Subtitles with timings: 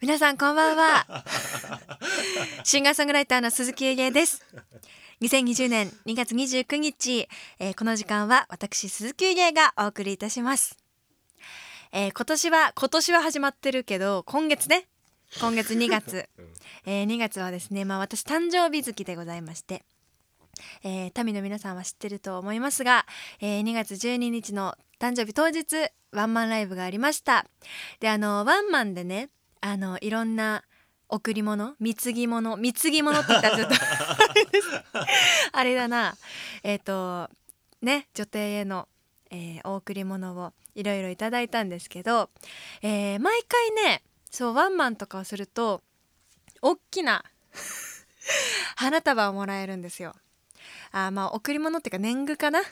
[0.00, 1.24] 皆さんこんばんは。
[2.64, 4.42] シンガーソングライターの鈴木えです。
[5.20, 7.28] 2020年2月29日、
[7.58, 10.78] えー、この時間は私鈴木えがお送りいたします、
[11.92, 14.88] えー、今年は今年は始まってるけど今月ね。
[15.38, 16.30] 今月2月、
[16.86, 19.84] えー、2月はですねまあ私誕生日月でございまして
[20.82, 23.04] えー、民の皆さんは知ってると思いますが、
[23.40, 27.44] えー、2月12日の誕生日当日ワンマンライブがありました。
[28.00, 29.28] であのワンマンでね
[29.60, 30.64] あのいろんな
[31.08, 33.74] 贈り物貢ぎ物貢ぎ物って言ったらちょっと
[35.52, 36.16] あれだな。
[36.62, 37.30] えっ、ー、と
[37.82, 38.88] ね女帝への、
[39.30, 42.30] えー、お贈り物をいろいろいただいたんですけど、
[42.82, 45.82] えー、毎回ねそうワンマンとかをすると
[46.62, 47.24] 大きな
[48.76, 50.14] 花束をもらえるんですよ。
[50.92, 52.62] あまあ贈り物っていうか年貢かな。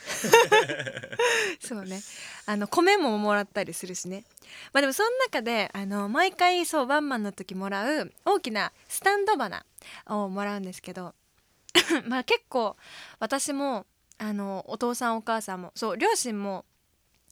[1.61, 2.01] そうね。
[2.47, 4.25] あの米ももらったりするしね
[4.73, 9.65] まあでもその中であの毎回そうワンマンの時もらう大きなスタンド花
[10.07, 11.15] をもらうんですけど
[12.07, 12.77] まあ結構
[13.21, 13.87] 私も
[14.19, 16.65] あのお父さんお母さんもそう両親も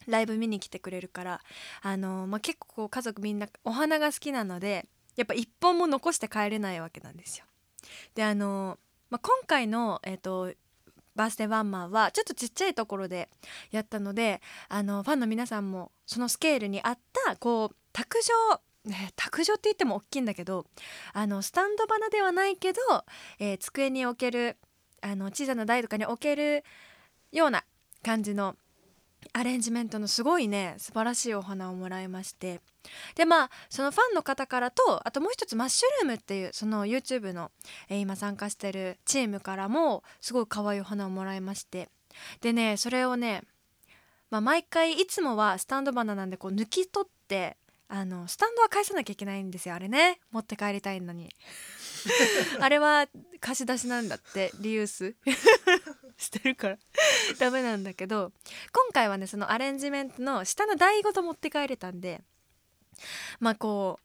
[0.07, 1.41] ライブ見に来てくれるから
[1.83, 7.45] あの、まあ、結構家族みんなお花が好きなのでやっぱ一本も残して帰れないわけなんですよ。
[8.15, 8.79] であの、
[9.11, 10.53] まあ、今回の、えーと
[11.17, 13.29] バースデーワンマンはちょっとちっちゃいところで
[13.71, 18.61] やったのであのファンの皆さんもそのスケールに合ったこう卓上、
[19.17, 20.67] 卓上って言っても大きいんだけど
[21.13, 22.81] あのスタンド花ではないけど、
[23.39, 24.57] えー、机に置ける
[25.01, 26.65] あの小さな台とかに置ける
[27.33, 27.65] ような
[28.03, 28.57] 感じの
[29.33, 32.61] アレンジメントのすごいね素晴らしいお花をもらいまして。
[33.17, 37.51] でまあそのファンの方からとあともう一つマッシュルームっていうその YouTube の、
[37.89, 41.89] えー、今参加してるチームからもすごい可愛いお花をもらいまして。
[42.41, 43.43] でねそれをね、
[44.31, 47.57] まあ、毎回いつもはスタンド花なんでこう抜き取って
[47.89, 50.19] あのスタンドは返さなきゃいけないんですよあれね。
[50.33, 51.31] 持って帰りたいのに。
[52.61, 53.07] あれは
[53.41, 55.15] 貸し出しなんだってリユース。
[56.19, 56.79] してるから。
[57.39, 58.33] ダメなんだけど
[58.73, 62.23] 今回はねそのアレンジメントの下の台ごと持って帰れたんで
[63.39, 64.05] まあこう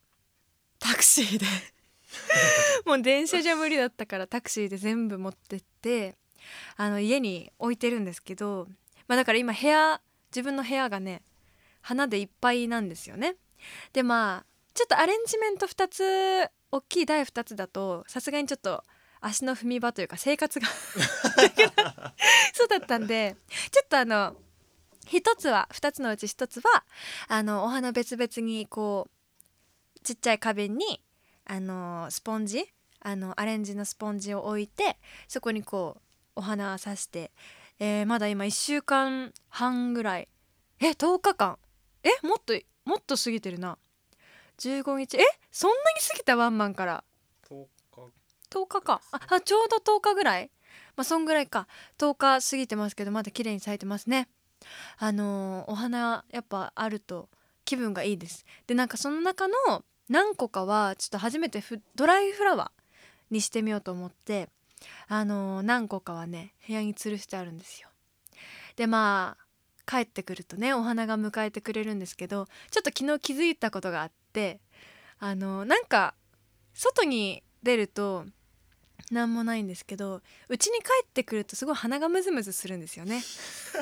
[0.79, 1.45] タクシーで。
[2.85, 6.17] もう電車じゃ無理だったからタクシーで全部持ってって
[6.75, 8.67] あの家に置いてるんですけど、
[9.07, 11.21] まあ、だから今部屋自分の部屋がね
[11.81, 13.35] 花でいっぱいなんですよね。
[13.93, 18.83] でまあちょっとアレンジメント2つ大きい台2つだとさすがにちょっと
[19.19, 20.67] 足の踏み場というか生活が
[22.53, 23.35] そうだったんで
[23.71, 24.35] ちょっとあの
[25.05, 26.85] 一つは2つのうち1つは
[27.27, 31.01] あのお花別々にこうちっちゃい花瓶に
[31.45, 32.65] あのスポンジ
[33.01, 36.01] あのアレンジのスポンジを置いてそこにこう
[36.35, 37.31] お花をさして、
[37.83, 40.27] えー、まだ今1週間半ぐらい。
[40.79, 41.57] え10日間。
[42.03, 42.53] えもっと
[42.85, 43.79] もっと過ぎてるな。
[44.59, 45.17] 15日。
[45.17, 47.03] えそんなに過ぎたワンマンから
[47.49, 48.81] ？10日。
[48.81, 49.01] か。
[49.11, 50.51] あちょうど10日ぐらい。
[50.95, 51.67] まあそんぐらいか。
[51.97, 54.29] 10日過ぎてますけどまだ綺麗に咲いてますね。
[54.99, 57.29] あのー、お花やっぱあると
[57.65, 58.45] 気分がいいです。
[58.67, 61.63] でなんかその中の何個かはちょっと初めて
[61.95, 64.49] ドライフラワーにしてみようと思って
[65.07, 67.89] あのー、何個かはね部屋に吊るしてあるんですよ
[68.75, 69.45] でまあ
[69.85, 74.59] 帰ってくるとねお花が迎えてくれるんですけどちょっと昨日気づいたことがあって
[75.19, 76.13] あのー、なんか
[76.73, 78.25] 外に出ると
[79.11, 83.21] 何もないんですけどうちに帰ってくるとすごい鼻がムズムズするんですよね。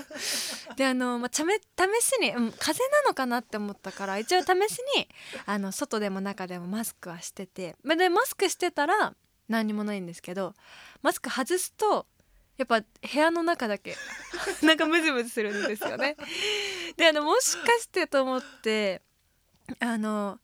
[0.75, 5.07] であの、まあ、試しに、うん、風邪なのかなって思ったから一応試しに
[5.45, 9.15] あの外でも中でもマスクはしててでマスクしてたら
[9.49, 10.53] 何にもないんですけど
[11.01, 12.05] マスク外すと
[12.57, 13.95] やっぱ部屋の中だけ
[14.63, 16.15] なんかムズムズするんですよね。
[16.97, 19.01] であのもしかしてと思って
[19.79, 20.39] あの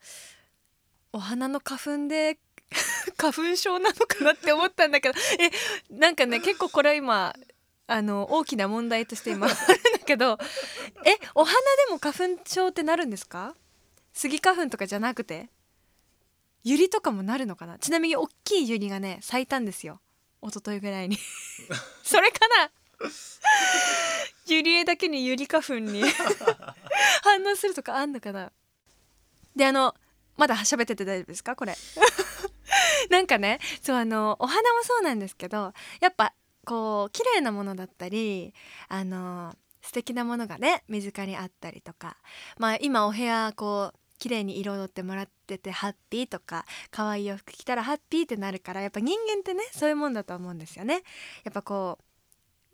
[1.13, 2.39] お花の花粉で
[3.17, 5.51] 花粉症なのかなって思ったんだけどえ
[5.93, 7.35] なんかね結構これ今
[7.87, 10.37] あの大きな問題として今あるんだけど
[11.05, 11.55] えお花
[11.87, 13.55] でも花粉症ってなるんですか？
[14.13, 15.49] スギ花粉とかじゃなくて？
[16.65, 17.77] ユリとかもなるのかな？
[17.79, 20.01] ちなみに大きいユリがね咲いたんですよ。
[20.41, 21.17] 一昨日ぐらいに。
[22.03, 22.71] それかな？
[24.47, 26.03] ユリエだけにユリ花粉に。
[27.23, 28.51] 反応するとかあんのかな？
[29.55, 29.95] であの
[30.37, 31.55] まだ喋ってて大丈夫ですか？
[31.55, 31.75] これ。
[33.09, 35.71] なんかねそうあのお花もそうなんですけど
[36.01, 36.33] やっぱ
[36.65, 38.55] こう綺麗なものだったり
[38.87, 39.53] あの
[39.83, 42.17] 素敵なものがね身近にあったりとか
[42.57, 51.03] まあ今お部屋こう綺麗に彩ってもらっててハッピーとか可愛い洋服着たらハッピーってなるからやっぱ人間ってねそういうもんだと思うんですよね。
[51.43, 52.03] やっぱこう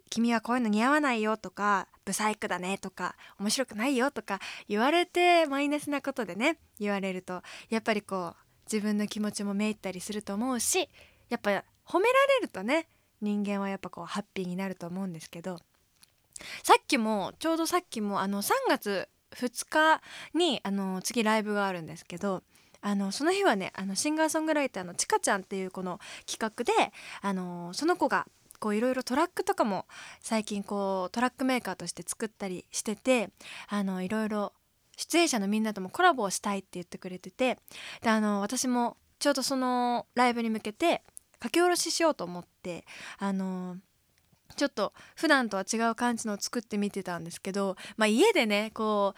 [0.10, 8.36] 君はこういうの似合わないよとかブサイクだねとか面白くないよとか言われてマイナスなことでね言われるとやっぱりこう
[8.72, 10.90] 自分の気持ちもめいったりすると思うし
[11.30, 11.52] やっぱ
[11.86, 12.88] 褒められるとね
[13.22, 15.60] 人間はやっぱこうハッピーになると思うんですけど
[16.64, 20.02] さっきもちょうどさっきもあの3月2日
[20.34, 22.44] にあの次ライブがあるんですけど
[22.82, 26.92] あのその日はねあのシンガーソングライターのちかちゃんっていうこの企画で
[27.22, 28.28] あのその子が
[28.60, 29.86] こういろいろトラックとかも
[30.20, 33.30] 最近こうトラックメーカーとして作ったりしてて
[33.70, 34.54] あのいろいろ
[34.98, 37.58] 出演者のみんなともコラボをしたいって言ってくれてて
[38.02, 41.02] であの私もちょうどそのライブに向けて
[41.42, 42.86] 書き下ろししようと思って
[43.18, 43.78] あの
[44.56, 49.14] ちょっと普段とは違う感じのを作ってみてたんですけど、まあ、家でねこ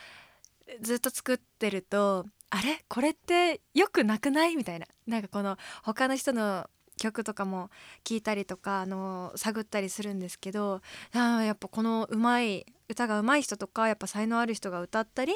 [0.67, 2.83] うずっと作ってるとあれ？
[2.87, 4.55] これってよくなくない？
[4.55, 4.85] みたいな。
[5.07, 7.71] なんかこの他の人の曲とかも
[8.03, 10.81] 聞いたりとかあの探ったりするんですけど
[11.13, 15.33] あやっぱこのうまい歌が上手い人とかやっぱ才能ある人が歌ったり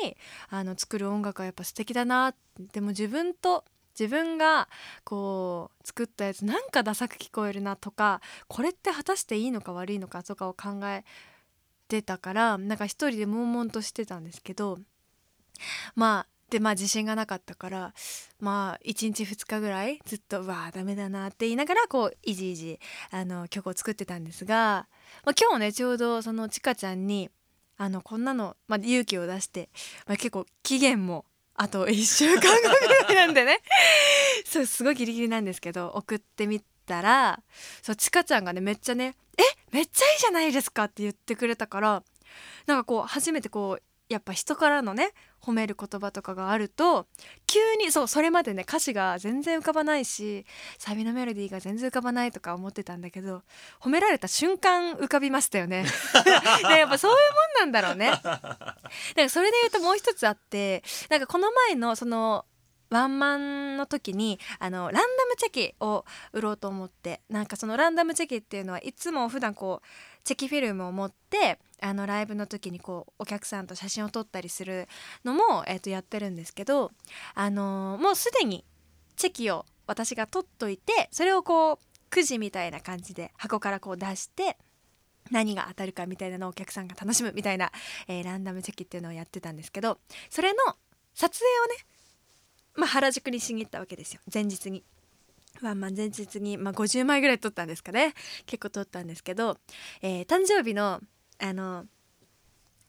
[0.50, 2.36] あの作る音楽はやっぱ素敵だな
[2.72, 3.66] でも自分と
[4.00, 4.70] 自分が
[5.04, 11.04] こう作ったやつなんかダサく聞こえるなとかこれって果たしていいのか悪いのかとかを考え
[11.88, 14.80] てたからなんか一人で悶々としてたんですけど
[15.96, 17.94] まあでまあ自信がなかったから
[18.40, 22.80] まあ1日2日ぐらいずっと「わあダメだな」って言いながらこういじいじ
[23.12, 24.88] あの曲を作ってたんですが、
[25.26, 27.30] まあ、今日ねちょうどそのちかちゃんに
[27.78, 29.70] あのこんなの、まあ、勇気を出して、
[30.06, 31.26] まあ、結構期限も
[31.58, 32.42] あと1週間後
[33.08, 33.60] ぐらいなんでね。
[34.46, 37.42] そうすごいギリギリなんですけど送ってみたら
[37.82, 42.04] そうちかちゃんがねめっちゃね「えめっちゃいいじゃないですか」って言ってくれたから
[42.68, 45.12] なんかこう初めてこうやっぱ人からのね
[45.48, 47.08] 褒める言葉とかがあると
[47.46, 50.46] 急にそうそれまでね歌詞が全然浮かばないし
[50.78, 53.44] サビのメロディーが全然浮かばないとか思ってたんだけど
[53.80, 55.86] 褒められた瞬間浮かびましたよね。
[56.68, 57.18] でやっぱそういう
[57.64, 58.12] もんなんだろうね。
[58.12, 58.78] だか
[59.16, 62.46] らそれで言うともう一つあってなんかこの前のその
[62.90, 69.88] ワンマンの時にあのランダムチェキを売ろうと思ってなんかそのランダムチェキっていうのはいつも普段こう
[70.24, 74.88] チェキフィルムを持ってあのライブの時にこうお客さんと写真を撮ったりする
[75.24, 76.92] のも、えー、とやってるんですけど、
[77.36, 78.66] あのー、もうすでに
[79.16, 81.78] チェキを私が取っといてそれをこう
[82.10, 84.58] くじみたいな感じで箱からこう出して
[85.32, 87.72] 何が当たるかみたいなのをお客さんが楽しむみたいな、
[88.08, 90.00] えー、ランダムチェキっていうのをやってたんですけど
[90.30, 90.58] それの
[91.14, 91.97] 撮影をね
[92.78, 94.84] まあ、原宿にしに行ったわけですよ前日に。
[95.62, 98.14] ワンマン前日に、まあ、50枚ぐらい撮ったんですかね
[98.46, 99.58] 結構撮ったんですけど、
[100.04, 101.02] えー、誕生日の
[101.40, 101.86] あの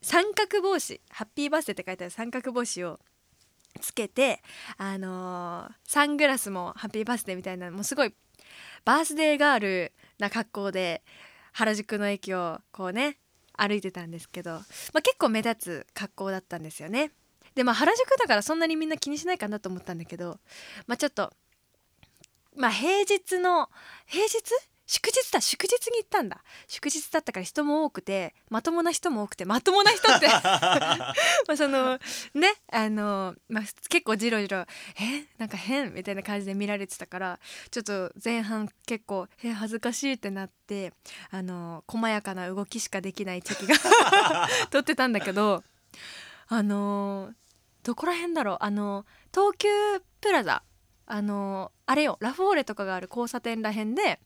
[0.03, 3.01] 三角帽子ハッピーバースデーって書いてある三角帽子を
[3.81, 4.43] つけて
[4.77, 8.15] あのー、サングラスもハッピーバースデーみたいなもうすごい
[8.85, 11.03] バースデーガールな格好で
[11.53, 13.17] 原宿の駅をこうね
[13.55, 14.61] 歩いてたんですけど、ま
[14.99, 17.11] あ、結構目立つ格好だったんですよね。
[17.59, 20.39] でまあ原宿だからそんなにみんな気にしないかなと思ったんだけど
[20.87, 21.33] まあちょっと
[22.57, 23.69] まあ平日の
[24.07, 24.31] 平日？
[24.91, 26.43] 祝日だ祝日に行ったんだ。
[26.67, 30.29] 祝日だったから人も多くてまともな人も多くてまともな人って。
[30.33, 31.13] ま
[31.49, 31.99] あその
[32.33, 34.65] ねあの、まあ、結構ジロジロ
[34.99, 37.41] 「えなんか変」みたいな感じで見られてたから
[37.71, 40.95] ちょっと前半結構「え恥ずかしい」ってなって
[41.31, 43.77] あの細やかな動きしかできないチェキが
[44.71, 45.65] 撮ってたんだけど
[46.47, 47.35] あの
[47.83, 48.57] どこら辺だろう？
[48.61, 49.69] あの東急
[50.21, 50.63] プラザ。
[51.07, 52.19] あのあれよ。
[52.21, 54.21] ラフォーレとかがある交差点らへんで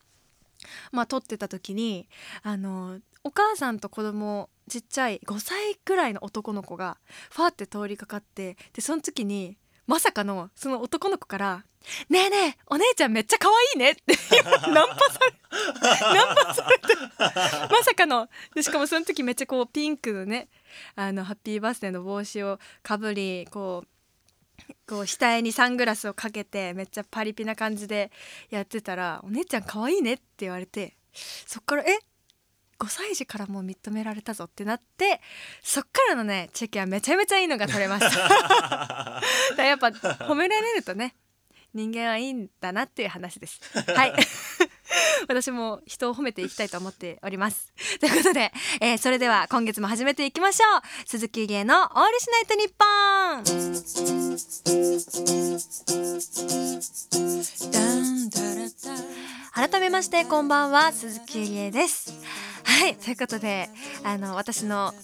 [0.90, 2.08] まあ撮ってた時に
[2.42, 6.98] あのお母さんと子供ちっちゃい5歳くらいの男の子が
[7.30, 9.56] ファーって通りかかってでその時に
[9.86, 11.64] まさかのその男の子から
[12.08, 14.14] 「ねえねえお姉ちゃんめっちゃ可愛いね」って
[14.70, 15.34] ナンパされ
[16.14, 16.94] ナンパされて
[17.72, 18.28] まさかの。
[18.54, 20.48] でしかもその時めっちゃこうピンクのね
[20.94, 23.88] あのハッピーバースデーの帽子をかぶりこう
[24.86, 28.10] こう額にサングラスをかけてめっちゃパリピな感じで
[28.50, 31.98] やってたら「お姉ちゃん可愛いね」って言われてそっから「え
[32.78, 35.20] ？5歳児からもう認められたぞってなって
[35.62, 39.22] そっからのねチェキはめちゃめちゃいいのが取れました。
[39.56, 41.14] だやっぱ褒められるとね
[41.74, 43.60] 人間はいいんだなっていう話です。
[43.92, 44.12] はい
[45.28, 47.72] 私も人を褒めていきたいと思っております。
[48.00, 50.82] ということで、えー、それでは今月も始めていきましょう。
[51.08, 53.42] 鈴木芸のオールシナイトニッポン
[59.54, 62.12] 改めましてこんばんは鈴木芸です。
[62.64, 63.68] はいということで
[64.04, 64.94] あの私の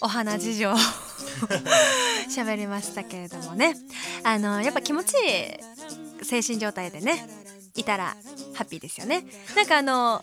[0.00, 0.72] お花事情
[2.28, 3.74] 喋りましたけれどもね。
[4.22, 7.28] あのやっぱ気持ちいい精神状態でね
[7.76, 8.16] いたら
[8.56, 9.24] ハッピーですよね。
[9.54, 10.22] なんかあの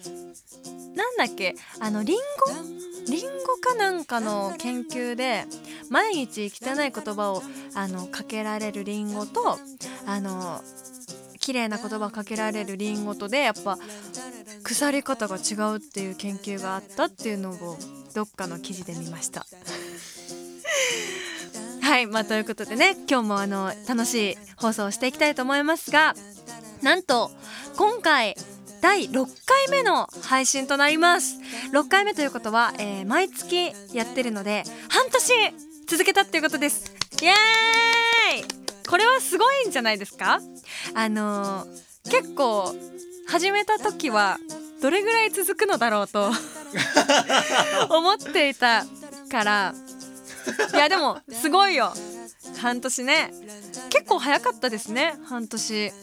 [0.95, 1.55] なんだっけ？
[1.79, 2.21] あのリンゴ？
[3.11, 5.45] リンゴかなんかの研究で
[5.89, 7.43] 毎日汚い言葉を
[7.75, 9.59] あのかけられるリンゴと
[10.05, 10.61] あの
[11.39, 13.77] 綺麗な言葉かけられるリンゴとでやっぱ
[14.63, 17.77] 腐り方が違うっていう研究があったっていうのを
[18.15, 19.45] どっかの記事で見ました。
[21.81, 26.15] はいまあということでね今日もあの楽しい放送をしていきたいと思いますが
[26.83, 27.31] なんと
[27.77, 28.35] 今回
[28.81, 31.37] 第6回目の配信となります。
[31.71, 35.33] 6回目ということは、えー、毎月やってるので半年
[35.87, 36.93] 続けたっていうことです。
[37.21, 37.33] イエー
[38.41, 38.89] イ！
[38.89, 40.39] これはすごいんじゃないですか？
[40.93, 42.75] あのー、結構
[43.29, 44.37] 始めた時は
[44.81, 46.29] どれぐらい続くのだろうと
[47.89, 48.83] 思っていた
[49.31, 49.73] から
[50.73, 51.93] いやでもすごいよ。
[52.61, 53.31] 半年ね。
[53.89, 55.93] 結構早かったですね半年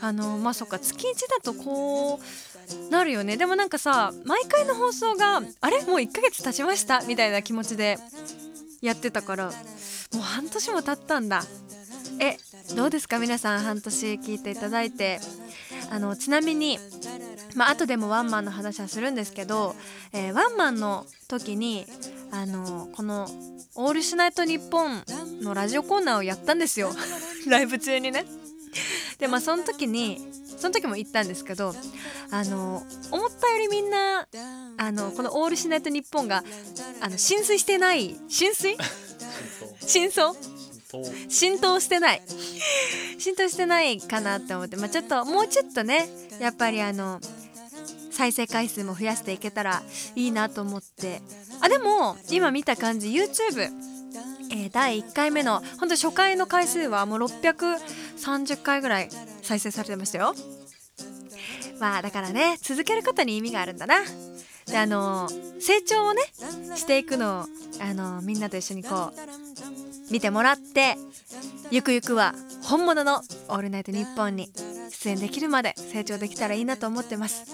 [0.00, 2.20] あのまあそっか月1だとこ
[2.88, 3.36] うなるよね。
[3.36, 5.82] でもなんかさ毎回の放送があれ？
[5.84, 7.00] もう1ヶ月経ちました？
[7.02, 7.98] みたいな気持ちで
[8.82, 9.52] やってたからも
[10.14, 11.42] う半年も経ったんだ。
[12.18, 12.36] え
[12.74, 13.18] どうですか？
[13.18, 15.20] 皆さん半年聞いていただいて。
[15.88, 16.80] あのちなみに
[17.54, 19.76] まあ後でもワンマンの話はするんですけど、
[20.12, 21.86] えー、ワンマンの時に
[22.32, 23.28] あのこの
[23.76, 25.04] 「オールシュナイトニッポン」
[25.42, 26.90] のラジオコーナーをやったんですよ。
[27.46, 28.24] ライブ中にね。
[29.18, 30.20] でまあその時に
[30.58, 31.74] その時も言ったんですけど
[32.30, 34.26] あの思ったよりみんな
[34.76, 36.44] あのこの「オールシュナイトニッポン」が
[37.00, 38.76] あの浸水してない浸水？
[39.80, 40.36] 浸透。
[41.28, 42.22] 浸透してない。
[43.18, 46.08] 浸透してないかなって思って、まあ、ちょっともうちょっとね
[46.38, 47.20] やっぱりあの
[48.10, 49.82] 再生回数も増やしていけたら
[50.14, 51.22] いいなと思って。
[51.60, 53.70] あでも今見た感じ YouTube
[54.56, 59.10] えー、第1回目の本当初回の回数はもう630回ぐらい
[59.42, 60.34] 再生されてましたよ。
[61.78, 63.96] まあだからね続けることに意味があるんだな。
[64.66, 65.28] であの
[65.60, 66.22] 成長をね
[66.74, 67.44] していくのを
[67.82, 70.96] あのみんなと一緒にこう見てもらって
[71.70, 74.50] ゆくゆくは本物の「オールナイトニッポン」に
[74.90, 77.44] 出演できるまで成長できたらいいなと思ってます。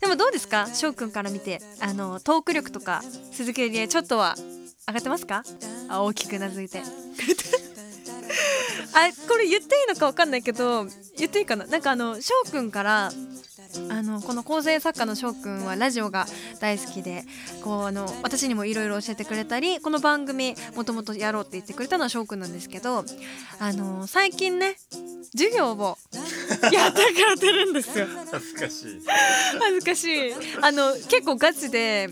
[0.00, 0.66] でもどうですか？
[0.74, 4.34] 翔くんから見てあのトーク力とか鈴木りちょっとは
[4.88, 5.42] 上がってますか？
[5.88, 6.80] あ大きくなずいて。
[8.94, 10.84] あこれ言っていいのか分かんないけど
[11.16, 11.66] 言っていいかな？
[11.66, 13.10] なんかあの翔くんから
[13.88, 16.26] あのこの構成作家の翔くんはラジオが
[16.60, 17.24] 大好きで
[17.64, 23.04] こうあの私にもいろいろ教えてくれたりこの番組もともとやろうって言ってくれたのは翔くんなんですけど
[23.60, 24.76] あの最近ね
[25.34, 25.96] 授業を
[26.70, 28.06] やってくれてるんですよ。
[28.30, 29.02] 恥ずかしい。
[29.58, 30.34] 恥ずかしい。
[30.60, 32.10] あの結構ガチで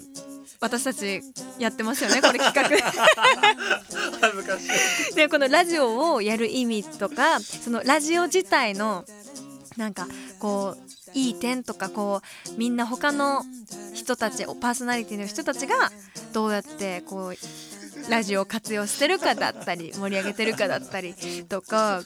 [0.61, 1.23] 私たち
[1.59, 2.63] やってますよねこれ企画。
[4.21, 5.15] 恥ずかしい。
[5.15, 9.05] でこのラジオをやる意味とかそのラジオ自体の
[9.77, 10.07] なんか
[10.39, 12.21] こういい点とかこ
[12.55, 13.43] うみんな他の
[13.95, 15.91] 人たちパーソナリティの人たちが
[16.33, 21.15] どうやってこうラジオを活用してるかだったり盛り上げてるかだったり
[21.49, 22.03] とか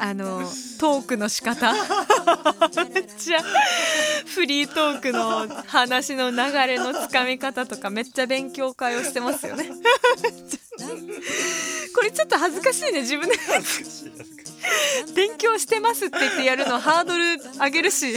[0.00, 0.40] あの
[0.78, 1.72] トークの仕方。
[1.72, 3.40] めっちゃ
[4.26, 9.68] フリートークの話の流れのつかみ方とかめっちゃ勉強会をしてますよね。
[11.94, 13.00] これちょっと恥ずかしいね。
[13.00, 13.34] 自分で。
[15.14, 18.14] 勉強してますって言ってやるのハードル上げるし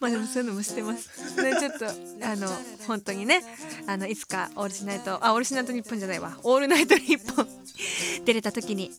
[0.00, 1.42] まあでもそういうのもしてます。
[1.42, 2.48] ねちょっとあの
[2.86, 3.42] 本当にね
[3.86, 7.46] あのいつかオールシナイトあオールシナイト日本じゃないわオールナイト日本
[8.24, 8.92] 出れた時に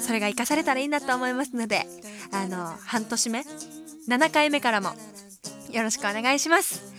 [0.00, 1.86] それが生かされたらいいなと思いますので
[2.32, 3.44] あの半年目
[4.08, 4.94] 7回目からも
[5.70, 6.89] よろしくお願いします。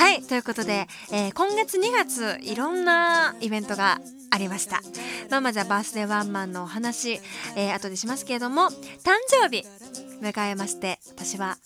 [0.00, 4.80] はいということで、えー、今月2月いろんなイベントがありました、
[5.28, 7.20] まあ、まずはバースデーワンマンのお話、
[7.54, 8.70] えー、後でしますけれども誕
[9.26, 9.62] 生日
[10.22, 11.58] 迎えまして私は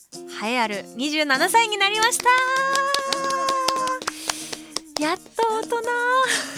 [0.42, 2.24] 栄えある27歳になりました。
[5.00, 5.82] やっと大人。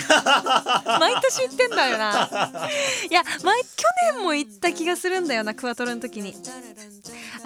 [1.00, 2.68] 毎年言ってんだよな。
[3.10, 3.66] いや前去
[4.14, 6.34] 年も言った気がするんだよなクワトロの時に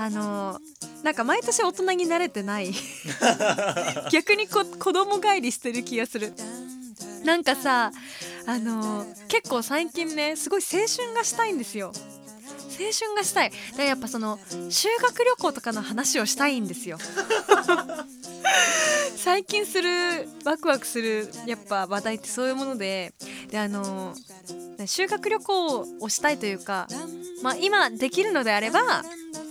[0.01, 0.59] あの
[1.03, 2.73] なんか毎年大人になれてない。
[4.11, 6.33] 逆にこ子供帰りしてる気がする。
[7.23, 7.93] なんかさ
[8.47, 11.93] あの結構最近ねすごい青春がしたいんですよ。
[11.95, 12.20] 青
[12.93, 13.53] 春がしたい。
[13.77, 14.39] でやっぱその
[14.71, 16.99] 修学旅行とかの話をしたいんですよ。
[19.17, 23.13] 最近するワクワクするやっぱ話題ってそういうもので。
[23.51, 24.15] であの
[24.87, 26.89] 修学旅行をしたいというか、
[27.43, 29.03] まあ、今できるのであれば、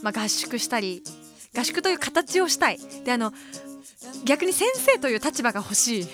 [0.01, 1.03] まあ、合宿したり
[1.55, 2.79] 合宿という形をしたい。
[3.03, 3.33] であの
[4.23, 6.07] 逆に先生という立場が欲しい。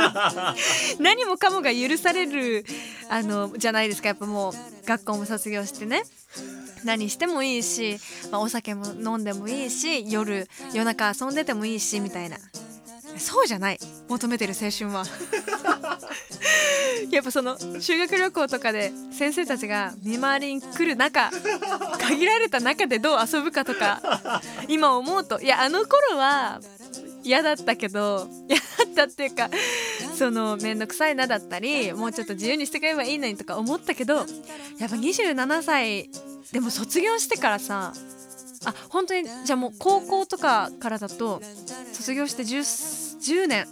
[1.00, 2.66] 何もかもが許される
[3.08, 4.08] あのじゃないですか。
[4.08, 6.02] やっぱもう学校も卒業してね。
[6.84, 7.98] 何してもいいし、
[8.30, 12.36] まあ、お酒も飲んでもいいし夜夜中遊んでてもいいしみたいな。
[13.18, 13.78] そうじゃない。
[14.08, 15.04] 求めてる青春は。
[17.10, 21.30] やっぱその修学旅行とかで先生たちが見回りに来る中
[21.98, 25.40] 限られた中でどう遊ぶかとか今思うと。
[25.40, 26.60] いやあの頃は
[27.22, 29.50] 嫌だったけど嫌だったっていうか
[30.16, 36.10] その面倒くさいなだったりもうちょっと自由にしてくればいいのにとか思ったけどやっぱ27歳
[36.52, 37.92] でも卒業してからさ
[38.66, 41.40] あ本当にじゃあもう高校とかからだと
[41.92, 43.66] 卒業して 10, 10年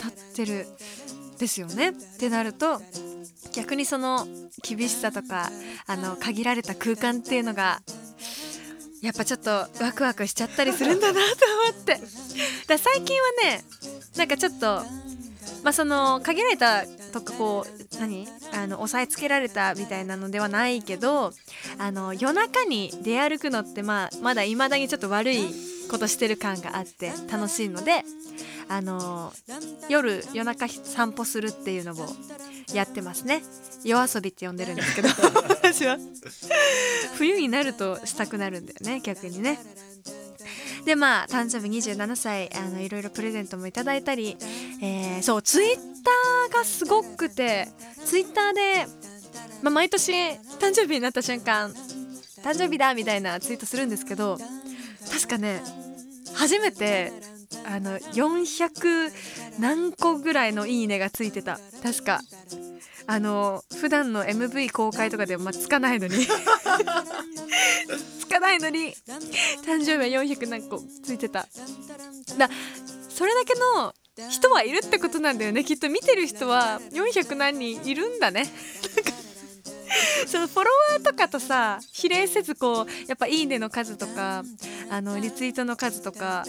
[0.00, 0.66] 経ってる
[1.38, 1.90] ですよね？
[1.90, 2.80] ってなると
[3.52, 4.26] 逆にその
[4.62, 5.50] 厳しさとか
[5.86, 7.80] あの限られた空間っていうのが
[9.02, 11.20] やっぱちょっとワクワクしちゃったりするんだなと
[11.70, 12.00] 思って。
[12.66, 13.64] だ最近はね
[14.16, 14.82] なんかちょっと
[15.62, 18.26] まあその限られたとかこう何？
[18.52, 21.32] あの押さえつけられたみたいなのではないけど
[21.78, 25.38] あの夜中に出歩くのってまあまだ未だにちょっと悪い
[25.90, 28.02] ことしてる感があって楽しいので
[28.68, 29.32] あの
[29.88, 31.96] 夜夜中散歩するっていうのを
[32.72, 33.42] やってますね。
[33.84, 35.08] 夜遊びって呼んでるんですけど。
[35.62, 35.98] 私は。
[37.16, 39.58] 冬になるとしたくなるんだよね逆にね
[40.84, 44.36] でまあ誕生日27歳あのいろいろプレゼントもいただいたり、
[44.82, 47.68] えー、そうツイッターがすごくて
[48.04, 48.86] ツイッターで、
[49.62, 51.72] まあ、毎年誕生日になった瞬間
[52.42, 54.36] 誕生日だみたいなツイートするんですけど
[55.10, 55.62] 確かね
[56.34, 57.12] 初めて
[57.64, 59.10] あの400
[59.58, 61.58] 何個ぐらいの「いいね」がついてた。
[61.82, 62.20] 確か。
[63.06, 66.26] あの普段の MV 公開とかでも、まあ、つかないのに。
[68.18, 68.94] つかないのに
[69.64, 71.46] 誕生日は400何個ついてた。
[72.38, 72.48] だ
[73.08, 73.94] それだけの
[74.28, 75.64] 人はいるってことなんだよね。
[75.64, 78.46] きっと見てる人は400何人いるんだね。
[80.26, 84.42] そのフォロワーとかとさ比例せずこうやっぱ「いいね」の数とか
[84.90, 86.44] あのリツイートの数とか、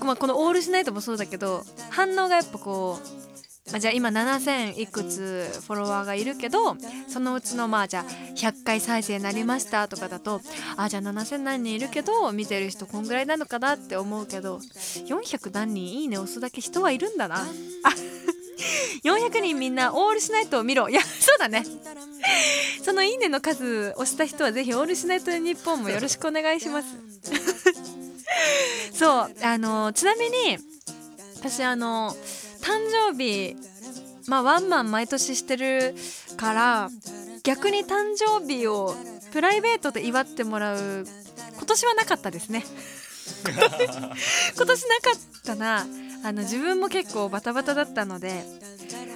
[0.00, 6.76] まあ、この「オールしないと」もそうだけど反応がやっぱこうまあ、じゃあ今7,000いくつフォロワーがいるけど
[7.06, 8.04] そのうちのまあじゃあ
[8.34, 10.40] 100回再生になりましたとかだと
[10.76, 17.36] あじゃあ7,000何人いるけど見てる人こんぐらいなのかなって思うけど400何人いいね押すだけ人はいるんだな。
[17.36, 17.44] あ
[19.04, 20.88] 400人みんなオールしないと見ろ。
[20.88, 21.64] いやそうだね。
[22.82, 26.88] そのいいねの数押した人はぜひオールしないと日本もよろしくお願いします。
[28.92, 30.58] そうあのちなみに
[31.36, 32.16] 私あの
[32.62, 32.78] 誕
[33.10, 33.56] 生日
[34.28, 35.94] まあワンマン毎年してる
[36.36, 36.90] から
[37.42, 38.94] 逆に誕生日を
[39.32, 41.06] プライベートで祝ってもらう
[41.56, 42.64] 今年はなかったですね。
[43.44, 45.86] 今年なかったな。
[46.24, 48.42] あの自分も結構バタバタだったので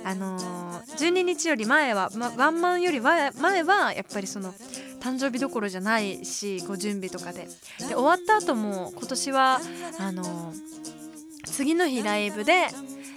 [0.04, 4.54] あのー、12日より前は、ま、ワンマンより前はやっぱりその
[5.00, 7.48] 誕生日どころじゃないしこう準備とかで。
[7.80, 9.60] で終わった後も今年は
[9.98, 12.68] あのー、次の日ライブで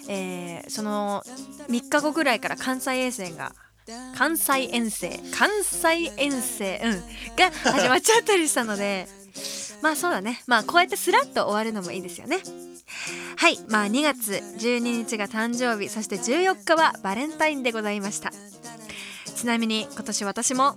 [0.07, 1.23] えー、その
[1.69, 3.53] 3日後ぐらいから関西遠征が
[4.15, 7.03] 関西遠征関西遠征、うん、
[7.35, 9.07] が 始まっちゃったりしたので
[9.81, 10.41] まあそうだね。
[10.47, 12.39] まあこうやってスラッと終わるのもいいですよね。
[13.37, 13.59] はい。
[13.69, 18.31] まあ2月12日が誕生日そして14日はバレンタインでございました。
[19.35, 20.75] ちなみに今年私も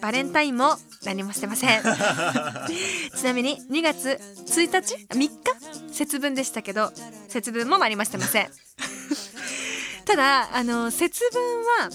[0.00, 1.82] バレンタインも何もしてません。
[3.16, 5.30] ちなみに2月1日？3日？
[5.92, 6.92] 節分でしたけど
[7.28, 8.50] 節分もありましてません。
[10.04, 11.90] ただあの節分は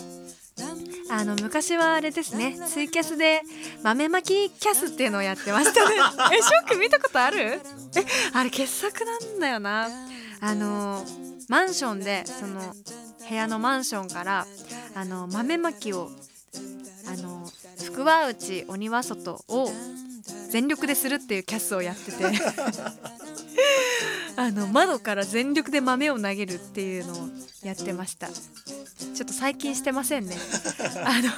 [1.10, 2.58] あの昔はあれですね。
[2.68, 3.42] ツイキャスで
[3.84, 5.96] 豆まきキャスっていうのをやってましたね。
[6.34, 7.62] えショック見たことある？
[7.96, 9.90] えあれ傑作なんだよな。
[10.40, 11.06] あの
[11.50, 12.74] マンションでその
[13.30, 14.48] 部屋のマンションから
[14.96, 16.10] あの豆まきを
[17.08, 17.50] あの
[17.82, 19.70] 福は内鬼は外を
[20.50, 22.24] 全力でするっていうキャスをやってて
[24.38, 27.30] あの窓から全力で豆を投げるっていうのを
[27.63, 28.28] やってました。
[28.28, 30.38] ちょっと最近してませんね。
[31.04, 31.30] あの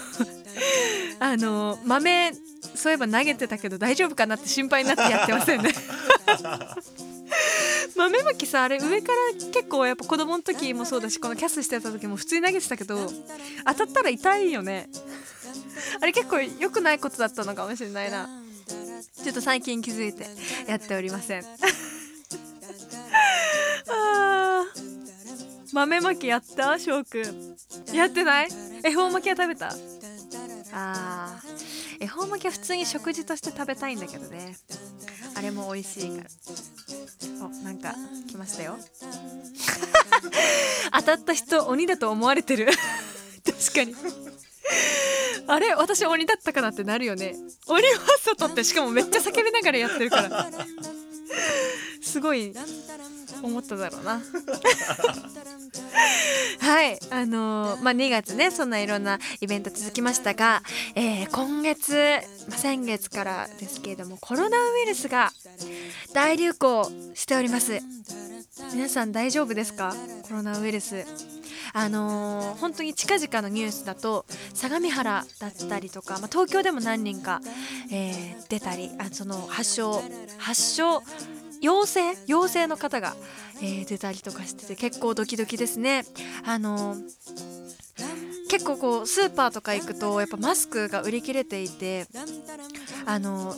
[1.20, 2.34] あの豆
[2.76, 5.74] そういえば投げてたけど大丈夫かなって心配になってやってませんね。
[7.96, 9.18] 豆まきさあれ上から
[9.52, 13.12] 結構やっぱ子供の時もそうだしこのキャスしてた時も普通に投げてたけど
[13.66, 14.90] 当たったら痛いよね
[16.02, 18.30] あれ結構良くないことだったのかもしれないな。
[19.24, 20.28] ちょっと最近気づいて
[20.68, 21.44] やっておりません。
[23.90, 24.66] あ
[25.72, 26.78] 豆まきやった？
[26.80, 27.58] 翔くん。
[27.94, 28.48] やってない？
[28.84, 29.74] 恵方巻きは食べた？
[30.74, 32.04] あー。
[32.04, 34.56] 恵方巻きは普通に食事として食べたいんだけどね。
[35.36, 36.30] あれも美味しいから。
[37.46, 37.96] おなんか
[38.30, 38.78] 来ましたよ。
[40.94, 42.68] 当たった人鬼だと思われてる。
[43.46, 43.96] 確かに
[45.48, 45.74] あれ？
[45.76, 47.36] 私鬼だったかなってなるよね。
[47.68, 50.50] 鬼は外ってしかもめっちゃ叫びながらやってるから。
[52.14, 52.54] すごい
[53.42, 54.22] 思っただろうな。
[56.60, 60.62] はいあのまあ2月ねそんないろんなイベント続きましたが、
[60.96, 61.94] えー今月、
[62.50, 65.32] まあ先月からですけれどもコロナウイルスが
[66.14, 67.80] 大流行しております。
[68.74, 69.96] 皆さん大丈夫ですか？
[70.28, 71.06] コロナウイルス。
[71.76, 77.42] あのー本当に近々のニュースだと相模原だったりとか、まあ、東京でも何人か、
[77.92, 80.04] えー出たりあその発症
[80.38, 81.02] 発症
[81.64, 83.16] 陽性陽性の方が、
[83.62, 86.04] えー出たりとかしてて結構ドキドキですね。
[86.46, 86.96] あの
[88.50, 92.06] 結構こうスーパーとか行くとやっぱマスクが売り切れていて
[93.06, 93.56] あの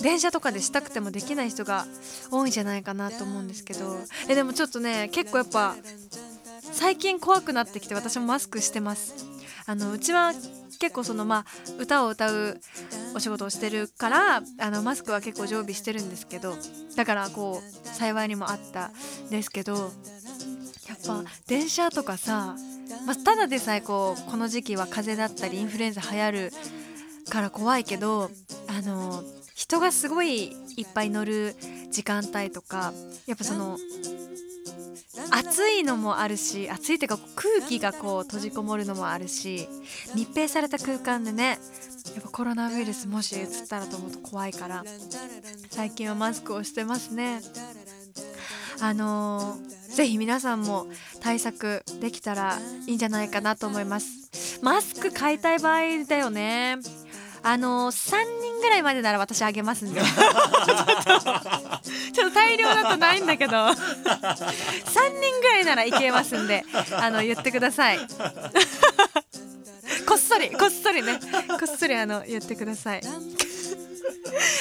[0.00, 1.86] 電車とかでしたくてもできない人が
[2.30, 3.96] 多いんじゃないかなと思うんですけど
[4.28, 5.74] えでもちょっとね結構やっぱ
[6.72, 9.14] 最近怖くなってきて私もマスクしてます
[9.66, 10.32] あのうちは
[10.78, 11.44] 結構そのまあ
[11.78, 12.60] 歌を歌う
[13.14, 16.54] お仕事をしてるからあのマスクは結構常備してるんですけど
[16.96, 22.56] だからこう幸いにもあったんですけどやっぱ電車とかさ、
[23.06, 26.52] まあ、ただでさえこうこの時期は風邪だったりインフルエンザ流行る
[27.28, 28.30] から怖いけど
[28.68, 29.22] あの
[29.54, 31.56] 人がすごいいっぱい乗る
[31.90, 32.92] 時間帯とか
[33.26, 33.76] やっぱその
[35.30, 39.68] 暑いのもあるし暑いっていうか空気がこう閉じこもるのもあるし
[40.14, 41.58] 密閉された空間でね
[42.14, 44.84] やっぱコロナウイルスもし移ったらと思うと怖いから
[45.70, 47.40] 最近はマスクをしてますね。
[48.80, 50.86] あのーぜひ皆さんも
[51.20, 54.60] 対策できたらいいんじゃないかなと思います。
[54.62, 56.76] マスク買いたい場合だよね。
[57.42, 60.00] あのー、3人ぐらいまでなら私あげますんで。
[62.12, 63.52] ちょっと大量だとないんだけど。
[63.56, 63.72] 3
[65.20, 66.64] 人ぐらいならいけますんで。
[66.92, 67.98] あの言ってください。
[70.06, 71.20] こっそりこっそりね。
[71.48, 73.02] こっそりあの言ってください。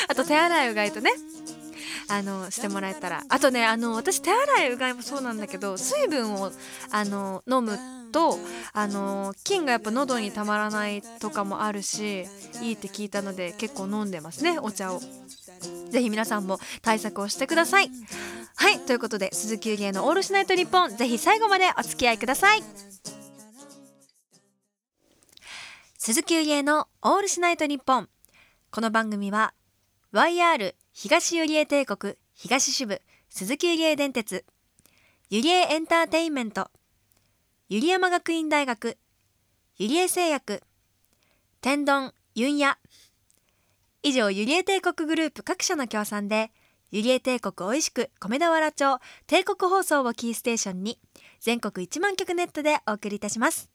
[0.07, 1.11] あと手洗いうがいとね。
[2.09, 3.23] あのしてもらえたら。
[3.27, 6.51] あとねあの私手洗いうがいもそうなんだけど水分を
[6.91, 8.37] あの飲むと
[8.73, 12.25] あの菌がやっぱ喉にたまらないとかもあるし
[12.61, 15.01] いいって聞いたので結構飲んでますねお茶を。
[15.89, 17.89] ぜひ皆さんも対策をしてください。
[18.55, 22.63] はいということで鈴木ゆりえのオールシナイトニッポンぜひ最後までお付き合いください。
[25.97, 28.07] 鈴木ゆりえのオールシナイトニッポン
[28.71, 29.53] この番組は
[30.13, 34.45] YR 東ゆりえ帝国東支部鈴木ゆりえ電鉄
[35.29, 36.71] ゆりえエンターテインメント
[37.69, 38.97] ゆり山学院大学
[39.75, 40.63] ゆりえ製薬
[41.59, 42.77] 天丼ユンヤ。
[44.03, 46.51] 以上ゆりえ帝国グループ各社の協賛で
[46.91, 50.97] ゆりえ帝国おいしく米田原町帝国放送をキーステーションに
[51.41, 53.69] 全国1万曲ネットでお送りいたします。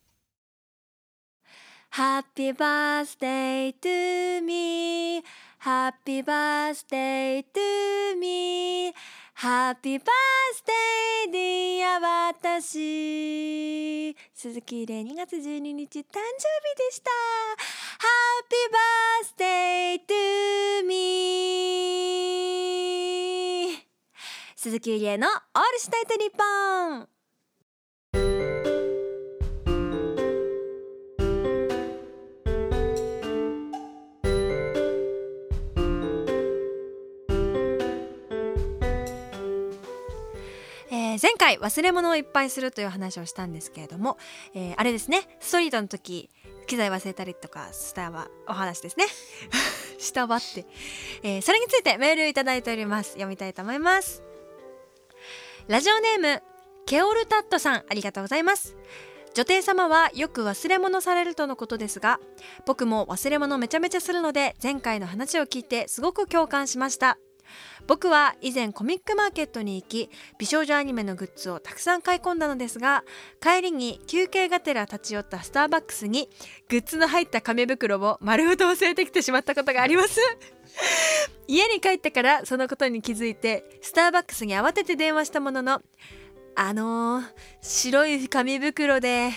[1.93, 5.23] Happy birthday to me.
[5.61, 8.95] Happy birthday to me.
[9.43, 10.07] ハッピーバー
[10.55, 16.15] スデーディア私鈴木玲2月12日誕生日
[16.79, 18.07] でしたハ
[18.41, 23.83] ッピーバースデートゥーミー
[24.55, 27.12] 鈴木ゆりえのオールしたいと日本
[41.23, 44.19] 前回忘れ物をいっぱいするという話をしたんですけれども、
[44.55, 45.21] えーあれですね。
[45.39, 46.29] ストリートの時
[46.67, 49.07] 機材忘れたりとかしたわお話ですね。
[49.99, 50.67] したわって、
[51.23, 53.11] えーそれについてメールいただいております。
[53.11, 54.23] 読みたいと思います。
[55.69, 56.43] ラジオネーム
[56.87, 58.77] ケオルタットさんありがとうございます。
[59.35, 62.21] 女帝様はよく忘れ物されるとのことですが
[62.67, 67.17] 僕も忘れ物めちゃめちゃするので前回の話を聞いてすごく共感しました。
[67.87, 73.05] 僕は以前コミックマーケットに行き美少女アニメのグッズをたくさん買い込んだのですが
[73.41, 76.29] 帰りに休憩がてら立ち寄ったスターバックスに
[76.69, 80.21] グッズの入った紙袋を丸ごと忘れてきてしまったことがあります。
[81.49, 85.83] 家に帰ってからそのことに気づいてスターバックスに慌てて電話したものの
[86.55, 87.25] あのー、
[87.61, 89.31] 白い紙袋で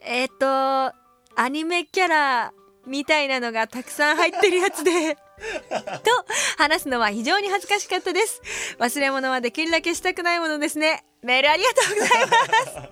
[0.00, 2.52] えっ、とアニメキャラ
[2.86, 5.16] みたいなのがたくさん入ってるやつで。
[6.04, 6.24] と
[6.58, 8.40] 話すのは非常に恥ずかしかったです。
[8.78, 11.04] 忘れ物はできるだけしたくないものですね。
[11.22, 12.90] メールありがとうございま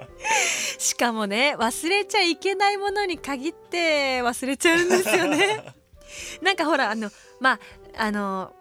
[0.79, 0.87] す。
[0.87, 5.75] しかもね忘れちゃいけないものに限って忘れちゃうんですよね。
[6.43, 7.61] なんかほらあのまあ
[7.97, 8.55] あの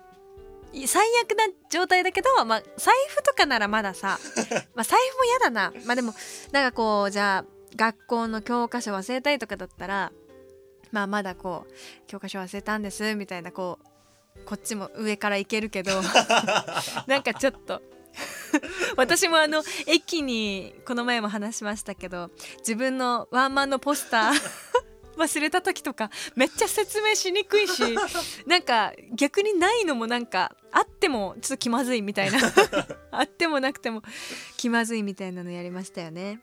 [0.73, 4.17] 最悪な状態だけど、まあ、財布とかならまださ、
[4.73, 5.73] まあ、財布も嫌だな。
[5.85, 6.13] まあでも
[6.51, 10.11] なんかこうじゃあ学校の教科書忘れたりとかだったら
[10.91, 11.73] まあまだこう
[12.07, 16.01] 教科書忘れたんですみたいなこうこっちも上からいけるけど
[17.07, 17.81] なんかちょっと
[18.97, 24.33] 私もあの駅にこの前も話しましたけど自分のワンマンのポスター
[25.17, 27.83] 忘れた時とかめっちゃ説明しにくいし
[28.45, 32.39] なんか逆にないのもなんかあってもちょっと気まずいみたいな
[33.11, 34.03] あってもなくても
[34.57, 36.39] 気まずいみたいなのやりましたよね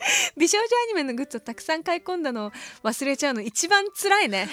[0.36, 4.48] 美少女アニメのグッズをたくさん買い込んだのを忘れちゃうの一番辛いね。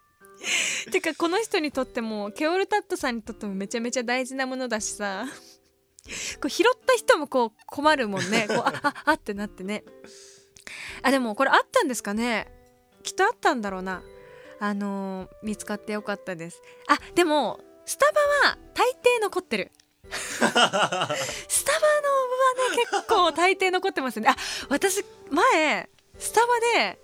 [0.92, 5.26] てかこの人にとってもケオルタットさんにとってもめちゃめちゃ大事なものだしさ。
[6.40, 8.46] こう拾った人もこう困るもんね。
[8.48, 9.84] こうあああってなってね。
[11.02, 12.46] あでもこれあったんですかね？
[13.02, 14.02] きっとあったんだろうな。
[14.60, 16.62] あのー見つかってよかったです。
[16.88, 19.72] あでもスタバは大抵残ってる
[20.12, 20.68] スタバの
[21.14, 21.16] は
[22.70, 24.28] ね結構大抵残ってますね。
[24.28, 24.36] あ
[24.68, 26.98] 私前スタバで、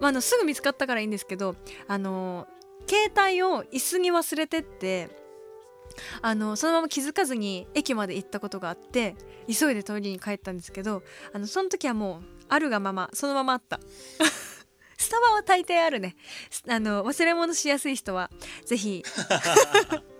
[0.00, 1.56] まあ、のすぐ見つかったからいいんですけど
[1.88, 2.46] あの
[2.88, 5.08] 携帯を椅子に忘れてって
[6.20, 9.14] あのそのまま気づかずに駅まで行ったことがあって
[9.48, 11.02] 急いでトイレに帰ったんですけど
[11.32, 13.80] あのその時はもうあるがままそのままあった。
[14.98, 16.14] スタバは大抵あるね。
[16.68, 18.30] あの忘れ物しやすい人は
[18.64, 19.02] ぜひ。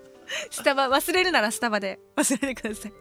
[0.50, 2.92] スタバ忘れるならスタバで忘れてください。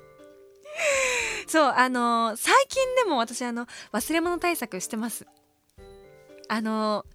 [1.47, 5.25] そうあの最近でも私あの忘れ物対策してます。
[6.47, 7.05] あの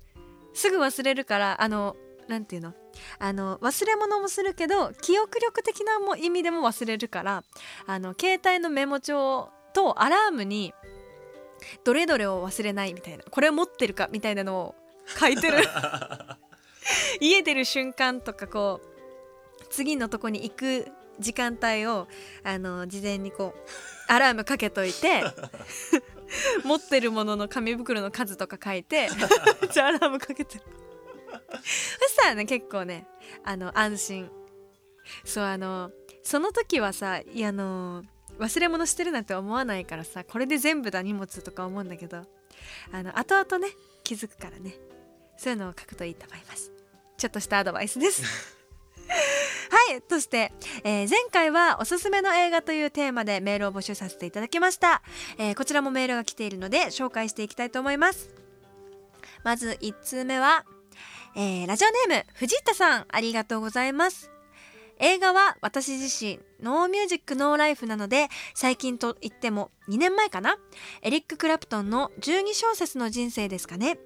[0.55, 1.97] すぐ忘れるからあの
[2.29, 2.75] なんていうの？
[3.19, 7.45] あの忘れ物もするけど記憶力的なも意味でも忘れるから
[7.87, 10.73] あの携帯のメモ帳とアラームに
[11.85, 14.75] どれどれを忘れないみたいなこれを持ってるかみたいなのを
[15.19, 15.59] 書いてる。
[17.21, 18.96] 家出る瞬間とかこう
[19.71, 22.09] 次のとこに行く時間帯を
[22.45, 23.69] あの事前にこう
[24.13, 25.25] アラームかけといて
[26.65, 29.09] 持ってるものの紙袋の数とか書いて
[29.73, 33.07] じゃアラームかけてそしたらね結構ね
[33.45, 34.31] あの安心。
[35.25, 35.93] そうあの
[36.25, 38.03] その時はさいやあの
[38.39, 42.23] 忘れ物してるなんて思わないからさこれで全部だ荷物とか思うんだけど
[42.93, 44.75] あの後々ね気づくからね
[45.39, 46.73] そういうのを書くといいと思います。
[47.17, 48.57] ちょっとしたアドバイスです。
[49.71, 50.53] はいそして、
[50.85, 55.03] えー前回はおすすめの映画というテーマでメールを募集させていただきました、
[55.39, 58.31] えーこちらもメールが来ているので紹介していきたいと思います。
[59.45, 60.65] まず1通目は、
[61.37, 64.31] えーラジオネーム藤田さんありがとうございます。
[64.99, 70.57] 映画は私自身ノーミュージックノーライフなので最近と言っても2年前かな？
[71.03, 73.99] エリック・クラプトンの12小節の人生ですかね。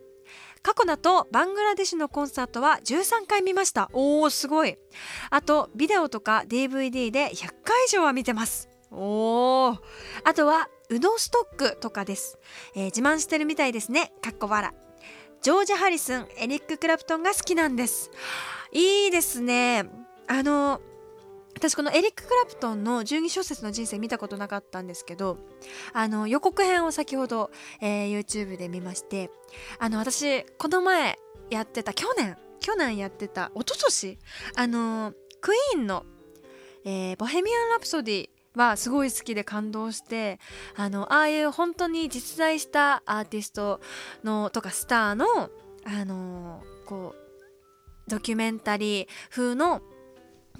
[0.63, 3.91] 過去だとバングラデシュのコンサートは13回見ました。
[3.93, 4.77] おーすごい。
[5.31, 8.69] あとビデオとか DVD で100回以上は見てます。
[8.91, 9.79] おー。
[10.25, 12.39] あとはウドストックとかです、
[12.75, 14.13] えー自慢してるみたいですね。
[14.23, 14.71] かっこ笑。
[15.43, 18.11] ジョージ・ハリスンエリック・クラプトンが好きなんです。
[18.73, 19.89] いいですね。
[20.27, 20.81] あの
[21.55, 25.39] 私このエリック・クラプトンの12小節の人生見たことなかったんですけど
[25.93, 29.31] あの予告編を先ほど、えー YouTube で見まして
[29.79, 31.19] あの私この前
[31.51, 34.19] やってた去年去年やってた一昨年
[34.57, 36.05] あのクイーンの、
[36.85, 40.41] えーボヘミアン・ラプソディ」はすごい好きで感動して
[40.75, 43.81] あのああいう本当に実在したアーティスト
[44.25, 45.27] のとかスターの
[45.85, 49.83] あのこうドキュメンタリー風の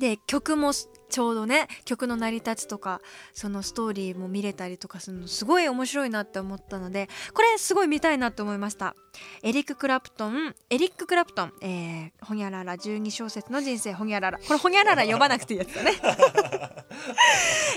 [0.01, 0.73] で曲も
[1.11, 3.01] ちょうどね曲の成り立ちとか
[3.35, 8.95] そのストーリーも見れたりとかするのすごい面白いなって思ったのでこれすごい見たいなって思いました。
[9.43, 15.93] エリック・クラプトンエリック・クラプトン、えー、ほにゃらら12小節の人生ほにゃららこれほにゃらら呼ばなくていいやつだね。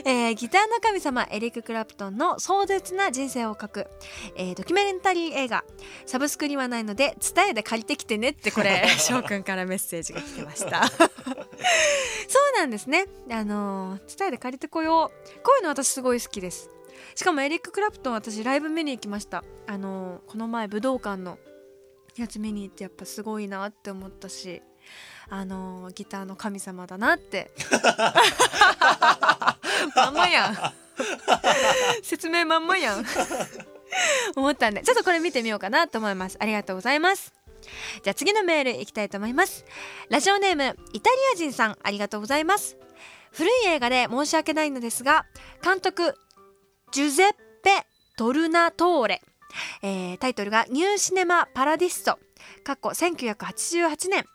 [0.05, 3.87] えーギターの神様エリック・クラプトンの壮絶な人生を書く、
[4.35, 5.63] えードキュメンタリー映画。
[6.05, 10.87] サブスクにはないので伝えで借りてきてねってこれ 翔くんからメッセージが来てました。
[10.93, 15.39] そうなんですねあのー伝えで借りてこよう。
[15.41, 16.69] こういうの私すごい好きです。
[17.15, 19.43] しかもエリック・クラプトン私ライブ見に行きました。
[19.67, 21.37] あのーこの前武道館の
[22.15, 24.61] やつ見に行ってやっぱすごいなって思ったし
[25.29, 27.51] あのーギターの神様だなって。
[29.95, 30.57] まんまやん。
[32.03, 33.05] 説明まんまやん。
[34.35, 34.81] 思ったんで。
[34.81, 36.37] ちょっとこれ見てみようかなと思います。
[36.39, 37.33] ありがとうございます。
[38.03, 39.65] じゃあ次のメールいきたいと思います。
[40.09, 42.75] ラジオネームイタリア人さんありがとうございます
[43.33, 45.25] 古い映画で申し訳ないのですが
[45.63, 46.15] 監督
[46.91, 49.21] ジュゼッペ・トルナトーレ、
[49.81, 52.19] えータイトルが「ニューシネマ・パラディスト」
[52.63, 54.25] 過去1988年。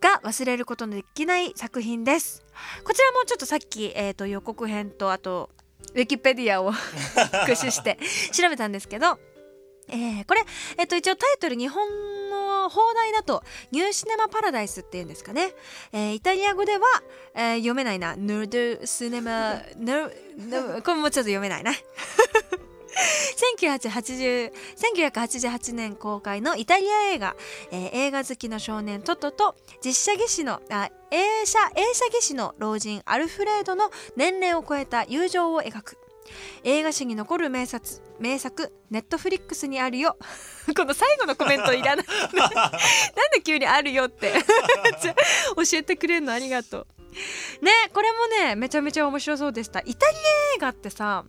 [0.00, 2.42] が忘れることのできない作品です。
[2.84, 5.50] こちらもちょっとさっき、えー、と予告編とあと
[5.94, 6.72] ウィキペディアを
[7.32, 7.98] 駆使して
[8.32, 9.18] 調べたんですけど、
[9.88, 10.44] えーこれ、
[10.78, 15.54] えー、と一応タイトル日本のの放題だとニューシネマパラダイスっていうんですかね、
[15.92, 16.84] えーイタリア語では、
[17.34, 18.16] えー読めないな。
[18.16, 21.72] ヌードシネマヌヌこれもうちょっと読めないな。
[23.58, 24.52] 1980
[25.12, 27.34] 1988年公開のイタリア映画、
[27.70, 35.98] えー映画好きの少年トトと実写技師のあ映写映写技師の老人アルフレードの年齢を超えた友情を描く
[36.64, 37.86] 映画史に残る名作
[38.18, 40.16] 名作ネットフリックスにあるよ。
[40.76, 42.06] この最後のコメントいらない。
[42.34, 42.50] なん
[43.32, 44.32] で急にあるよって。
[45.56, 46.86] 教えてくれるのありがとう。
[47.64, 49.80] ねこれもねめちゃめちゃ面白そうでした。
[49.80, 50.20] イタリア
[50.56, 51.24] 映画ってさ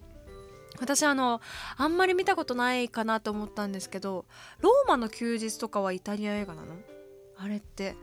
[0.80, 1.42] 私あの
[1.78, 4.26] あんまり見たことないかなと思ったんですけど
[4.60, 6.76] ローマの休日とかはイタリア映画なの？
[7.38, 7.96] あれって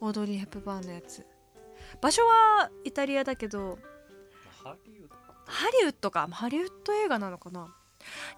[0.00, 1.26] オードリー・ヘップバーンのやつ。
[2.00, 3.78] 場所はイタリアだけど
[4.62, 5.08] ハリウッ
[5.46, 7.74] ハリウッドかハリウッド映画なのかな？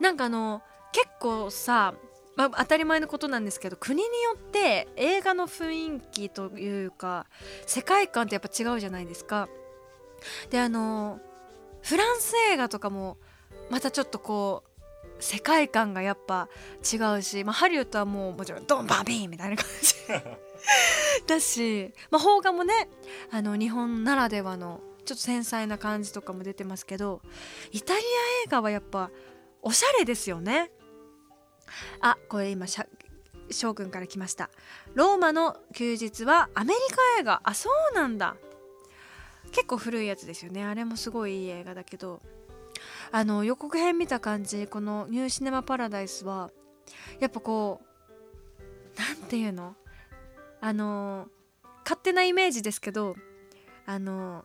[0.01, 1.95] なんかあの結構さ、
[2.37, 7.27] まあ、当たり前のことなんですけど国によって映画の雰囲気というか
[7.66, 9.49] 世界観ってやっぱ違うじゃないですか。
[10.51, 11.21] であの
[11.83, 13.16] フランス映画とかも
[13.71, 14.71] またちょっとこう
[15.19, 16.49] 世界観がやっぱ
[16.81, 19.95] 違うし、まあ、ハリウッドはもうもちろんドンバンビーンみたいな感じ
[21.27, 22.88] だし、まあ、邦画もね
[23.31, 27.23] あの日本ならではのちょっと繊細な感じとかも出てますけど
[27.73, 29.11] イタリア映画はやっぱ
[29.62, 30.71] おしゃれですよね。
[32.01, 32.87] あこれ今しゃ
[33.51, 34.51] 翔くんから来ました。
[34.95, 37.40] ローマの休日はアメリカ映画。
[37.45, 38.37] あそうなんだ。
[39.53, 40.64] 結構古いやつですよね。
[40.64, 42.21] あれもすごいいい映画だけど。
[43.11, 46.51] あの予告編見た感じこの「ニューシネマ・パラダイスは」
[47.21, 49.77] やっぱこうなんていうの？
[50.61, 51.29] あの
[51.85, 53.16] 勝手なイメージですけど
[53.87, 54.45] あの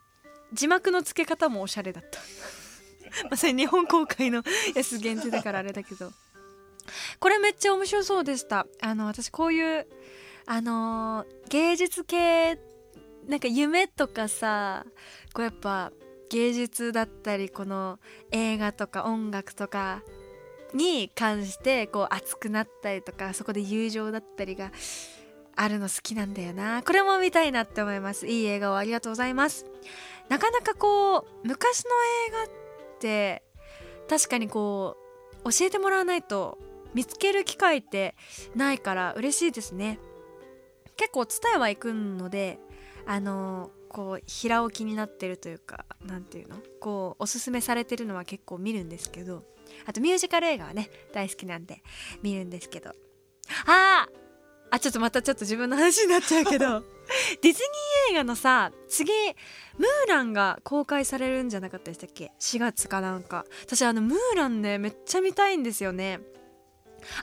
[0.53, 2.19] 字幕の付け方もおしゃれだった。
[3.23, 4.43] まあそれ日本公開の
[4.75, 6.11] やつ限定だからあれだけど。
[7.19, 8.67] これめっちゃ面白そうでした。
[8.81, 9.87] あの私こういう
[10.45, 12.59] あの芸術系
[13.27, 14.85] なんか夢とかさ
[15.33, 15.91] こうやっぱ
[16.29, 17.99] 芸術だったりこの
[18.31, 20.01] 映画とか音楽とか
[20.73, 24.71] に関してこう熱くなったりとかそこで友情だったりが
[25.55, 26.81] あるの好きなんだよな。
[26.83, 28.25] これも見たいなって思います。
[28.27, 29.65] いい映画をありがとうございます。
[30.31, 31.91] なかなかこう昔の
[32.29, 32.47] 映画っ
[33.01, 33.43] て
[34.09, 34.95] 確かにこ
[35.43, 36.57] う教えてもらわないと
[36.93, 38.15] 見つける機会って
[38.55, 39.99] ないから嬉しいですね。
[40.95, 42.59] 結構伝えは行くので
[43.05, 46.55] あのこう平置きになってるというかなんていうの？
[46.79, 49.43] こうおすすめされてるのは結構見るんですけど
[49.85, 51.83] あとミュージカル映画はね大好きなんで
[52.23, 52.91] 見るんですけど。
[53.67, 54.30] あー！
[54.71, 56.83] あちょっとまたちょっと自分の話になっちゃうけど。
[57.41, 57.59] ディズ
[58.09, 59.11] ニー映画のさ次
[59.77, 63.45] ムーランが公開されるんじゃなかったでしたっけ？4月かなんか。
[63.63, 66.21] 私あのムーランねめっちゃ見たいんですよね。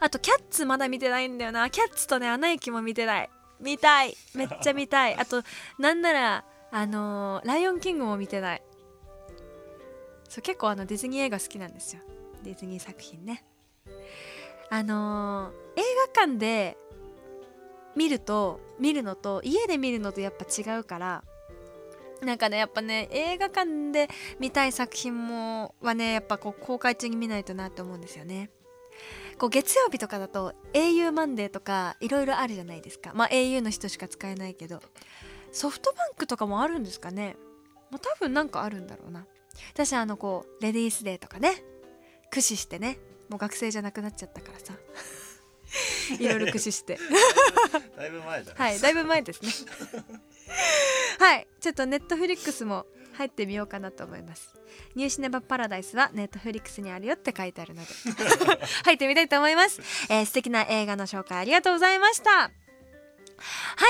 [0.00, 1.70] あとキャッツまだ見てないんだよな。
[1.70, 3.30] キャッツとねアナ雪も見てない。
[3.60, 4.14] 見たい。
[4.34, 5.14] めっちゃ見たい。
[5.16, 5.42] あと
[5.78, 8.62] なんならあのーライオンキングも見てない。
[10.28, 12.02] そう結構あのディズニー映画好きなんですよ。
[12.42, 13.44] ディズニー作品ね。
[14.68, 15.82] あのー映
[16.14, 16.76] 画館で
[17.98, 21.24] 見ると見るのと家で見るのとやっぱ違うから
[22.22, 24.08] なんかねやっぱね映画館で
[24.38, 28.50] 見たい作品もはねやっぱこう公開中に見ないとなって思うんですよね。
[29.36, 33.12] こう月曜日とかだと au マンデーとかいろいろあるじゃないですか。
[33.14, 34.80] まあ au の人しか使えないけど。
[35.50, 37.36] ソフトバンクとかもあるんですかね。
[37.90, 39.26] まあ多分なんかあるんだろうな。
[39.72, 41.64] 私あのこうレディースデーとかね。
[42.24, 42.98] 駆使してね。
[43.28, 44.74] もう学生じゃなくなっちゃったからさ。
[46.18, 46.98] いろいろ駆使して。
[47.96, 49.50] だいぶ前だねはいだいぶ前ですね。
[51.18, 54.54] はいちょっとネットフリックスも入ってみようかなと思います。
[54.94, 57.88] ニューシネマパラダイスはネットフリックスにあるよって書いてあるので。
[58.84, 62.30] 入ってみたいと思います、えー素敵な映画の紹介ありがとうございました。
[62.30, 62.50] は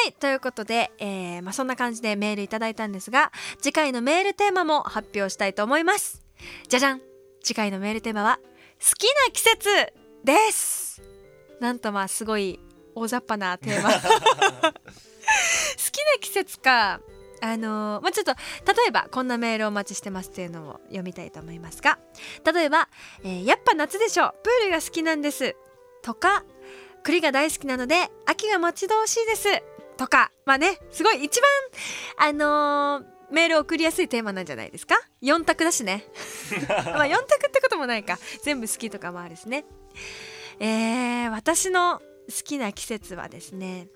[0.07, 6.23] いということで、えーまあ、そんな感じでメールいただいたんですが次回のメールテーマも発表したいと思います。
[6.69, 7.03] じゃじゃん。
[7.43, 8.39] 次回のメールテーマは
[8.79, 9.69] 好きな季節
[10.25, 10.88] です
[11.61, 12.61] なんとまあすごい
[12.95, 13.91] 大雑把なテーマ。
[13.93, 14.05] 好き
[16.05, 17.01] な季節か。
[17.41, 22.01] あのーまあ、ちょっと例えばこんなメールをお待ちしてますっていうのを読みたいと思いますが。
[22.53, 22.89] 例えば、
[23.23, 24.35] えーやっぱ夏でしょ。
[24.43, 25.55] プールが好きなんです」
[26.03, 26.45] とか
[27.05, 29.49] 「栗が大好きなので秋が待ち遠しいです」
[29.97, 31.51] とかまあねすごい一番
[32.17, 34.97] あのーメール送りやすいテーマなんじゃないですか。
[35.23, 36.07] 4択だしね。
[36.67, 38.19] まあ4択ってこともないか。
[38.43, 39.65] 全部好きとかもあるしね
[40.61, 42.03] えー、私の好
[42.45, 43.89] きな季節はですね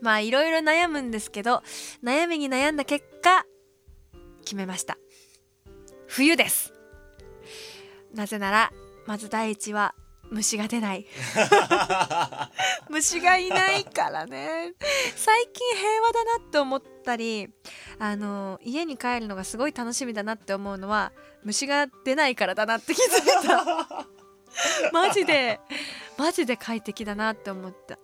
[0.00, 1.62] まあいろいろ悩むんですけど
[2.02, 3.44] 悩みに悩んだ結果
[4.44, 4.98] 決めました。
[6.06, 6.72] 冬です。
[8.14, 8.72] なぜなら
[9.06, 9.94] まず第一は
[10.30, 11.06] 虫が出ない。
[12.88, 14.74] 虫がいないからね。
[15.14, 17.48] 最近平和だなって思ったり
[17.98, 21.12] あの家に帰るのがすごい楽しみだなって思うのは
[21.44, 24.06] 虫が出ないからだなって気づいた
[24.92, 25.60] マジで。
[26.16, 27.98] マジで快適だなって思った。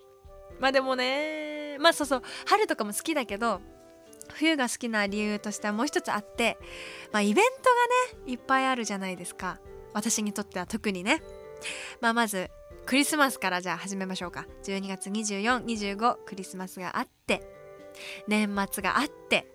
[0.58, 2.22] まあでもねまあそうそう。
[2.46, 3.60] 春とかも好きだけど
[4.34, 6.58] 冬が好きな理由としてはもう一つあって、
[7.12, 7.50] まあ、イベント
[8.14, 9.58] がねいっぱいあるじゃないですか。
[9.92, 11.22] 私にとっては特にね。
[12.00, 12.50] まあまず
[12.86, 14.46] クリスマスからじゃあ始めましょうか。
[14.64, 17.42] 12月2425クリスマスがあって
[18.28, 19.46] 年末があって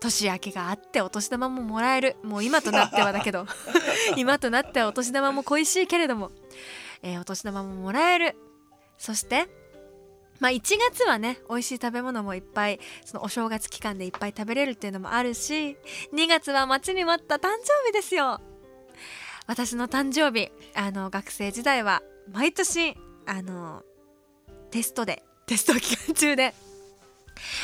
[0.00, 2.16] 年明けがあってお年玉ももらえる。
[2.22, 3.46] もう今となってはだけど。
[4.16, 6.32] 今となってはお年玉も恋しいけれども、
[7.02, 8.36] えー、お年玉ももらえる。
[8.98, 9.48] そして
[10.40, 10.60] まあ1
[10.92, 15.76] 月はね美味しい食べ物もいっぱいそのお正月期間でいっぱい食べれるっていうのもあるし
[16.14, 18.40] 2月は待ちに待った誕生日ですよ。
[19.46, 22.96] 私の誕生日あの学生時代は毎年
[23.26, 23.82] あの
[24.70, 26.54] テストでテスト期間中で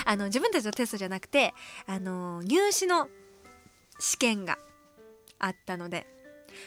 [0.04, 1.54] あの自分たちのテストじゃなくて
[1.86, 3.08] あの入試の
[3.98, 4.58] 試験が
[5.38, 6.06] あったので、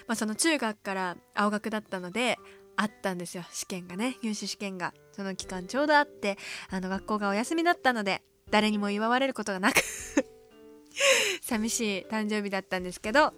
[0.07, 2.37] まあ、その中学から青学だったので
[2.75, 4.17] あったんですよ試験がね。
[4.23, 6.37] 入試試験がその期間ちょうどあって
[6.69, 9.75] あの学校がお休みだったので誰にも祝われることがなく
[11.41, 13.33] 寂しい誕生日だったんですけど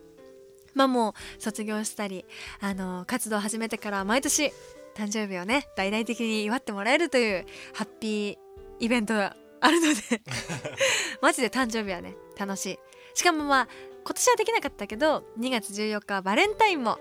[0.73, 2.25] まあもう卒業したり
[2.59, 4.53] あの活動始めてから毎年
[4.95, 8.37] 誕生日をね大々的に祝ってもらえるというハッピー
[8.79, 9.13] イベント
[9.61, 10.21] あるので。
[11.21, 12.79] マジで誕生日はね楽しい。
[13.13, 13.67] しかもまあ
[14.03, 16.99] 今年はできなかったけど2月14日はバレンタインも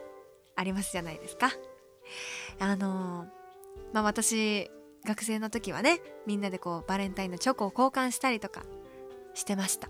[0.55, 1.51] ありますじゃないですか。
[2.59, 3.27] あの
[3.93, 4.71] まあ私
[5.05, 8.63] 学生の時はねみんなでこうバレンタインのチョコを交換したりとか
[9.35, 9.89] してました。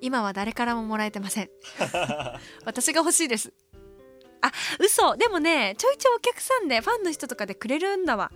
[0.00, 1.50] 今は誰からももらえてません。
[2.66, 3.54] 私が欲しいです。
[4.42, 5.16] あ嘘。
[5.16, 8.30] でもねちょいちょいお客さんでファンの人とかでくれるんだわ。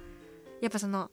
[0.63, 1.11] やっぱその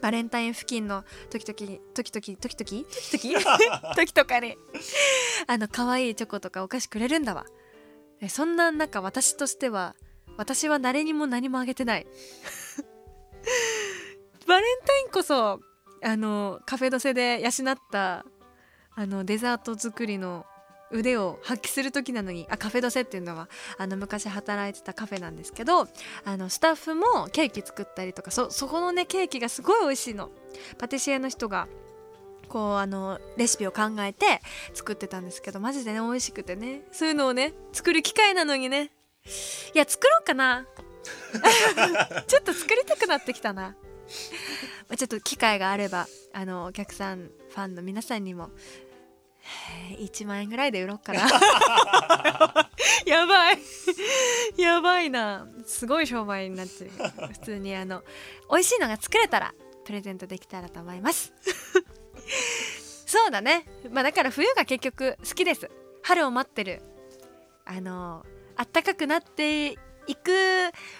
[0.00, 2.84] バレンタイン付近の時々時々時々？
[3.10, 3.94] 時々？
[3.94, 4.56] 時 とかに
[5.46, 7.46] あの可愛いチョコとかお菓子くれるんだわ。
[8.28, 9.94] そんな中私としては
[10.36, 12.06] 私は誰にも何もあげてない。
[14.46, 15.60] バレンタインこそ
[16.02, 18.24] あのカフェドセで養った
[18.94, 20.44] あのデザート作りの
[20.92, 25.88] 腕を発揮する時なのにあカフェドセっていうのはあの昔働いてたカフェなんですけど
[26.24, 30.30] あのスタッフもケーキ作ったりとかそそこのねケーキがすごい美味しいの。
[30.78, 31.68] パティシエの人が
[32.48, 34.40] こうあのレシピを考えて
[34.74, 36.82] 作ってたんですけどマジでね美味しくてね。
[36.90, 38.90] そういうのをね作る機会なのにね。
[39.74, 40.66] いや作ろうかな。
[42.26, 43.76] ちょっと作りたくなってきたな。
[44.96, 48.50] ちょっと機会があればあのお客さんファンの皆さんにも
[49.98, 51.20] 1万円ぐらいで売ろうかな。
[53.06, 53.58] やばい。
[54.56, 55.46] やばいな。
[55.66, 56.90] すごい商売になってる。
[57.32, 58.02] 普通にあの
[58.50, 61.32] 美味しいのが作れたらプレゼントできたらと思います。
[63.06, 63.66] そうだね。
[63.90, 65.70] まあだから冬が結局好きです。
[66.02, 66.82] 春を待ってる。
[67.64, 68.24] あの
[68.56, 69.76] 暖かくなって
[70.10, 70.30] 行く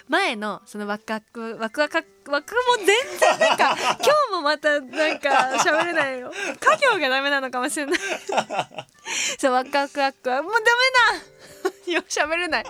[0.07, 2.87] 前のそのワクワクワクワクワクも全
[3.19, 6.31] 然なんか 今日もまたなんか喋れないよ。
[6.59, 7.99] 家業がダメなのかもしれない。
[9.37, 10.65] そうワクワクワクはもうダメ
[11.19, 11.91] だ。
[11.91, 12.65] よ喋れない。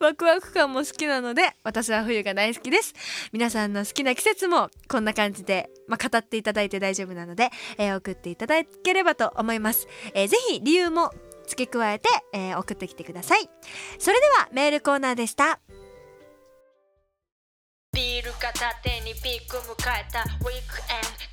[0.00, 2.94] ワクワク感も好きなので私は冬が大好きです。
[3.32, 11.12] 皆さんの好きな季節もこんな感じで、まあ、語っていただいて大丈夫なので、えー、送っていただければと思います、えー、ぜひ理由も
[11.52, 13.48] 付け加えて、えー、送ってきてください。
[13.98, 15.60] それではメールコーナーでした。
[17.92, 20.56] ビール片手にピーク迎えたウィークエン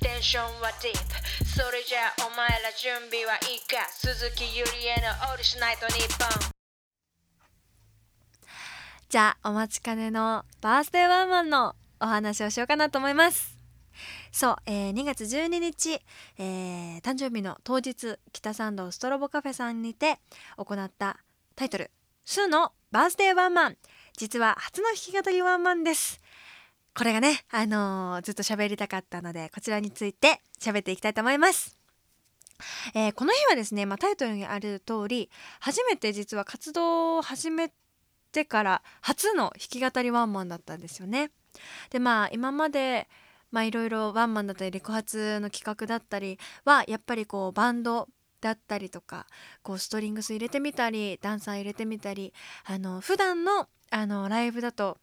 [0.02, 1.48] ドテンションはディープ。
[1.48, 3.88] それじゃあお前ら準備はいいか？
[3.88, 6.28] 鈴木ゆりえのオールしないと日本
[9.08, 13.49] じゃあお待ちかねのバースデーワンマンのお話をしようかなと思います
[14.32, 16.00] そう、えー、2月12日、
[16.38, 20.18] えー、誕生日の当日北参道ストロボカフェさんにて
[20.56, 21.18] 行った
[21.56, 21.90] タイトル
[22.24, 23.76] 「スーのバースデーワンマン」
[24.16, 26.20] 実は初の弾き語りワンマンです。
[26.94, 31.78] これがね、あのー、ずっと喋りたかったのでこちらについて喋っていきたいと思います。
[32.94, 37.72] えー、この日はですね、まあ、タイトルにある通り初めて実は活動を始め
[38.32, 41.30] てから初の弾き語りワンマンだったんですよね。
[41.90, 43.08] でまあ今まで
[43.50, 48.08] まあいろいろワンマンだったりレコ発の企画だったりはやっぱりこうバンド
[48.40, 49.26] だったりとか
[49.62, 52.32] こうストリングス入れてみたりダンサー入れてみたり
[52.64, 54.98] あの普段のあのライブだと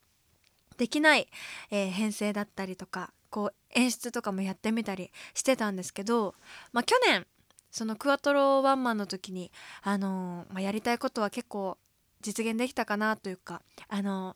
[0.78, 1.28] できない、
[1.72, 6.36] えー、編成だったりとかこう演出とかもやってみたりしてたんですけど、
[6.72, 7.26] まあ、去年
[7.72, 9.52] そのクワトロワンマンの時に、
[9.84, 11.78] あの、まあ、やりたいことは結構
[12.22, 14.36] 実現できたかなというか、あの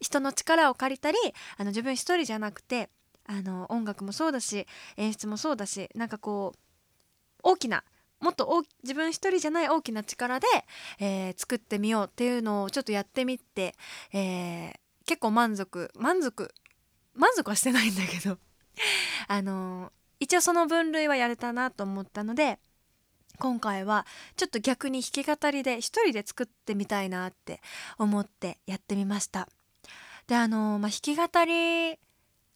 [0.00, 1.16] 人の力を借りたり
[1.56, 2.90] あの自分一人じゃなくて
[3.32, 4.66] あの音楽もそうだし
[4.96, 6.58] 演出もそうだしなんかこう
[7.42, 7.82] 大きな
[8.20, 10.46] もっと自分一人じゃない大きな力で、
[11.00, 13.74] えー作ってみようっていうのをちょっとやってみて、
[14.12, 14.72] えー
[15.04, 16.54] 結構満足満足
[17.14, 18.38] 満足はしてないんだけど
[19.26, 22.60] あの一応その分類はやれたなと思ったので
[23.40, 24.06] 今回は
[24.36, 27.60] ちょっと逆に弾き語りで一人で作ってみたいなって
[27.98, 29.48] 思ってやってみました。
[30.28, 31.98] であの、まあ、弾き語り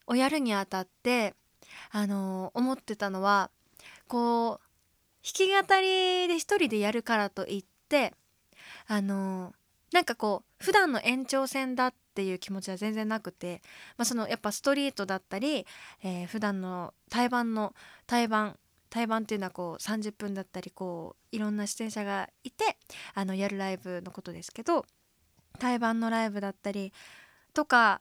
[0.07, 1.35] をやるにあたって
[1.91, 3.51] あの思ってたのは
[4.07, 4.67] こう
[5.23, 8.13] 弾き語りで一人でやるからといって
[8.87, 9.53] あの
[9.91, 13.61] なんかこう普段の延長線だっていう気持ちは全然なくて、
[13.97, 15.65] まあ、そのやっぱストリートだったり、
[16.03, 17.73] えー、普段の対バンの
[18.05, 22.77] 対バン対バンっていうのはこう30分だったりこういろんな出演者がいて
[23.13, 24.85] あのやるライブのことですけど
[25.59, 26.93] 対バンのライブだったり
[27.53, 27.99] とか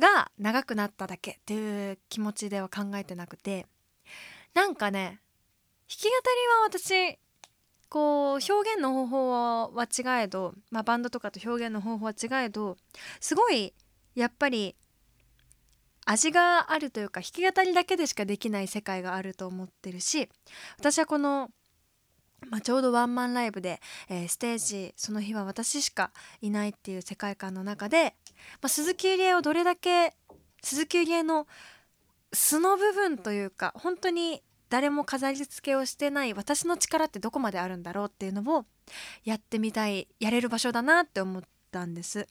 [0.00, 3.66] が長くなっただけっていう気持ちでは考えてなくて
[4.54, 5.20] なんかね
[5.88, 7.18] 弾き語りは私
[7.88, 12.76] こう表現の方法は違えど、まあ、バンドとかと表現の方法は違えど
[13.20, 13.74] すごい
[14.14, 14.76] やっぱり
[16.06, 20.28] 味があるというか弾き語りだけでしかできない世界があると思ってるし
[20.78, 21.50] 私はこの、
[22.48, 28.14] まあ、ちょうどワンマンライブで、えーステージその日は私しかいないっていう世界観の中で、
[28.60, 30.14] まあ、鈴木ゆりえをどれだけ
[30.62, 31.46] 鈴木ゆりえの
[32.32, 38.64] 素の部分というか本当に誰も飾り付けをしてない私の力ってどこまであるんだろうっていうのを
[39.24, 42.26] やってみたいやれる場所だなって思ったんです。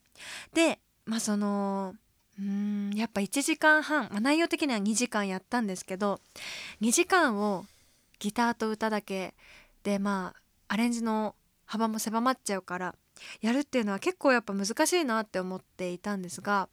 [0.53, 1.95] でまあその
[2.39, 6.21] うんやっぱ1時間半、まあ、内容的には2時間やったんですけど
[6.81, 7.65] 2時間を
[8.19, 9.33] ギターと歌だけ
[9.83, 10.33] でま
[10.67, 11.35] あアレンジの
[11.65, 12.95] 幅も狭まっちゃうから
[13.41, 16.69] やるっていうのは結構やっぱ難しいなって思っていたんですが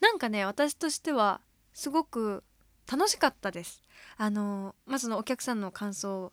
[0.00, 1.40] なんかね私としては
[1.72, 2.44] すごく
[2.90, 3.82] 楽しかったです。
[4.16, 6.32] あのまずのお客さんの感想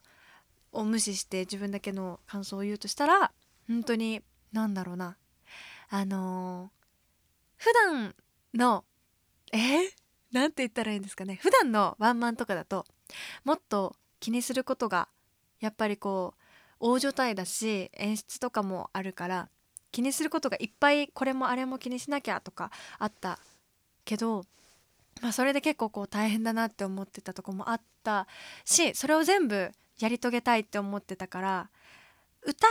[0.71, 3.31] を無視して自分だけの感想を言うとしたら
[3.67, 4.21] 本当に
[4.51, 5.17] 何だろうな。
[5.89, 6.71] あの
[7.57, 8.15] 普段
[8.53, 8.83] の
[9.51, 9.57] え？
[9.57, 9.81] ー、
[10.31, 11.39] なんて言ったらいいんですかね。
[11.41, 12.85] 普段のワンマンとかだと
[13.43, 15.07] もっと気にすることが
[15.59, 16.40] やっぱりこう
[16.81, 19.49] 大所帯だし演出とかもあるから
[19.91, 23.39] 気にすることがいっぱいこれもあれも気にしなきゃとかあった
[24.03, 24.43] けど
[25.21, 28.27] まあ、それで結構こう大変だなって思ってたとこもあった
[28.65, 31.69] しそれを全部やり遂げたいって思ってたから
[32.43, 32.67] 歌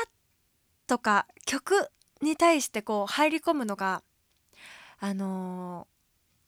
[0.86, 1.88] とか曲
[2.22, 4.02] に対してこう入り込むのが
[4.98, 5.86] あの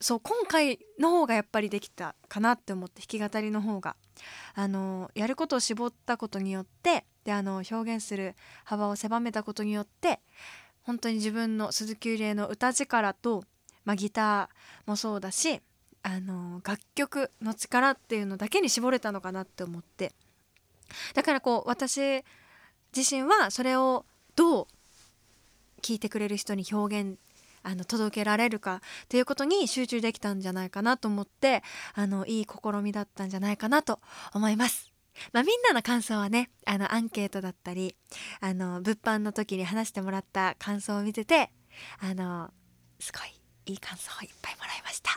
[0.03, 3.95] そう今回の方がやっぱりできたかなって思って弾き語りの方が、
[4.53, 8.35] あのやることを絞ったことによってであの表現する
[8.65, 10.19] 幅を狭めたことによって
[10.81, 13.45] 本当に自分の鈴木ゆりえの歌力と、
[13.85, 15.61] まあ、ギターもそうだし
[16.01, 20.11] あの楽曲の力っていうのだけに絞れたのかなって思って。
[21.13, 22.25] だからこう私
[22.93, 24.67] 自身はそれをどう
[25.81, 27.17] 聞いてくれる人に表現
[27.63, 31.63] あの届けられるかっていうことに集中できたんじゃないかなと思って
[31.95, 33.99] あのいい試みだったんじゃないかなと
[34.33, 34.91] 思います。
[35.31, 37.95] まあ、みんなの感想はねあのアンケートだったり
[38.41, 41.51] あの物販の時に話してもらった感想を見てて
[41.99, 42.49] あの
[42.99, 45.11] すごいいい感想をいっぱいもらいました。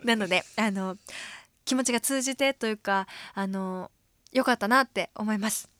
[0.04, 0.96] なのであの
[1.64, 3.90] 気持ちが通じてというかあの
[4.32, 5.70] 良かったなって思います。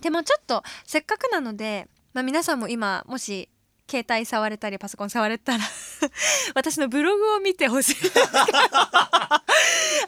[0.00, 3.48] でもちょっとせっかくなので、まあ、皆さんも今もし
[3.88, 5.64] 携帯触れたりパソコン触れたら
[6.54, 7.94] 私のブログを見てほしい。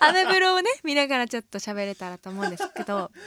[0.03, 3.11] あのブログをね見ながらちょっと喋れたらと思うんですけど。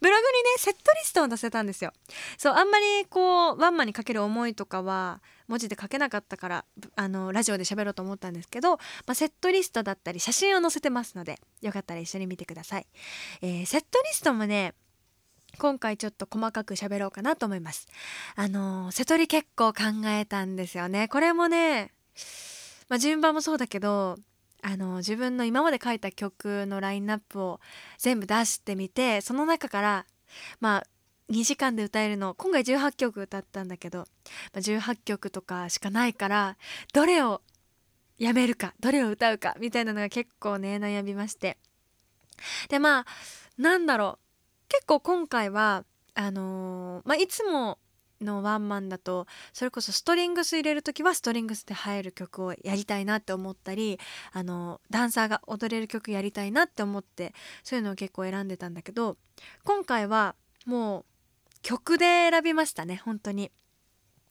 [0.00, 1.92] ブログにねセットリストを出せたんですよ。
[2.36, 6.64] そうあんまりこうワンマンにかける思いとかは文字で書けなかったから
[6.96, 8.78] あのラジオで喋ろうと思ったんですけど、ま
[9.12, 12.86] あ、セットリストだったり写真を載せてますのでよかったら一緒に見てください、
[13.42, 14.74] えーセットリストもね
[15.58, 17.88] 今回ちょっと細かく喋ろうかなと思います。
[18.34, 21.08] あの瀬戸り結構考えたんですよね。
[21.08, 21.92] これもね
[22.88, 24.16] まあ順番もそうだけど
[24.62, 27.60] あの自分の今まで書いた曲のラインナップを
[27.98, 30.06] 全部出してみてその中から
[30.60, 30.86] まあ
[31.30, 34.04] 2時間で歌えるの今回18曲歌ったんだけど、ま
[34.56, 36.56] あ、18曲とかしかないから
[36.92, 37.42] どれを
[38.18, 41.58] やめるかどれを歌うかみたいなのが結構ね悩みまして。
[42.68, 43.06] でまあ
[43.58, 44.25] なんだろう。
[44.68, 47.78] 結構今回はあのーまあ、いつも
[48.20, 53.98] のワンマンだとそれこそストリングス入れる時はストリングスで入る曲をやりたいなって思ったり
[54.32, 59.16] あのダンサーが踊れる曲やりたいなって思ってそういうのを結構選んでたんだけど
[59.64, 61.04] 今回はもう
[61.62, 63.50] 曲で選びましたね本当に。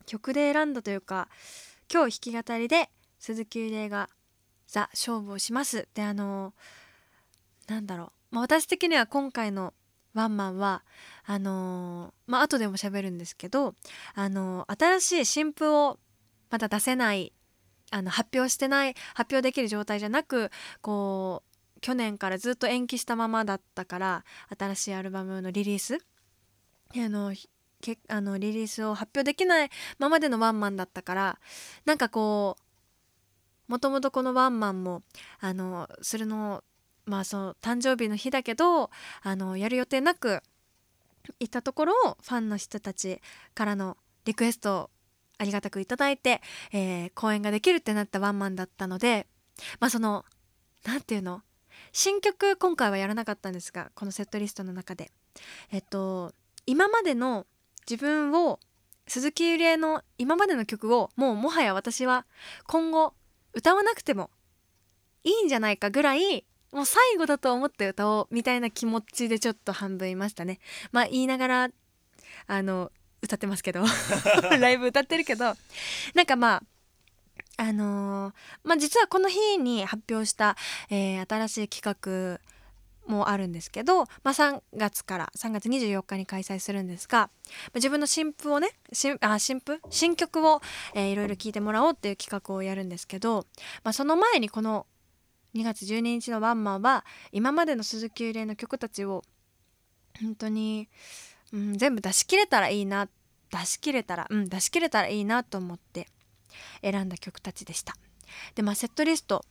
[0.06, 1.28] 曲で選んだというか
[1.92, 4.10] 今日弾き語りで鈴木優玲が
[4.68, 6.54] 「ザ勝負をします」であの
[7.68, 9.74] なんだろう、まあ、私的には今回の
[10.16, 10.84] ワンマンは
[11.26, 13.76] あのー、まあ後でも喋るんですけど、
[14.16, 16.00] あのー、新しい新譜を
[16.50, 17.34] まだ出せない
[17.92, 20.50] あの発表してない発表できる状態じゃなく
[20.82, 21.44] こ
[21.78, 24.26] う去年からずっと延期したままだったから
[24.58, 26.00] 新しいアルバムのリリース
[26.96, 27.34] あの
[27.82, 31.40] けあのリリースを発表できないままでのワンマンだったから
[31.86, 35.04] なんかこうもともとこのワンマンも
[35.40, 36.64] あのするの
[37.06, 38.90] まあその誕生日の日だけど
[39.22, 40.42] あのやる予定なく
[41.40, 43.22] 行ったところをファンの人たち
[43.54, 44.90] からのリクエストを
[45.38, 46.42] ありがたくいただいて、
[46.72, 49.28] えー、公演ができるってなったワンマンだったので
[49.80, 50.26] まあその
[50.86, 51.42] 何て言うの
[51.92, 55.12] 新曲今回はやらなかったんですがこのセットリストの中で。
[55.72, 56.34] えっと
[56.66, 57.46] 今までの
[57.90, 58.60] 自分を
[59.08, 62.26] 鈴木ゆりえの今までの曲をもうもはや私は
[62.66, 63.14] 今後
[63.54, 64.32] 歌わなくても
[65.24, 66.46] いいんじゃないかぐらい
[66.76, 70.60] もう最後だと思って歌おうみたいな気持ちでちょっと半分いましたね。
[70.92, 71.70] まあ言いながら
[72.48, 73.86] あの歌ってますけど。
[74.60, 75.56] ライブ歌ってるけど。
[76.14, 76.64] なんかまあ
[77.64, 78.34] あのー、
[78.66, 80.58] まあ実はこの日に発表した、
[80.90, 82.42] えー、新しい企画
[83.08, 87.30] もあるんですけど、まあ、3月から3月24日に開催するんですが、ま、
[87.76, 89.80] 自分の新譜をね新あ新譜？
[89.90, 90.62] 新曲を、
[90.94, 93.46] えー、いろいろ聴いてもらおうっていう企画をやるんですけど、
[93.86, 94.86] まあ、その前にこの
[95.56, 99.24] 2月12日のワンマンは今までの鈴木優玲の曲たちを
[100.22, 100.90] 本当に、
[101.54, 103.08] うん、全部出し切れたらいいな
[103.52, 106.08] 出し切れたらうん出し切れたらいいなと思って
[106.82, 107.96] 選んだ曲たちでした。
[108.56, 109.46] でまあセットリスト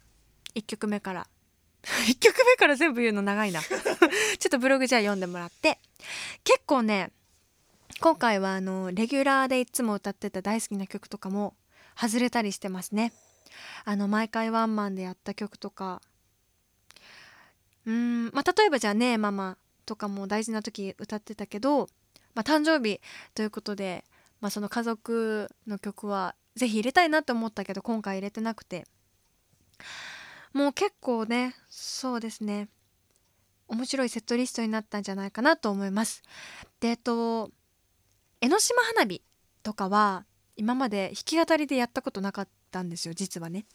[0.55, 1.27] 1曲目から
[1.83, 3.63] 1曲目から全部言うの長いな。
[3.65, 5.79] ちょっとブログじゃあ読んでもらって。
[6.45, 7.13] 結構ね
[8.01, 11.55] 今回はあのレギュラーでいつも歌ってた大好きな曲とかも
[11.97, 13.13] 外れたりしてますね。
[13.85, 16.01] あの毎回ワンマンでやった曲とか。
[17.87, 21.89] うんまあ例えばじゃあ「ねえママ」とかも大事な時歌ってたけど、
[22.35, 23.01] まあ、誕生日
[23.35, 24.05] ということで、
[24.41, 28.87] まあ、その家族の曲は是非入れたいなと思ったけど今回入れてなくて。
[30.55, 32.69] もう結構ねそうですね。
[33.67, 36.23] 面白いセットリストになったんじゃないかなと思います。
[36.81, 37.51] でえっと
[38.41, 39.23] 江ノ島花火
[39.63, 40.27] とかは
[40.57, 43.67] 今まで弾き語りでやったことなかったんですよ実はね。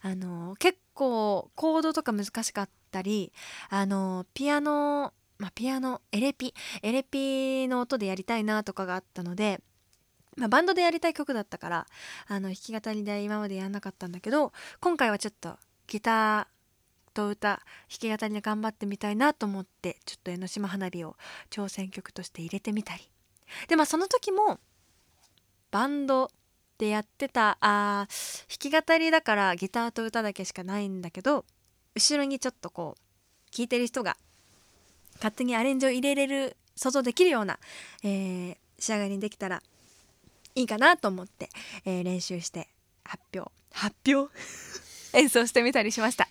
[0.00, 3.32] あの結構コードとか難しかったり
[3.68, 9.60] あのピアノまあ、ピアノエレピエレピの音でやりたいなとかがあったので、
[10.36, 11.86] まあ、バンドでやりたい曲だったから
[12.26, 16.46] あの弾き語りで今までやらなかったんだけど今回はちょっとギター
[17.14, 21.14] と歌弾き語りで頑張ってみたいなと思ってちょっと江ノ島花火を
[21.50, 23.08] 挑戦曲として入れてみたり
[23.68, 24.58] でまあその時も
[25.70, 26.32] バンド
[26.78, 28.06] でやってたあ
[28.48, 31.44] 弾き語りだからギターと歌だけしかないんだけど
[31.94, 34.16] 後ろにちょっとこう聴いてる人が
[35.16, 37.58] 勝手にアレンジを入れれる想像できるような、
[38.04, 39.62] えー、仕上がりにできたら
[40.54, 41.50] いいかなと思って、
[41.84, 42.68] えー、練習して
[43.04, 44.32] 発表発表？
[45.14, 46.28] 演奏してみたりしました。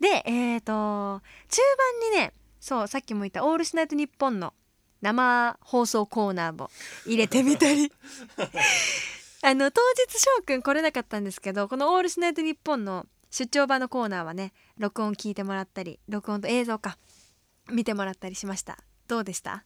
[0.00, 1.60] でえっ、ー、と中
[2.02, 4.54] 盤にねそうさっきも言った「オールシナイトニッポン」の
[5.02, 6.70] 生放送コーナーも
[7.06, 7.92] 入れてみたり。
[9.48, 16.98] あの当日翔くん来れなかったんですけどこの「オールシナイトニッポン」の出張版のコーナーはね録音聞いてもらったり録音と映像か
[17.70, 18.76] 見てもらったりしました。
[19.06, 19.64] どうでした？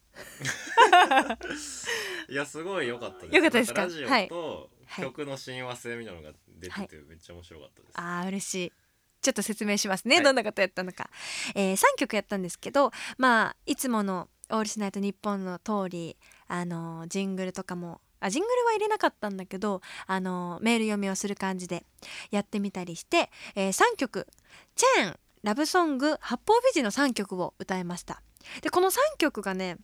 [2.29, 3.35] いやすごい良かったです。
[3.35, 3.81] 良かったですか？
[3.83, 8.73] ラジオと曲の親和性みたいなのが出ててめっちゃ面白かったです、はい、あー嬉しい。
[9.21, 11.11] ちょっと説明しますね、はい、どんなことやったのか、
[11.57, 16.17] えー、3曲やったんですけどまあいつもの「オールシナイトニッポン」の通り
[16.47, 21.85] あのジングルとかもあジングルは入れなかったんだけどあのメール読みをする感じで
[22.31, 24.27] やってみたりして、えー、3曲
[24.77, 28.23] 「チェーン」ラブソング八方美人の3曲を歌いました。
[28.61, 29.77] でこの3曲がね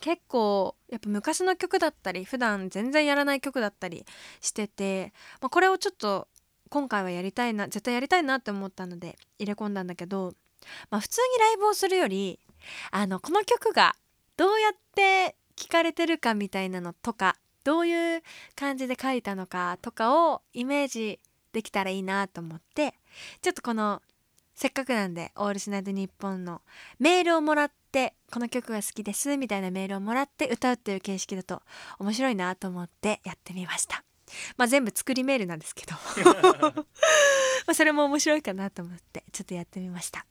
[0.00, 4.04] 結構やっぱ昔の曲だったり普段全然やらない曲だったり
[4.40, 6.28] してて、まあ、これをちょっと
[6.70, 10.34] 今回はやりたいな絶対やりたいなって思ったので入れ込んだんだけど、
[10.90, 12.38] まあ、普通にライブをするより
[12.90, 13.96] あのこの曲が
[14.36, 18.22] どうやって聴かれてるかみたいなのとかどういう
[18.54, 21.18] 感じで書いたのかとかをイメージ
[21.52, 22.94] できたらいいなと思って
[23.42, 24.00] ちょっとこの
[24.54, 26.62] せっかくなんでオールシナイトニッポンの
[26.98, 31.60] メールをもらってこの曲が好きですみたいなメールをもらって歌うっていう形式だと
[31.98, 34.04] 面白いなと思ってやってみました。
[34.56, 35.94] まあ全部作りメールなんですけど。
[37.66, 40.26] まあそれも面白いかなと思ってちょっとやってみました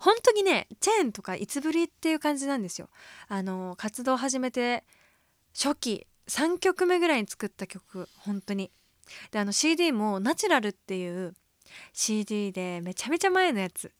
[0.00, 2.88] 本当にねチェーンとかいつぶりっていう感じなんですよ。
[3.28, 4.84] あの活動始めて
[5.54, 8.70] 初期3曲目ぐらいに作った曲本当に。
[9.30, 11.34] であの CD も「ナチュラル」っていう
[11.92, 13.92] CD でめちゃめちゃ前のやつ。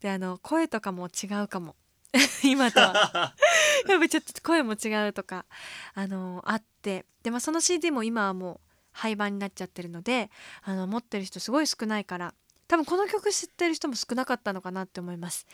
[0.00, 1.76] であの声とかも違うかも。
[2.44, 3.34] 今とは。
[3.88, 5.46] やっぱちょっと声も違うとか
[5.94, 7.06] あのあって。
[7.22, 8.60] で、まあ、その CD も今はもう
[8.92, 10.30] 廃盤になっちゃってるので
[10.62, 12.34] あの持ってる人すごい少ないから
[12.68, 15.46] 多分この曲知ってる人も少なかったのかなって思います。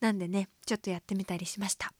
[0.00, 1.92] なんでねちょっとやってみたりしました。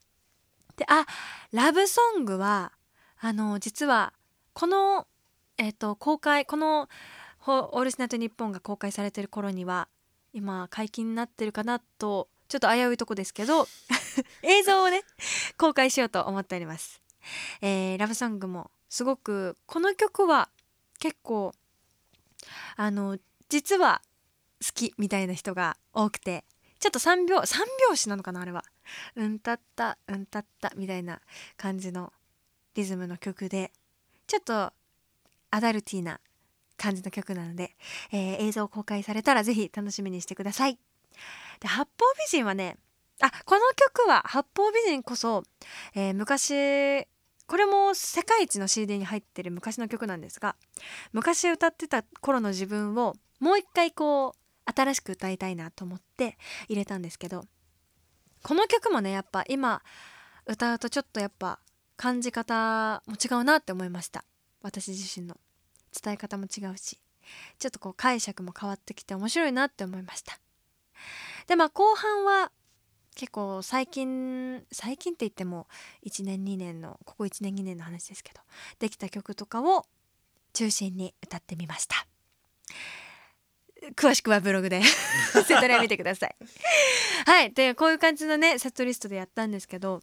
[0.77, 1.07] であ
[1.53, 2.73] ラブソングは
[3.21, 4.13] あの実は
[4.53, 5.07] この
[5.59, 6.89] え、ー、と公開この
[7.47, 9.89] 「オールスナイトニッポン」が公開されてる頃には
[10.33, 13.69] 今解禁になってるかなとちょっと危ういとこですけど
[14.43, 15.03] 映像をね
[15.57, 17.01] 公開しようと思っております、
[17.61, 20.49] えー、ラブソングもすごくこの曲は
[20.99, 21.55] 結構
[22.77, 24.03] あの実は
[24.73, 26.45] きみたいな人が多くて
[26.79, 27.59] ちょっと3秒3
[27.89, 28.65] 拍子なのかなあれは
[29.17, 31.21] うんたったうんたったみたいな
[31.57, 32.13] 感じの
[32.75, 33.73] リズムの曲で
[34.27, 34.73] ちょっと
[35.51, 36.21] アダルティーな
[36.77, 37.71] 感じの曲なので、
[38.13, 40.79] えー、映像公開されたら是非楽しみにしてください。
[41.61, 41.89] で八方
[42.19, 42.77] 美人はね
[43.21, 45.45] あこの曲は八方美人こそ、
[45.95, 47.07] えー、昔
[47.47, 50.57] これも世界一の CD に入ってる昔の曲なんですが
[51.13, 56.37] 昔歌ってた頃の自分をもう一回こう新しく歌いたいなと思って
[56.69, 57.45] 入れたんですけど
[58.43, 59.83] この曲もねやっぱ今
[60.47, 61.59] 歌うとちょっとやっぱ
[61.97, 64.25] 感じ方も違うなって思いました。
[64.63, 65.37] 私自身の。
[66.03, 66.99] 伝え方も違うし。
[67.59, 70.39] ちょっとこう解釈も変わってきて面白いなって思いました。
[71.47, 72.51] でまあ後半は
[73.15, 75.69] 結構最近最近って言っても
[76.05, 78.41] 1年2年のここ1年2年の話ですけど
[78.79, 79.87] できた曲とかを
[80.53, 82.07] 中心に歌ってみました。
[83.97, 84.83] 詳しくはブログで
[85.47, 86.37] セトレ見てください。
[87.27, 87.53] はい。
[87.53, 90.01] でこういう感じのねセットリストでやったんですけど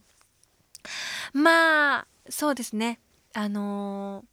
[1.32, 3.00] まあそうですね。
[3.34, 4.32] あのー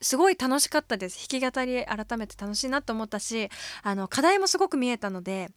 [0.00, 1.28] すごい楽しかったです。
[1.28, 3.48] 弾き語り改めて楽しいなと思ったし
[3.82, 5.50] あの課題もすごく見えたので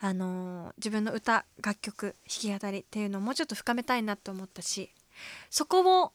[0.00, 4.90] あの自分の歌楽曲弾き語りっていうのをもうちょっと深めたいなと思ったし
[5.50, 6.12] そこを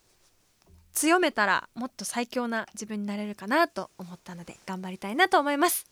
[0.92, 5.86] 強めたらもっと最強な自分になれるかなと思ったので頑張りたいなと思います。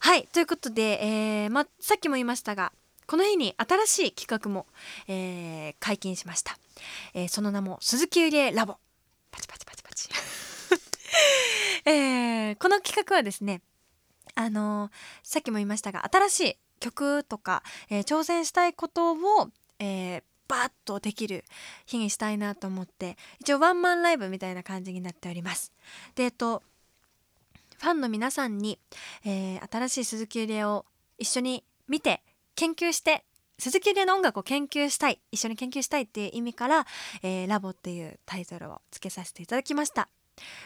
[0.00, 2.72] はいということで、えーま、さっきも言いましたが
[3.06, 4.66] この日に新しい企画も、
[5.08, 6.56] えー、解禁しました、
[7.12, 8.76] えー、その名も鈴木ゆりえラボ。
[9.30, 10.08] パチパチパチパチ。
[11.90, 13.62] えー、この企画はですね
[14.36, 14.90] あのー、
[15.22, 19.16] さっきも言いましたが新しい曲とか、えー、挑戦したいことを、
[19.80, 21.44] えー、バーッとできる
[21.86, 25.72] 日にしたいなと思って一応ワンマンライブみたいな感じになっております。
[26.14, 26.62] でえっと
[27.80, 28.78] ファンの皆さんに、
[29.24, 30.84] えー、新しい鈴木ゆりえを
[31.18, 32.22] 一緒に見て
[32.54, 33.24] 研究して
[33.58, 36.86] 鈴木ゆりえの音楽を研究したい一緒に研究したいっていう意味から
[37.22, 40.08] 「えー、ラボ」っていうタイトルをつけさせていただきました。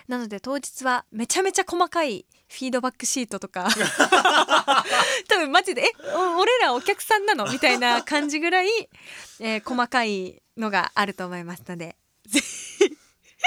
[0.06, 3.68] なので当日はめちゃめちゃ細かいフィードバックシートとか
[5.26, 5.92] 多分マジで「え
[6.38, 8.68] 俺らお客さんなの?」みたいな感じぐらい、
[9.40, 11.96] えー、細かいのがあると思いますので
[12.26, 12.63] ぜひ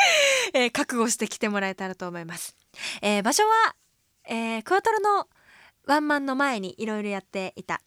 [0.53, 2.55] えー、覚悟して来てもらえたらと思います。
[3.01, 3.75] えー、場所は、
[4.25, 5.27] えー、クワトロの
[5.85, 7.81] ワンマンの前にいろいろやっていた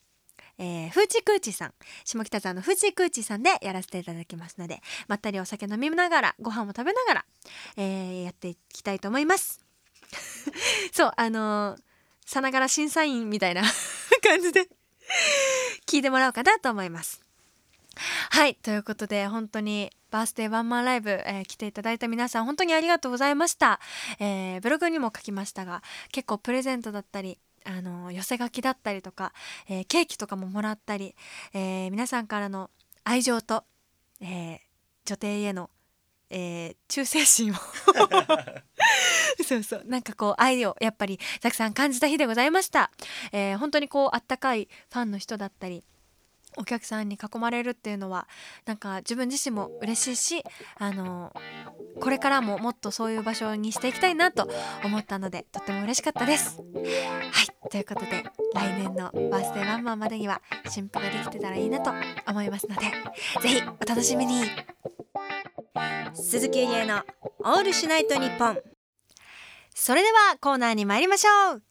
[0.62, 7.24] えー、フーチクーチさん下北沢のフーチクーチさんでやらせていただきますのでまったりお酒飲みながらご飯も食べながら、
[7.78, 9.64] えー、やっていきたいと思います
[10.92, 11.80] そうあのー、
[12.26, 13.62] さながら審査員みたいな
[14.22, 14.68] 感じで
[15.86, 17.22] 聞いてもらおうかなと思います
[18.30, 23.80] はいということで本当にバースデーワンマンライブ、えー、来ていただいた皆さん本当にありがとうございました、
[24.18, 25.82] えー、ブログにも書きましたが
[26.12, 29.32] 結構プレゼントだったりあの寄せ書きだったりとか、
[29.68, 31.14] えー、ケーキとかももらったり、
[31.52, 32.70] えー、皆さんからの
[33.04, 33.64] 愛情と、
[34.20, 34.58] えー、
[35.04, 35.70] 女帝への、
[36.30, 37.56] え忠誠心を。
[39.44, 42.90] そうそうなんかこう愛をやっぱりたくさん感じた日でございました、
[43.32, 45.82] え本当にこうあったかいファンの人だったり
[46.56, 48.28] お客さんに囲まれるっていうのは
[48.66, 50.44] なんか自分自身も嬉しいし
[50.78, 51.32] あの
[52.00, 54.48] これからももっとそういう場所にしていきたいなと
[54.84, 56.58] 思ったのでとっても嬉しかったです。
[56.58, 58.24] はいということで
[58.54, 61.92] 来年のバースデーワンマンまでには新婦ができてたらいいなと
[62.26, 62.86] 思いますので
[63.42, 64.44] 是非お楽しみに。
[66.12, 67.04] 鈴木ゆりの
[67.40, 68.58] 「オールシュナイトニッポン」
[69.74, 71.62] それではコーナーに参りましょう。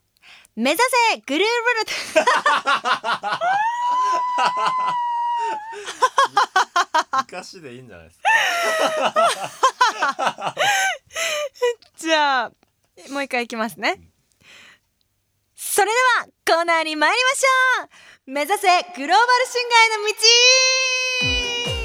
[0.55, 3.68] 目指せグルーブル
[7.11, 8.29] 生かしでいいんじゃないですか
[11.97, 12.51] じゃあ
[13.11, 14.01] もう一回いきますね。
[15.55, 17.89] それではコーナーに参りましょう。
[18.31, 19.87] 目指せグローバルシンガーへ
[21.63, 21.78] の道。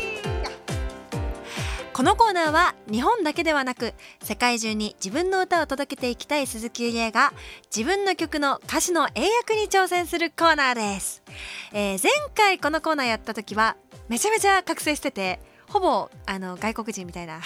[1.94, 7.32] このコーナーは日本だけではなく世界中に自分の歌を届けていきたい鈴木優里が
[7.74, 11.22] 自分の曲の歌詞の英訳に挑戦するコーナーです、
[11.72, 13.76] えー前回このコーナーやった時は
[14.08, 15.38] めちゃめちゃ覚醒してて
[15.68, 17.40] ほぼあの外国人みたいな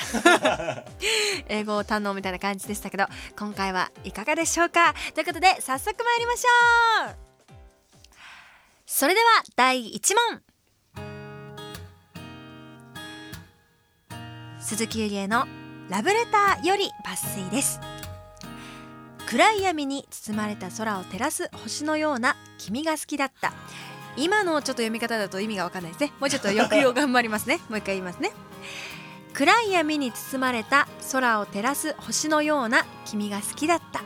[1.48, 3.04] 英語を堪能みたいな感じでしたけど
[3.38, 4.94] 今回はいかがでしょうか？
[5.14, 7.16] ということで早速参りましょう。
[8.86, 9.26] それでは
[9.56, 10.42] 第1問
[14.68, 15.46] 鈴木ゆりえの
[15.88, 17.80] ラブレターより抜粋です。
[19.26, 23.54] 暗い闇に包まれた空を照らす星のような君が好きだった。
[24.18, 26.12] 今のちょっと読み方だと意味がわかんないですね。
[26.20, 27.60] もうちょっと抑揚頑張りますね。
[27.70, 28.30] もう一回言いますね。
[29.32, 34.02] 暗い闇に包まれた空を照らす星のような君が好きだった。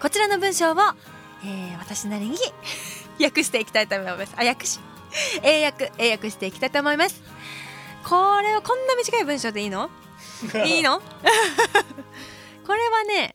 [0.00, 0.76] こちらの文章を、
[1.44, 2.38] えー私なりに
[3.20, 4.32] 訳していきたいと思います。
[4.36, 4.78] あ訳し。
[5.42, 7.31] 英訳英訳していきたいと思います
[8.08, 9.90] これはこんな短い文章でいいの？
[10.66, 11.00] いいの？
[12.66, 13.34] これはね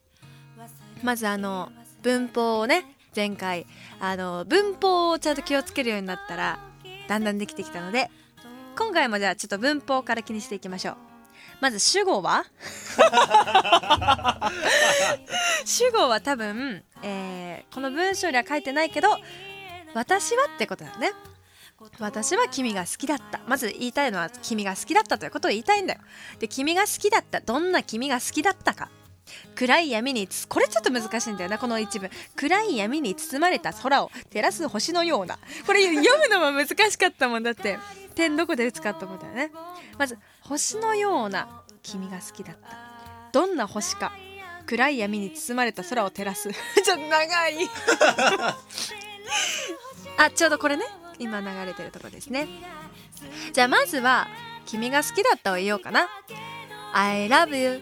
[1.03, 3.65] まずあの文法をね前回
[3.99, 6.59] あの文法をちゃんと気をつけるようになったら
[7.07, 8.09] だんだんできてきたので
[8.78, 10.97] 今回もじゃあちょっと文法から気にしていきましょう。
[11.59, 12.45] まず主語は？
[15.65, 19.09] 主語は多分、えーこの文章には書いてないけど
[19.93, 21.11] 私はってことだよね
[21.99, 23.39] 私は君が好きだった。
[23.47, 25.99] まず言いたいのは君が好きだったということを言いたいんだよ。
[26.39, 27.39] で君が好きだった。
[27.39, 28.89] どんな君が好きだったか。
[29.55, 31.57] 暗い闇につこれちょっと難しいんだよな。
[31.59, 35.38] この一文暗い闇に包まれた空を照らす星のような。
[35.65, 37.78] これ読むのも難しかったもんだって。
[38.15, 39.51] 点どこで打つかってことだよね。
[39.99, 42.69] まず星のような君が好きだった。
[43.32, 44.11] どんな星か。
[44.65, 46.49] 暗い闇に包まれた空を照らす。
[46.84, 47.69] ちょっと長い。
[50.17, 50.86] あちょうどこれね
[51.20, 52.47] 今流れてるとこですね。
[53.53, 54.28] じゃあまずは
[54.65, 56.07] 君が好きだったを言おうかな。
[56.93, 57.82] I love you.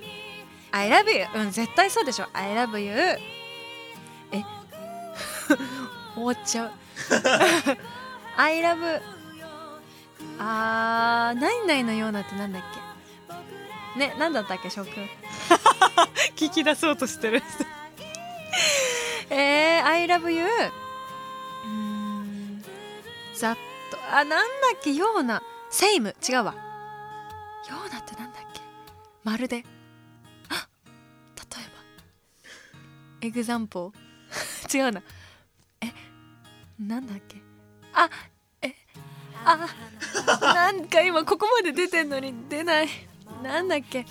[0.72, 1.26] I love you.
[1.42, 2.28] うん絶対そうでしょ。
[2.34, 2.92] I love you.
[4.32, 4.44] え？
[6.16, 6.72] 終わっちゃう。
[8.38, 9.02] I love.
[10.40, 12.64] あーないないのようなってなんだっ
[13.96, 14.00] け？
[14.00, 15.10] ねなんだったっけ翔くん？
[16.36, 17.44] 聞き出そうとしてる。
[19.30, 20.46] えー、I love you
[23.38, 23.58] ざっ
[23.92, 23.98] と。
[24.16, 24.38] あなんだ
[24.78, 24.94] っけ？
[24.94, 26.16] ようなセイム。
[26.28, 26.54] 違うわ。
[26.54, 26.60] よ
[27.88, 28.62] うなってなんだっけ？
[29.24, 29.64] まるで。
[30.50, 30.68] あ
[31.36, 31.68] 例え
[33.22, 33.28] ば。
[33.28, 34.76] エグザンポー。
[34.78, 35.02] 違うな。
[35.82, 35.92] え
[36.80, 37.38] なんだっけ？
[37.94, 38.10] あ
[38.62, 38.74] え
[39.46, 39.58] あ
[40.42, 42.90] なんか今ここまで出てんのに出ない。
[43.44, 44.06] なんだっけ？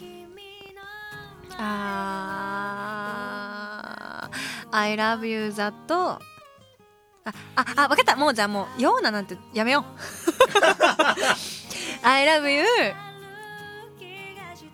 [1.56, 4.34] あー。
[4.76, 5.72] I love you that
[7.24, 8.16] ああ分かった。
[8.16, 9.84] もうじゃあもうようななんてやめよう。
[12.06, 12.64] I love you.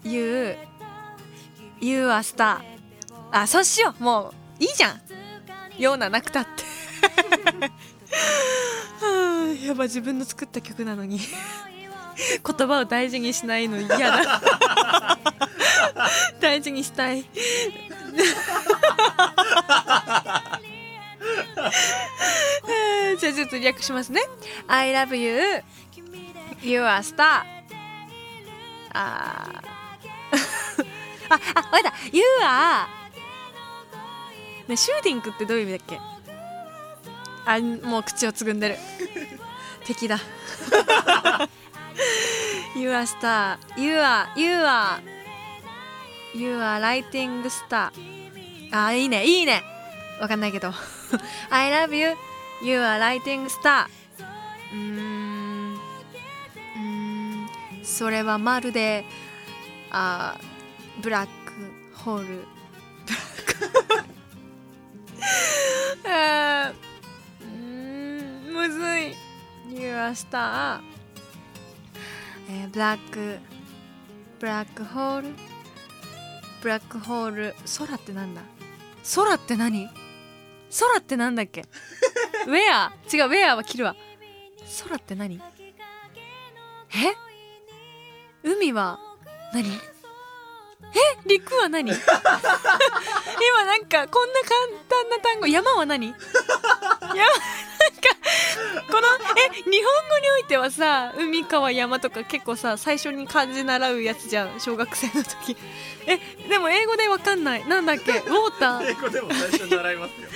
[0.03, 0.57] You
[1.81, 2.59] you are star.
[3.31, 4.03] あそうしよう。
[4.03, 5.01] もういいじゃん。
[5.81, 6.65] ようななくたって。
[9.01, 11.21] は あやば自分の作った曲なのに。
[12.45, 14.43] 言葉を大事にしないの嫌だ。
[16.41, 17.25] 大事にしたい
[23.31, 24.21] えーじゃちょっと略しますね
[24.67, 25.63] I love you
[26.63, 27.43] You are star
[28.93, 29.71] あー
[31.33, 32.87] あ、あ、わかった You are
[34.69, 35.99] ね、シューティングってどういう意味だっけ
[37.47, 38.77] あ、もう口をつぐんでる
[39.85, 40.19] 敵だ
[42.77, 45.01] You are star You are You are
[46.35, 47.91] You are lighting star
[48.73, 49.63] あ、いいねいいね
[50.21, 50.73] わかんないけど
[51.51, 52.17] I love you
[52.63, 53.87] You are lighting star.
[54.73, 55.79] うん。
[56.77, 57.49] うん。
[57.83, 59.05] それはまるで
[59.91, 60.37] あ
[61.03, 61.53] ブラック
[61.97, 62.27] ホール。
[63.07, 64.03] ブラッ
[66.05, 66.09] ク。
[66.09, 68.53] あーうん。
[68.55, 69.17] むずい。
[69.83, 70.81] You are star.
[72.51, 73.39] えブラック。
[74.39, 75.29] ブラックホール。
[76.63, 77.55] ブラックホール。
[77.79, 78.43] 空ってなんだ？
[79.15, 79.89] 空って何？
[80.79, 81.63] 空ってなんだっけ？
[82.47, 82.93] ウェア。
[83.13, 83.97] 違うウェアは着るわ。
[84.85, 85.41] 空って何？
[86.93, 87.15] え？
[88.43, 88.99] 海は
[89.53, 89.69] 何？
[89.69, 89.79] え？
[91.27, 91.91] 陸は何？
[91.93, 92.01] 今
[93.65, 94.51] なんかこんな簡
[94.89, 95.47] 単な単語。
[95.47, 96.09] 山は何？
[96.09, 96.17] 山
[98.91, 105.57] このえ日本語においてはさ海川山とか結構さ最初に漢字習うやつじゃん小学生の時。
[106.07, 107.67] えでも英語でわかんない。
[107.69, 108.13] なんだっけ？
[108.21, 108.91] ウォーター。
[108.91, 110.29] 英語でも最初に習いますよ。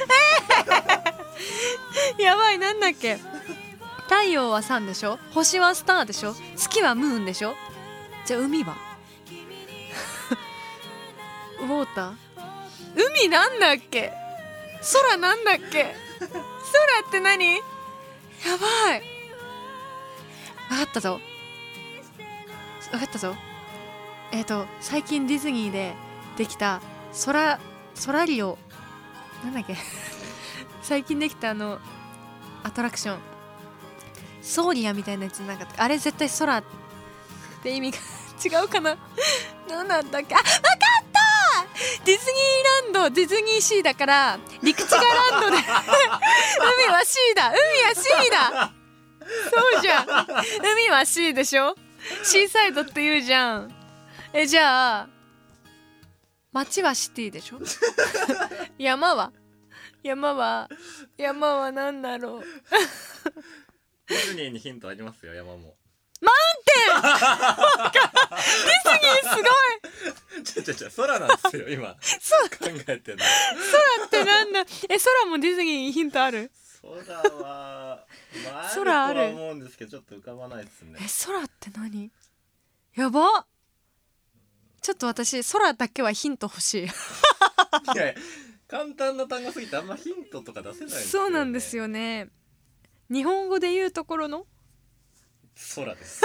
[2.25, 3.19] やばいなんだっけ？
[4.05, 5.19] 太陽はサンでしょ？
[5.33, 6.35] 星はスターでしょ？
[6.57, 7.55] 月はムーンでしょ？
[8.27, 8.77] じゃあ海は？
[11.61, 12.15] ウォーター？
[12.95, 14.13] 海なんだっけ？
[14.93, 15.95] 空なんだっけ？
[17.03, 17.55] 空って何？
[17.57, 17.61] や
[18.61, 19.03] ばい。
[20.69, 21.21] 分かったぞ。
[22.91, 23.35] 分かったぞ。
[24.33, 25.95] えっ、と最近ディズニーで
[26.37, 26.81] できた
[27.25, 27.61] 空
[28.07, 28.59] 空リオ。
[29.45, 29.77] なんだっけ？
[30.83, 31.79] 最近できたあの
[32.63, 33.19] アトラクション。
[34.43, 36.65] ソーリアみたいなやつなんかあれ絶対空っ
[37.63, 37.99] て意味が
[38.61, 38.97] 違うかな。
[39.69, 40.35] 何なんだっけ？
[40.35, 41.04] あ分かった！
[42.05, 45.63] ディズニーランドディズニーシーだから陸地がランドで 海
[46.93, 48.73] は C だ海は C だ。
[49.51, 50.07] そうじゃん。
[50.73, 51.75] 海は C でしょ？
[52.23, 53.75] シーサイドって言うじゃん。
[54.33, 55.09] えじゃあ
[56.53, 57.59] 街はシティでしょ？
[58.79, 59.33] 山は？
[60.03, 60.69] 山は
[61.17, 62.45] 山は何だろう？
[64.09, 65.75] ディズニーにヒントありますよ山も
[68.43, 68.65] す
[69.37, 70.45] ごい。
[70.45, 71.97] ちょちょちょ空なんですよ今。
[72.03, 72.49] そう。
[72.51, 72.57] 考
[72.89, 73.25] えてるの。
[73.99, 74.61] 空ってなんだ？
[74.61, 74.65] え
[74.99, 76.51] 空もディズニーにヒントある？
[76.83, 78.05] 空は
[78.45, 80.99] まあ空ある思うんですけどちょっと浮かばないですね。
[81.01, 82.11] え空って何？
[82.95, 83.47] やば。
[84.83, 86.85] ちょっと私空だけはヒント欲しい。
[86.85, 86.89] い
[87.97, 88.15] やいや
[88.69, 92.29] 簡単な単語すぎてあんまヒントとか出せないんですよ、そうなんですよね。
[93.11, 94.47] 日本語で言うところの？
[95.77, 96.23] 空です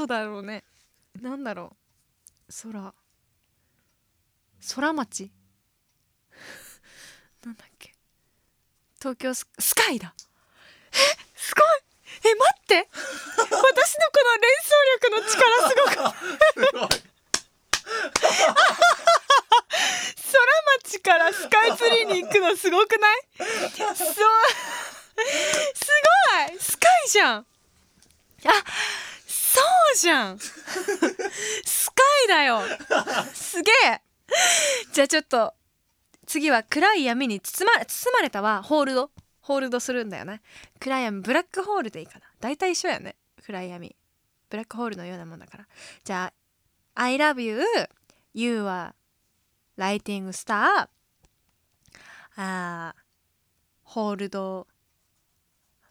[0.00, 0.64] そうだろうね。
[1.20, 1.76] なんだろ
[2.48, 2.52] う。
[2.72, 2.94] 空。
[4.74, 5.30] 空町。
[7.44, 7.92] なんだっけ。
[8.98, 10.14] 東京ススカイだ。
[10.92, 10.96] え？
[11.36, 11.66] すごい。
[12.30, 12.88] え待って。
[13.36, 13.60] 私のこ
[14.24, 16.16] の連想力の力すごく。
[16.54, 16.88] すごい。
[20.32, 20.48] 空
[20.82, 23.20] 町からスカイツリーに行くのすごくない？
[23.36, 23.94] そう。
[23.94, 24.02] す
[26.48, 26.58] ごい。
[26.58, 27.46] スカイじゃん。
[28.46, 28.64] あ
[29.60, 30.38] そうじゃん。
[30.38, 32.62] スカイだよ。
[33.34, 34.00] すげえ。
[34.92, 35.54] じゃあちょっと
[36.26, 39.10] 次は暗い闇に包ま包まれたはホールド？
[39.40, 40.42] ホールドするんだよね。
[40.78, 42.26] 暗い闇ブラックホールでいいかな。
[42.40, 43.16] 大体一緒やね。
[43.44, 43.96] 暗い闇。
[44.48, 45.66] ブラックホールのようなもんだから。
[46.04, 46.32] じゃ
[46.94, 47.60] あ I love you
[48.32, 48.92] You are
[49.76, 50.88] lighting star
[52.36, 52.94] あ
[53.82, 54.68] ホールド。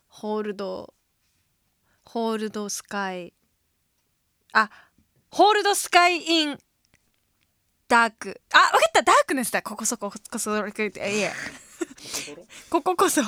[0.07, 0.93] ホールド。
[2.05, 3.33] ホールドスカイ。
[4.53, 4.69] あ
[5.31, 6.57] ホールドスカイイン。
[7.87, 8.41] ダーク。
[8.53, 9.01] あわかった。
[9.01, 9.61] ダークネスだ。
[9.61, 11.31] ここそここそいえ
[12.21, 12.81] 心こ？
[12.81, 13.21] ここそ。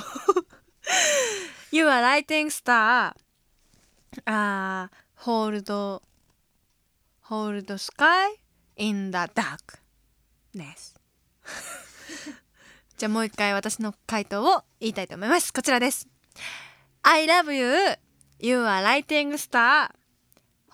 [1.71, 3.13] You are lighting star
[4.25, 6.01] あーホールド
[7.21, 8.35] ホールドスカイ
[8.75, 10.95] in the darkness
[12.97, 15.53] じゃあもう一回私の回答を言いたいと思います。
[15.53, 16.07] こちらです。
[17.03, 17.97] I love you
[18.39, 19.91] You are lighting star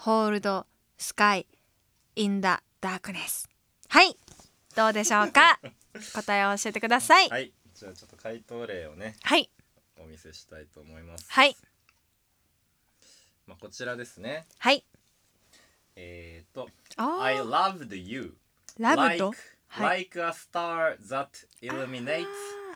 [0.05, 0.65] Hold
[0.97, 1.45] sky
[2.15, 2.47] in the
[2.81, 3.47] darkness
[3.89, 4.17] はい
[4.75, 5.59] どうでしょうか
[6.13, 9.49] 答えを教えてくださいはいじゃあちょっと回答例をねはい
[9.99, 11.55] お見せしたいと思いますはい
[13.47, 14.83] まあこちらですねはい
[15.95, 18.35] えー、とあ I ー loved you
[18.79, 19.33] ラブ like,
[19.79, 21.27] like a star that
[21.61, 22.27] illuminates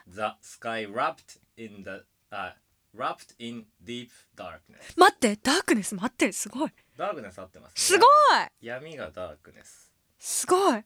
[0.07, 2.53] the sky wrapped in the、uh,
[2.95, 6.71] wrapped in deep darkness 待ってダークネス待ってるすごい
[7.01, 8.67] ダークネス合ってます、ね、すごい！
[8.67, 9.91] 闇がダークネス。
[10.19, 10.71] すごい。
[10.73, 10.83] はい。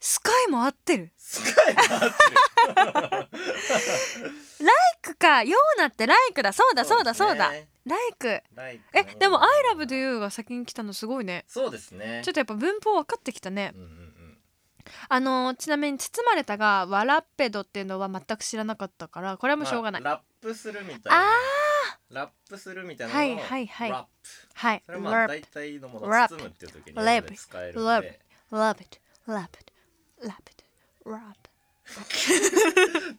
[0.00, 1.12] スカイも合ってる？
[1.16, 2.10] スカイが合ってる。
[4.66, 6.52] ライクかヨーナってライクだ。
[6.52, 7.52] そうだそうだそうだ。
[7.52, 8.42] ねライク
[8.94, 11.44] えでも「I love you」が先に来たのすごいね。
[11.46, 12.22] そうですね。
[12.24, 13.72] ちょっとやっぱ文法分かってきたね。
[13.74, 14.04] うん
[15.08, 21.30] あのーちなみに「包まれた」が「ワラッペド」っていうのは全く知らなかったからこれはもうしょうがない、まあラップするみたいな。
[21.30, 21.32] あ
[22.10, 23.90] ラップするみたいなのをはいはいはい。
[23.90, 24.08] ラップ。
[24.54, 24.82] はい。
[24.86, 28.20] それはまあ Love 大体のものを包むっていう時に英語で使えるん Lap で
[28.52, 29.72] love it love it
[30.22, 30.64] love it
[31.04, 31.34] rap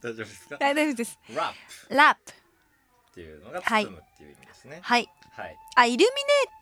[0.01, 0.57] 大丈夫ですか？
[0.57, 1.19] 大丈夫です。
[1.35, 1.53] ラッ
[1.89, 1.95] プ。
[1.95, 2.31] ラップ。
[2.31, 4.79] っていうのが包むっていう意味ですね。
[4.81, 5.09] はい。
[5.31, 5.57] はい。
[5.75, 6.07] あイルミネ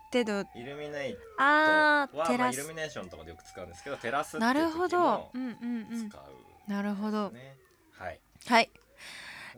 [0.09, 0.39] ーテド。
[0.59, 4.87] イルミネイトあーはまあイルミネーションとかでよく使うんですけど照らすっていなうるほど。
[4.87, 5.87] 時もうんうん。
[5.91, 7.29] うん使うなるほど。
[7.31, 7.55] ね
[7.97, 8.19] はい。
[8.47, 8.69] はい。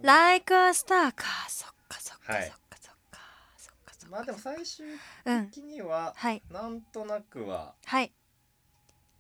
[0.02, 2.44] Like a star かそっかそっかはい。
[2.44, 3.20] そっかそっか
[3.58, 4.16] そっかそっか。
[4.16, 4.86] まあでも最終
[5.26, 5.50] うん。
[5.50, 6.42] 的にははい。
[6.52, 8.12] なんとなくははい。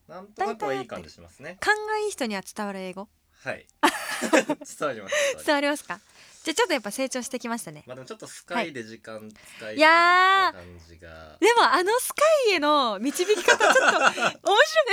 [0.07, 1.57] なんとなくはいい感じしますね。
[1.59, 3.07] 勘がいい人には伝わる英語？
[3.43, 3.65] はい。
[4.21, 5.45] 伝わります伝わります。
[5.45, 5.99] 伝わりますか？
[6.43, 7.83] じゃあちょっとやっぱ成長してきましたね。
[7.87, 11.37] まあでもちょっとスカイで時間使いやた感じが。
[11.39, 14.15] でもあのスカイへの導き方ちょっと面白い。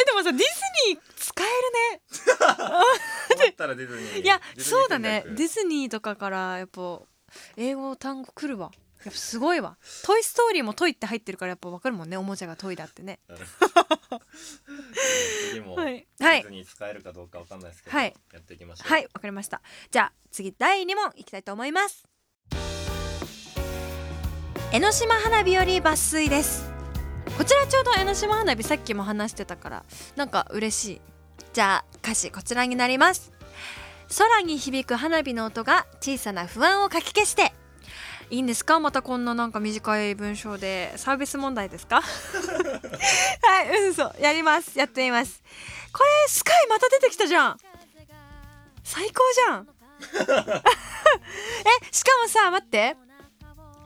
[0.00, 0.44] えでもさディズ
[0.88, 1.52] ニー使える
[1.98, 2.02] ね。
[3.36, 4.22] 思ったらディズニー。
[4.22, 5.24] いやそうだね。
[5.26, 7.02] ディズニーとかからやっぱ
[7.56, 8.70] 英語単語来るわ。
[9.04, 12.16] やっぱすごいわ「トイ・ストーリー」も「トイ」って入ってるからやっぱ分かるもんね。
[12.16, 13.18] おもちゃがトイだってね。
[15.50, 16.06] 次も、はい。
[16.20, 16.42] はい。
[16.42, 18.14] ディズニー使えるかどうかわかんないですけど、はい。
[18.32, 18.88] やっていきましょう。
[18.88, 19.60] はいわかりました。
[19.90, 22.04] じゃあ次第2問いきたいと思います。
[24.72, 26.70] 江ノ島花火より抜粋です。
[27.36, 29.84] こちらちょうど江ノ島花火さっきも話してたから
[30.16, 31.00] なんか嬉しい。
[31.52, 33.31] じゃあ歌詞こちらになります
[34.16, 37.52] 空に響く花火の音が小さな不安をかき消して。
[38.30, 38.80] いいんですか？
[38.80, 40.92] またこんななんか短い文章で。
[40.96, 42.00] サービス問題ですか？
[42.02, 44.78] はい嘘やります。
[44.78, 45.42] やってみます。
[45.92, 47.58] これスカイまた出てきたじゃん。
[48.84, 49.68] 最高じゃん。
[50.02, 50.12] え
[51.90, 52.96] しかもさ待って。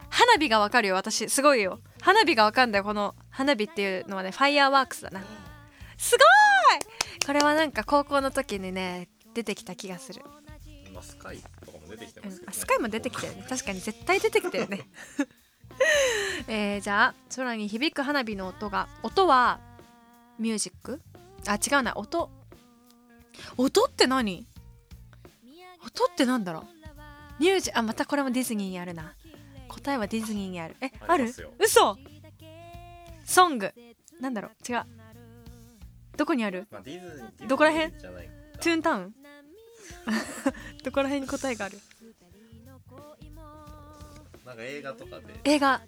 [0.08, 1.28] 花火がわかるよ私。
[1.28, 1.80] すごいよ。
[2.00, 4.30] 花火がわかんだよこの花火っていうのはね。
[4.30, 5.20] ファイヤーワークスだな。
[5.98, 6.18] すご
[6.76, 7.26] い！
[7.26, 10.22] これはなんか高校の時にね出てきた気がする、
[10.94, 12.56] まあ、スカイとかも出てきてうんますけど、ね。
[12.58, 13.46] スカイも出てきてるね。
[13.46, 14.88] 確かに絶対出てきてるね。
[16.48, 19.60] えー、じゃあ空に響く花火の音が音は
[20.38, 21.02] ミュージック？
[21.46, 21.92] あ違うな。
[21.96, 22.30] 音。
[23.58, 24.46] 音って何？
[25.84, 27.42] 音ってなんだろう？
[27.42, 29.14] ミュージあまたこれもディズニーにあるな。
[29.68, 30.76] 答えはディズニーにある。
[30.80, 31.26] えある？
[31.58, 31.98] 嘘！
[33.26, 33.74] ソング。
[34.18, 34.72] なんだろう？
[34.72, 34.84] 違う。
[36.16, 36.66] どこにある？
[36.70, 36.82] まあ、
[37.46, 37.92] どこら辺？
[37.92, 39.14] トゥーンタウン？
[40.84, 41.80] どこら辺に答えがある？
[44.44, 45.40] なんか映画とかで。
[45.44, 45.80] 映画。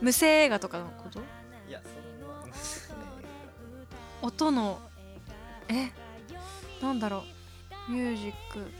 [0.00, 1.20] 無声映画とかのこと？
[1.68, 2.26] いやそんな。
[4.20, 4.78] 音の。
[5.68, 5.90] え？
[6.84, 7.24] なんだろ
[7.88, 7.92] う？
[7.92, 8.70] ミュージック。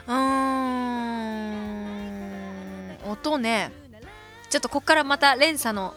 [0.08, 1.85] うーん
[3.10, 3.72] 音ね。
[4.50, 5.94] ちょっとこっからまた連鎖の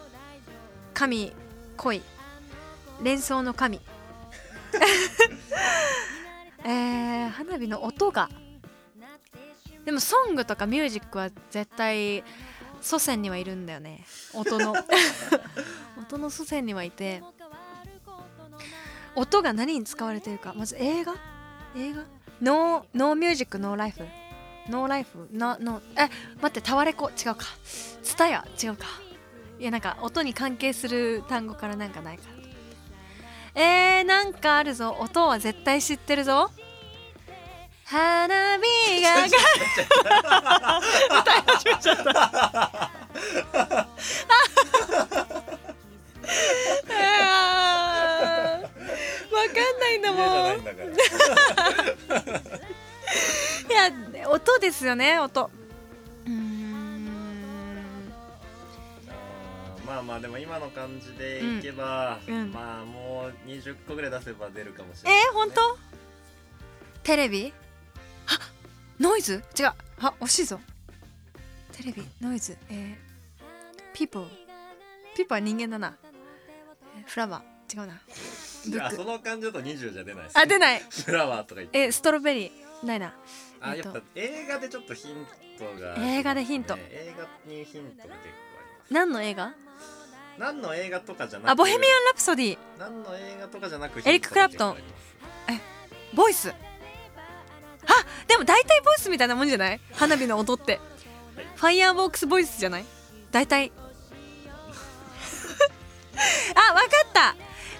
[0.93, 1.33] 神
[1.77, 2.01] 恋
[3.01, 3.79] 連想の神。
[6.65, 8.29] えー、花火の音が。
[9.85, 12.23] でもソングとかミュージックは絶対
[12.81, 14.05] 祖先にはいるんだよね。
[14.33, 14.73] 音の。
[15.97, 17.23] 音の祖先にはいて。
[19.15, 20.53] 音が何に使われてるか。
[20.53, 21.15] まず映画？
[21.75, 22.03] 映画？
[22.41, 24.05] ノーノーミュージックノーライフ
[24.69, 26.09] ノーライフノーノーえ
[26.41, 27.45] 待ってタワレコ違うか。
[28.03, 28.85] ツタヤ違うか。
[29.59, 32.23] いやなんか音に関係する単語からなんかないか
[33.55, 34.95] えー、なんかあるぞ。
[34.99, 36.51] 音は絶対知ってるぞ。
[37.83, 38.27] 花
[38.59, 39.29] 火が歌い
[41.47, 42.11] 始めちゃった。
[42.21, 43.89] あ
[49.31, 50.59] わかんないんだもん。
[53.69, 55.49] いや音ですよね音。
[59.89, 62.33] まあまあでも今の感じでいけば、うん。
[62.35, 62.51] うん。
[62.51, 65.61] まあもう20個ぐらい出せば出るかもしえれない、ー、本当？
[67.01, 67.51] テレビ？
[68.27, 68.39] あ
[68.99, 69.43] ノイズ？
[69.59, 69.65] 違う。
[70.01, 70.59] あ惜しいぞ。
[71.71, 72.55] テレビノイズ。
[72.69, 72.95] えー、
[73.93, 74.27] ピーポー
[75.15, 75.97] ピーポーは人間だな。
[76.97, 77.75] えーフラワー。
[77.75, 77.99] 違うな。
[78.91, 80.83] その感じだと20じゃ出ないあ出ない。
[80.89, 81.79] フラワーとか言って。
[81.79, 83.13] えストロベリーないな。
[83.61, 83.89] あえっと。
[83.89, 85.25] やっぱ映画でちょっとヒン
[85.57, 86.75] トが、映画でヒント。
[86.75, 88.17] ね映画にヒントが結構あり
[88.79, 88.93] ます。
[88.93, 89.53] 何の映画？
[90.37, 92.57] 何の映画とかじゃなくあボヘミアン・ラプソディ。
[92.77, 94.75] 何の映画とかじゃなくエリッククラプトン。
[94.75, 95.61] ヒントが結構ありま
[96.11, 96.49] すボイス。
[96.49, 96.53] あ
[98.27, 99.81] でも大体ボイスみたいなもんじゃない？
[99.93, 100.79] 花火の音って。
[101.35, 101.45] はい。
[101.55, 102.85] ファイヤーボックスボイスじゃない？
[103.31, 103.71] 大体。
[106.55, 107.35] あわかった。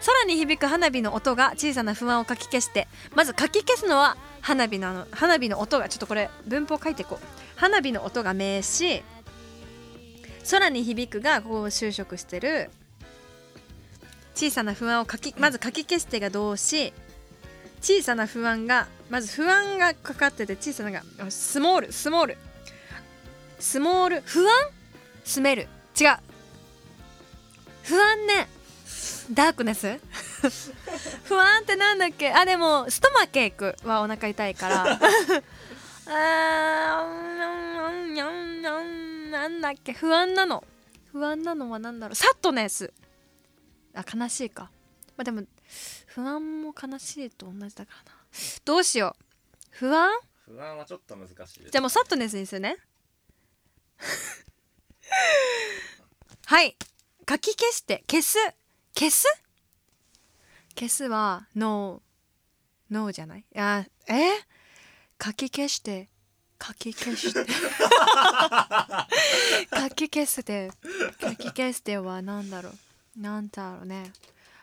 [0.06, 7.26] 空に響く花火の音が小さな不安をかき消してまずかき消すのは花火のあの花火の音がちょっとこれ文法書いていこう。
[7.56, 9.03] 花火の音が名詞
[10.49, 12.72] 空に響くがここを就職してる。
[14.34, 16.94] 小さな不安をかきまずかき消してが動詞。
[17.82, 22.38] 小さな不安がまず不安がかかってて小さながあスモールスモール。
[23.60, 24.48] スモール不安？
[25.26, 25.68] スメル違う。
[27.84, 28.48] 不安ね
[29.31, 29.99] ダークネス？
[31.26, 32.31] 不安ってなんだっけ？
[32.34, 34.97] あでもストマケークはお腹痛いから。
[36.07, 37.89] あーな
[38.31, 39.93] んなんなんだっけ？
[39.93, 40.64] 不安なの。
[41.11, 42.15] 不安なのは何だろう？
[42.15, 42.91] サッドネス。
[43.93, 44.64] あ悲しいか。
[45.15, 45.43] まあでも
[46.07, 48.19] 不安も悲しいと同じだからな。
[48.65, 49.23] どうしよう？
[49.72, 50.10] 不安？
[50.45, 51.60] 不安はちょっと難しいです。
[51.72, 52.77] じゃあもうサッドネスにするね。
[56.47, 56.76] はい。
[57.30, 58.38] 書き消して消す
[58.95, 59.26] 消す？
[60.76, 63.45] 消すはノーノーじゃない？
[63.56, 64.32] あえ？
[65.24, 66.07] 書き消して
[66.61, 67.45] 書き消して。
[69.72, 70.72] 書き消して。
[71.22, 72.74] 書き消しては何だろう？
[73.22, 74.11] なんだろうね。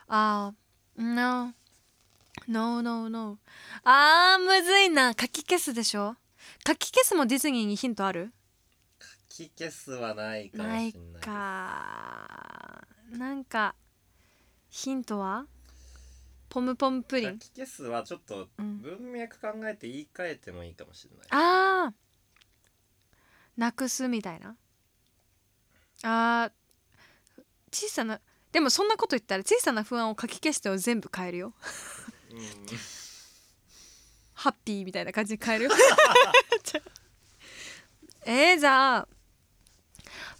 [0.08, 1.52] あー no
[2.48, 3.38] no no no
[3.84, 5.12] あーむずいな。
[5.18, 6.16] 書き消すでしょ？
[6.66, 8.32] 書き消すもディズニーにヒントある？
[9.28, 11.20] キ消すはないかもしれなないいです。
[11.20, 12.86] か。
[13.12, 13.74] なんか
[14.76, 15.46] ヒントは？
[16.50, 17.30] ポムポムプリン。
[17.32, 18.82] 書き消すはちょっとうん。
[18.82, 21.94] 文脈考えて言い換えてもいいかもしれない、あー。
[23.56, 24.54] なくすみたいな？
[26.02, 27.42] あー。
[27.72, 28.20] 小さな
[28.52, 31.54] でもそんなこと言ったら小さな不安をかき消してを全部変えるよ。
[32.32, 32.38] うん。
[34.34, 35.70] ハッピーみたいな感じで変えるよ。
[38.26, 39.08] えー、じゃあ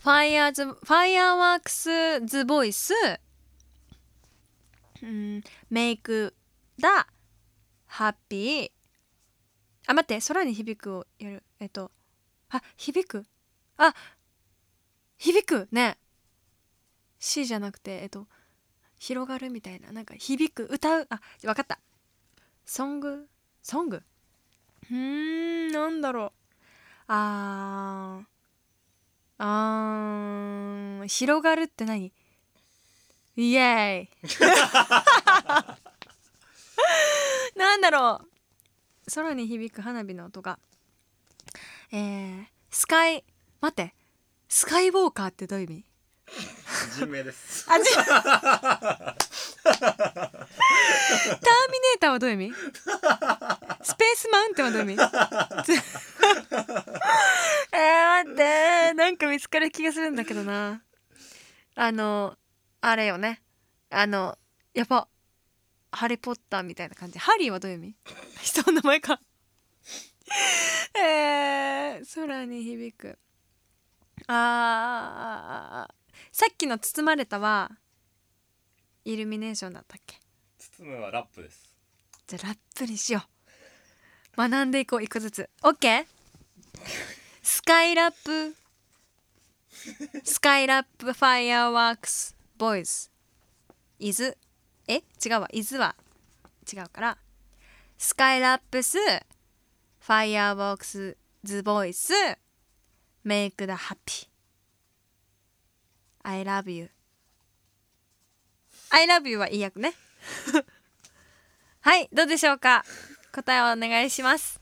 [0.03, 2.93] fires fireworks's voice
[5.07, 6.35] うん make
[6.79, 8.71] the happy
[9.87, 11.45] あ待って空に響くをやる。
[11.61, 11.93] えっと
[12.51, 13.25] あ響く？
[13.77, 13.95] あ
[15.17, 15.69] 響く。
[15.71, 15.97] ね。
[17.21, 18.27] C じゃなくてえっと
[18.99, 19.93] 広がるみたいな。
[19.93, 20.65] なんか響く。
[20.65, 21.07] 歌う？
[21.09, 21.79] あわかった。
[22.65, 23.29] ソング？
[23.63, 24.03] ソング？
[24.91, 26.33] うーんなんだろう。
[27.07, 28.25] あー
[29.39, 32.13] あー広がるって何？
[33.37, 34.35] イエー
[37.55, 38.29] イなんだろう。
[39.15, 40.59] 空に響く花火の音が。
[41.93, 43.25] えー、スカイ
[43.61, 43.95] 待って。
[44.49, 45.85] スカイウォーカーってどういう意味？
[46.97, 47.67] 人名です。
[47.71, 48.15] あじターミ
[49.73, 52.55] ネーターはどういう意味？
[53.83, 55.03] スペースマウンテンはどういう意味？
[57.73, 58.95] えー、待って。
[58.95, 60.83] なんか見つかる気がするんだけどな。
[61.75, 62.37] あの
[62.81, 63.43] あれよね。
[63.91, 64.37] あの
[64.75, 65.09] やっぱ
[65.93, 67.19] ハリー・ポッターみたいな感じ。
[67.19, 67.97] ハリーはどういう意味？
[68.43, 69.21] 人の名前か。
[70.99, 73.19] えー、空に響く。
[74.27, 75.95] あー
[76.33, 77.71] さっきの包まれたは
[79.05, 80.21] イルミネーションだったっけ？
[80.59, 81.75] 包むはラップです。
[82.27, 83.23] じゃあラップにしよ
[84.37, 84.37] う。
[84.37, 85.49] 学んでいこう一個ずつ。
[85.63, 86.07] OK?
[87.43, 88.55] スカイラップ。
[90.25, 93.11] スカイラップファイアワークスボーイズ
[93.99, 94.37] イズ
[94.89, 95.49] え違うわ。
[95.53, 95.97] イズは
[96.73, 97.19] 違うから。
[97.99, 102.13] スカイラップスファイアワークスズボイス
[103.25, 104.29] メイクダハッピー。
[106.23, 106.91] I love you.
[108.91, 109.95] I love you はいい役ね。
[111.81, 112.85] はいどうでしょうか？
[113.33, 114.61] 答えをお願いします。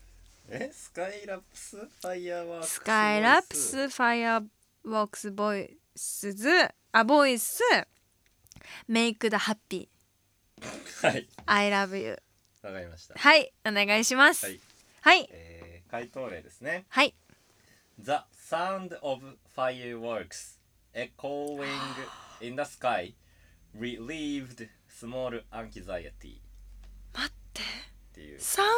[0.49, 2.81] えスカイラップスファイヤーワークスス？
[2.81, 6.49] カイラップスfireworks voice's
[6.97, 9.89] あ voice。make the happy
[11.01, 11.23] はい。
[11.23, 12.17] ー I love you
[12.63, 13.15] わかりました。
[13.17, 14.45] はいお願いします。
[14.45, 14.59] はい。
[15.01, 15.27] はい。
[15.29, 16.85] えー、回答例ですね。
[16.87, 17.13] はい。
[17.99, 18.11] The
[18.49, 19.21] sound of
[19.53, 20.57] fireworks
[20.93, 21.67] echoing
[22.39, 23.13] in the sky
[23.77, 26.39] relieved small anxiety
[27.13, 27.61] 待って。
[27.61, 27.63] っ
[28.13, 28.39] ていう。
[28.39, 28.73] サウンド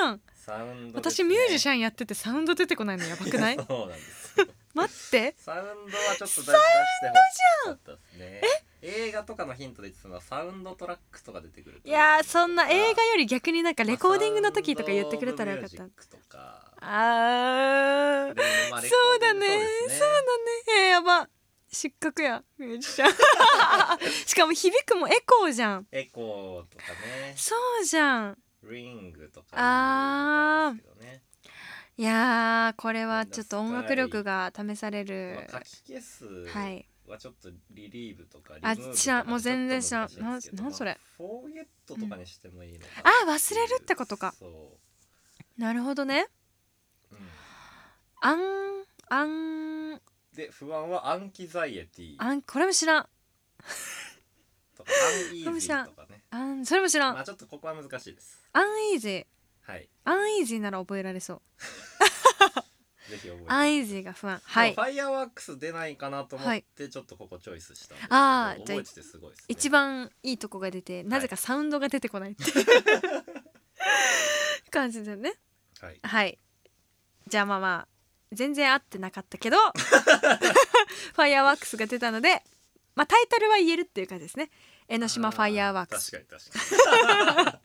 [0.00, 0.20] じゃん。
[0.34, 3.54] サウンドね、私ミュージシャンやっててサウンド出てこないのやばくない？
[3.64, 5.34] そうなんですよ待って。
[5.38, 6.52] サウンドはちょっと出してほし
[7.66, 8.40] かったですね。
[8.82, 16.08] 映画とかのヒントで言ってたのはサウンドトラックとか出てくるいやーそんな映画より逆になんかレコーディングの時とか言ってくれたらよかったサウンドオブミュー。
[16.08, 18.34] ジックとかあー。
[18.34, 19.46] でもまあそうだね。
[19.46, 19.66] そうだね。
[20.78, 21.28] えー、やば。
[21.70, 23.12] 失格やミュージシャン。
[24.26, 25.86] しかも響くもエコーじゃん。
[25.92, 27.34] エコーとかね。
[27.36, 28.38] そうじゃん。
[28.64, 31.22] ring とかあーですけどね
[31.98, 35.46] いやーこれはちょっと音楽力が試される。
[35.52, 36.88] まあ、書き消すはい。
[37.06, 39.26] はちょっと relieve とか re あ move とか知らん。
[39.28, 40.08] もう全然知らん。
[40.08, 40.62] ちょっと難しいですけど。
[40.62, 40.90] ななんそれ。
[40.90, 44.34] まあフォーゲットとかにしてもいいのかあ忘れるってことか。
[44.38, 46.28] そう、なるほどね。
[47.10, 47.18] うん、
[48.20, 48.38] あん
[49.08, 50.00] あん
[50.34, 52.14] で不安は anxiety。
[52.18, 53.06] あんこれも知らん。
[54.76, 56.22] とかアンイージーとかね。
[56.30, 57.14] あんそれも知らん。
[57.14, 58.40] まあちょっとここは難しいです。
[58.54, 59.26] アンイージー
[59.72, 59.88] はい。
[60.04, 61.42] アンイージーなら覚えられそう。
[63.10, 64.40] ぜひ覚えてアンイージーが不安。
[64.44, 64.74] はい。
[64.74, 69.44] ファイアーワークス出ないかなと思ってちょっとここチョイスしたんですけど、あーじゃあ覚えててすごいですね。
[69.48, 72.66] 一番いいとこが出てなぜかサウンドが出てこないっていう
[74.70, 75.34] 感じだよね。
[75.80, 76.00] はい。
[76.02, 76.38] はい。
[77.28, 77.88] じゃあまあまあ
[78.32, 79.56] 全然合ってなかったけど
[81.16, 82.42] ファイアーワークスが出たので
[82.94, 84.50] まあタイトルは言えるっていう感じですね。
[84.88, 86.10] 江ノ島ファイアーワー ks。
[86.10, 87.60] 確かに確か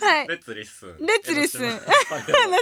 [0.00, 0.22] はい。
[0.22, 1.78] に let's listen let's listen 江ノ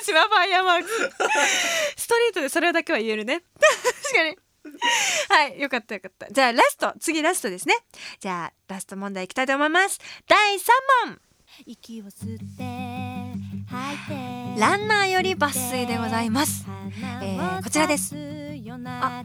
[0.03, 3.43] 島 firework。s ストレートでそれだけは言えるね。
[4.03, 4.39] 確かに。
[5.29, 6.31] はいよかったよかった。
[6.31, 6.95] じゃあラスト。
[6.99, 7.75] 次ラストですね。
[8.19, 9.99] じゃあラスト問題いきたいと思います。
[10.27, 10.61] 第3
[11.07, 11.21] 問。
[11.67, 12.65] 息を吸って
[13.71, 16.67] 吐いてランナーより抜粋でございます、
[17.23, 18.17] えーこちらです。
[18.87, 19.25] あ。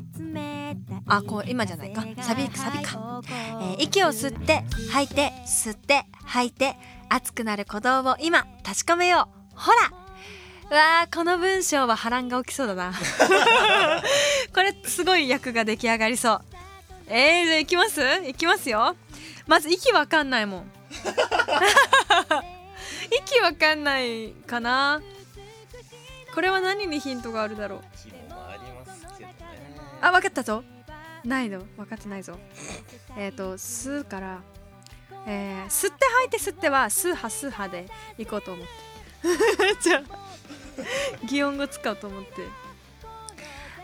[1.07, 2.03] あこう今じゃないか。
[2.21, 6.75] サビサビか、えー息を吸って吐いて吸って吐いて
[7.09, 9.59] 熱くなる鼓動を今確かめよう。
[9.59, 9.77] ほら。
[10.71, 12.93] うわーこの文章は波乱が起きそうだな。
[14.53, 16.41] これすごい役が出来上がりそう。
[17.07, 18.01] えー、じゃあいきます？
[18.27, 18.95] いきますよ。
[19.47, 20.71] まず息わかんないもん。
[23.25, 25.01] 息わかんないかな。
[26.35, 27.81] これは何にヒントがあるだろう？
[30.01, 30.63] あ分かったぞ。
[31.25, 31.63] ないの。
[31.77, 32.37] 分かってないぞ。
[33.17, 34.41] えっ、と吸うから
[35.27, 37.87] えー、吸って吐いて吸ってはスーハスーハで
[38.17, 38.71] いこうと思って。
[39.81, 40.03] じゃあ
[41.25, 42.29] 擬音語使おうと思って。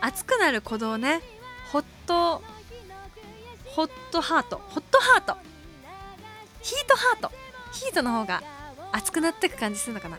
[0.00, 1.20] 熱くなる鼓動ね。
[1.72, 2.42] ホット
[3.66, 4.60] ホットハート。
[4.68, 5.36] ホットハート。
[6.62, 7.30] ヒートハート。
[7.72, 8.42] ヒートの方が
[8.92, 10.18] 熱くなってく感じするのかな。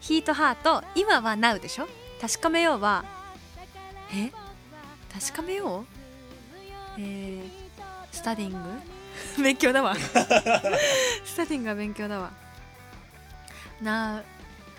[0.00, 0.84] ヒートハート。
[0.94, 1.88] 今は NOW でしょ。
[2.20, 3.04] 確かめようは。
[4.12, 4.30] え？
[5.12, 5.86] 確かめよう？
[6.98, 7.48] えー、
[8.12, 8.58] スタディング？
[9.42, 9.94] 勉強だわ。
[11.24, 12.30] スタディングは勉強だわ。
[13.82, 14.22] な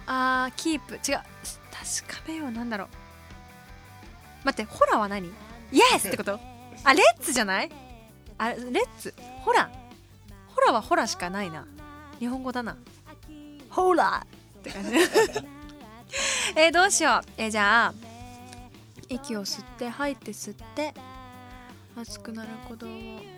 [0.07, 0.95] あーキープ。
[0.95, 1.19] 違う。
[2.07, 2.51] 確かめよう。
[2.51, 2.87] なんだろう。
[4.45, 5.27] 待ってホラーは何？
[5.27, 5.31] イ
[5.95, 6.39] s ってこと？
[6.83, 7.71] あ let's じゃない？
[8.37, 9.13] あ let's。
[9.41, 9.69] ホラー。
[10.53, 11.65] ホラーはホラーしかないな。
[12.19, 12.77] 日本語だな。
[13.69, 14.59] ホラー。
[14.59, 14.91] って感じ。
[16.55, 17.29] えーどうしよう。
[17.37, 17.93] えーじゃあ
[19.09, 20.93] 息を吸って吐いて吸って
[21.95, 23.34] 熱くなる鼓動を。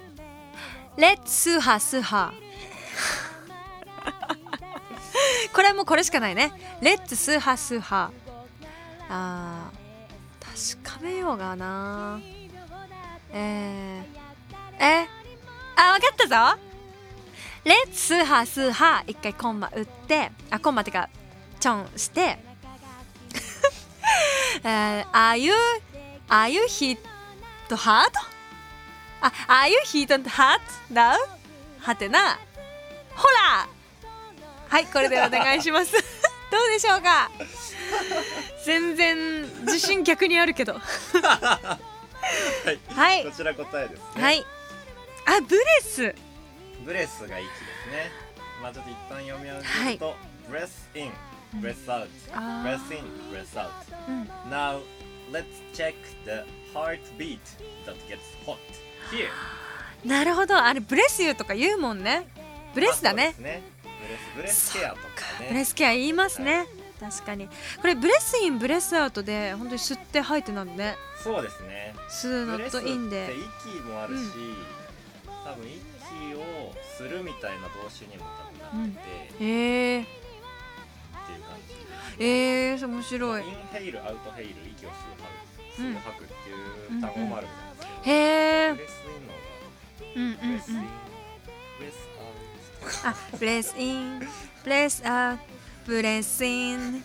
[0.98, 2.34] let's スーハスーハ
[5.54, 6.52] これもこれしかないね。
[6.82, 8.12] let's スーハースーハ
[9.10, 9.72] あ
[10.40, 12.20] 確かめようがな。
[13.32, 15.08] えー、え
[15.76, 16.62] あ分かったぞ。
[17.64, 21.10] レッツスーハスーハ一回コンマ打ってあコンマってか
[21.60, 22.40] チョンして。
[24.64, 25.54] えー、Are you
[26.28, 26.98] Are you hit
[27.70, 28.37] hard?
[29.22, 30.60] あ、are you heated hot
[31.80, 32.40] はてな。
[33.16, 33.68] ほら。
[34.70, 35.94] はい、これでお願いします。
[36.52, 37.30] どうでしょうか？
[38.66, 40.74] 全然自信逆にあるけど。
[40.74, 41.80] は
[43.16, 44.44] い、こちら答えです、ね。
[45.26, 46.16] あ、 breath。
[46.84, 47.50] breath が息で
[47.86, 48.12] すね。
[48.62, 50.16] まあ、ちょっと一旦読み上げると。
[50.50, 54.82] breathe in。breathe out。breathe in。breathe out。now
[55.32, 55.96] let's check
[56.26, 57.40] the heartbeat
[57.86, 58.58] that gets hot。
[60.06, 60.58] なるほど。
[60.58, 62.28] あれ bless you とか言うもんね。
[62.74, 63.34] breath だね。
[63.40, 63.62] ね。
[63.84, 65.02] ブレスブレスケアとか
[65.42, 65.48] ね。
[65.50, 66.68] ブレスケア言いますね、
[67.00, 67.48] 確かに。
[67.82, 71.96] これ breathe in breathe out で本当に吸って吐いてなんねそうですね。
[72.10, 73.34] 吸うのと in で。
[73.66, 74.22] 息もあるし、
[75.44, 78.26] 多分息をするみたいな動詞にも
[78.70, 82.24] 多分なってて、へえっていう感じ。
[82.24, 83.44] えー、面白い。
[83.44, 84.94] inhale outhale 息を吸
[85.84, 85.96] ううん。
[85.96, 87.67] 吐く吸う吐くっていう単語もあるみたいですけど、
[88.08, 88.76] へえ
[90.16, 90.38] うんうん
[93.04, 94.22] がブレスイン、うん。
[94.24, 95.44] あブレスインブレスアウト
[95.86, 97.04] ブレスイン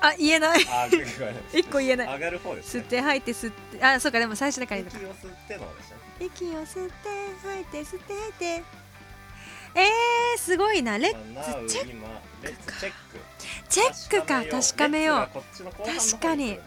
[0.00, 0.60] あ言えない
[1.54, 2.14] 一個言えない。
[2.14, 3.84] 上がる方です、ね、吸って吐いて吸って。
[3.84, 5.66] あそうかでも最初だから息を吸っての
[6.20, 7.08] 息を吸って
[7.42, 8.62] 吐いて吸って吐いて。
[9.74, 10.98] えー、すごいな。
[10.98, 11.90] レッまあツチェック。
[11.90, 12.08] 今
[12.42, 12.90] レッツチェ
[13.90, 14.26] ック。
[14.26, 14.44] か。
[14.44, 15.28] 確かめよう。
[15.84, 16.58] 確かに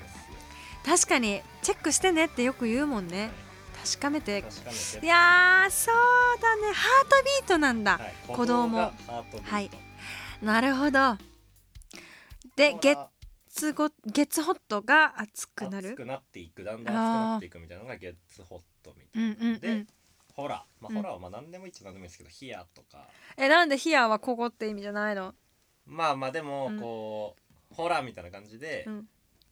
[0.86, 1.42] 確かに。
[1.62, 3.20] チェックしてねってよく言うもんね。
[3.20, 3.49] 確かめて
[3.86, 4.40] 確かめて。
[4.40, 6.74] いやーそうだね。
[6.74, 8.14] ハートビートなんだ、はい。
[8.28, 8.92] 鼓動も
[9.44, 9.70] はい。
[10.42, 11.18] なるほど。
[12.56, 13.10] でゲッこれは。
[13.50, 15.90] ツゴゲッツホットが熱くなる。
[15.90, 16.64] 熱くなっていく。
[16.64, 19.70] だんだん熱くなっていくみたいなのがゲッツホットみたういな、で。
[19.70, 19.88] んうんうん。
[20.34, 20.84] ホラー。
[20.84, 20.96] まあうん。
[20.98, 23.08] ホラーはまあ何でもいいっちゃ何でもいいですけどヒアとか。
[23.38, 25.34] えなんでヒアはここって意味じゃないの？
[25.86, 26.80] まあまあでもうん。
[26.80, 27.36] こ
[27.72, 29.08] う、ホラーみたいな感じで、うん。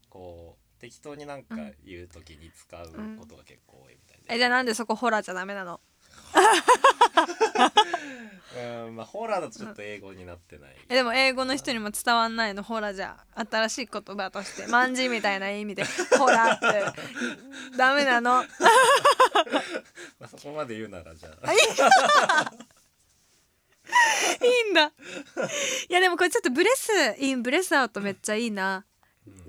[0.10, 1.76] こう適当になんかうん。
[1.84, 2.88] 言う時に使う
[3.20, 5.80] ことが結構多いみたいで、えじゃあなんでそこホラーじゃダメなの？
[8.88, 12.64] うんまあホラーだとちょっと英語になってない、えでも英語の人にも伝わんないの？
[12.64, 14.68] ホラーじゃ新しい言葉として。
[14.68, 15.84] まんじみたいな意味で。
[16.18, 16.86] ホラーって。
[17.78, 18.44] ダメなの？
[20.20, 21.54] まあ、そこまで言うならじゃあ。
[21.54, 21.58] い
[24.68, 24.92] いんだ。
[25.90, 26.90] いやでもこれちょっとブレス
[27.20, 28.86] インブレスアウトめっちゃいいな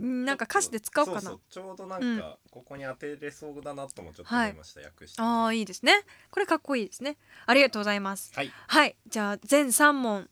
[0.00, 0.24] うん。
[0.24, 1.20] なんか歌詞で使おうかな。
[1.20, 1.40] そうそう。
[1.50, 5.92] ちょうどなんかここに当てれそうだなともちょっと思いました、訳してああいいですね。
[6.30, 7.16] これかっこいいですね。
[7.46, 8.32] ありがとうございます。
[8.34, 8.52] はい。
[8.66, 10.28] はいじゃあ全3問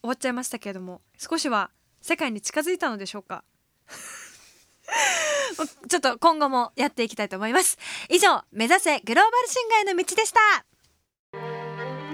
[0.00, 3.44] 終わっちゃいましたけれども少しは世界に近づいたのでしょうか？
[5.88, 7.78] ちょっと今後もやっていきたいと思います。
[8.08, 10.40] 以上目指せグローバルシンガーへの道でした。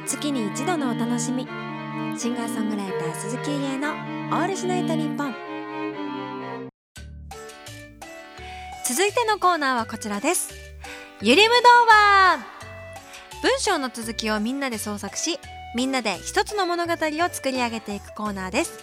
[0.07, 1.47] 月に一度のお楽しみ。
[2.19, 5.48] シンガーソングライター鈴木優のオールシナイトニッ
[8.89, 10.48] 続いてのコーナーはこちらです。
[11.20, 12.39] ゆりむ童話
[13.43, 15.39] 文章の続きをみんなで創作し
[15.74, 18.82] みんなで一つの物語を作り上げていくコーナーです。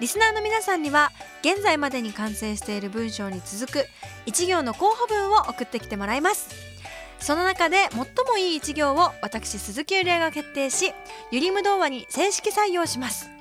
[0.00, 1.10] リスナーの皆さんには
[1.42, 3.86] 現在までに完成している文章に続く
[4.24, 6.48] 一行の候補文を送ってきてもらいます。
[7.20, 10.94] その中で最もいい一行を私鈴木ゆりえが決定し
[11.30, 13.35] ゆりむ童話に正式採用します。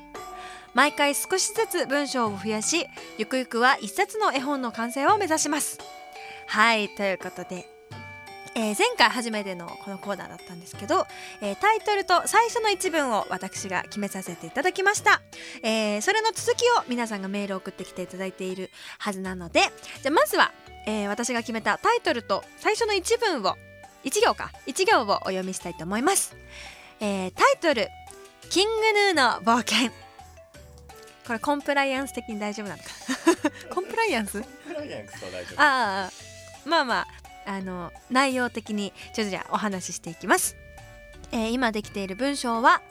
[0.76, 2.86] 毎回少しずつ文章を増やし
[3.18, 5.80] ゆくゆくは一冊の絵本の完成を目指します。
[6.48, 7.66] はいということで
[8.56, 11.08] えー前回初めてのこのコーナーだったんですけど、
[11.42, 15.22] えータイトルと最初の一文を私が決めさせていただきました、
[15.64, 18.70] えーそれの続きを皆さんがメールを送ってきていただいている
[19.00, 19.62] はずなので
[20.04, 20.52] じゃあまずは、
[20.88, 23.56] えー私が決めたタイトルと最初の一文を
[24.04, 26.36] 一行か一行をお読みしたいと思います、
[27.00, 27.90] えータイトル
[28.50, 29.92] 「キングヌーの冒険」
[31.26, 32.90] これコンプライアンス的に大丈夫なのか？
[33.74, 34.42] コンプライアンス？
[34.42, 35.62] クライアンスは大丈夫。
[35.62, 36.12] ああ
[36.66, 37.08] まあまあ
[37.48, 40.56] あの内容的にちょっとじゃあお話ししていきます、
[41.32, 42.82] えー今できている文章は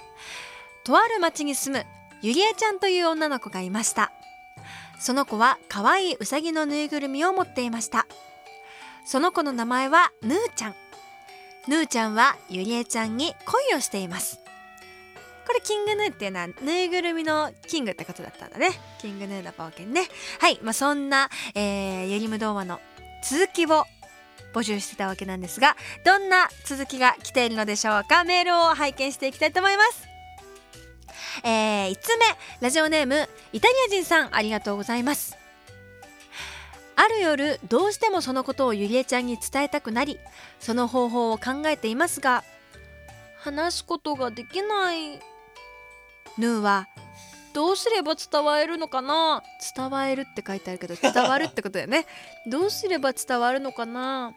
[0.85, 1.87] とある町に住む
[2.23, 4.13] ゆりえちゃんという女の子がいました。
[5.01, 8.07] その子は可愛いうさぎのぬいぐるみを持っていました。
[9.05, 10.75] その子の名前はぬーちゃん。
[11.69, 14.39] ぬーちゃんはゆりえちゃんに恋をしています
[15.47, 18.71] これキングヌーっていうのはぬいぐるみのキングってことだったんだね。
[18.99, 20.09] キングヌーの冒険ね。
[20.41, 22.81] はい、まあ、そんな、えー、ゆりむ童話の
[23.29, 23.85] 続きを
[24.53, 28.25] 募集してたわけなんですがどんな続きが来ているのでしょうか？
[28.25, 30.07] メールを拝見していきたいと思います。
[31.43, 32.27] えー、5つ目。
[32.61, 35.37] ラジオネームイタリア人さんありがとうございます。
[36.97, 40.21] ある夜どうしてもそのことをゆりえちゃんに伝えたくなり
[40.61, 42.45] その方法を考えていますが
[43.41, 45.19] 話すことができない
[46.39, 46.89] ヌーは
[47.53, 49.43] どうすれば伝わるのかな？
[49.77, 52.07] 伝わるって書いてあるけど伝わるってことだよね。
[52.51, 54.35] どうすれば伝わるのかな？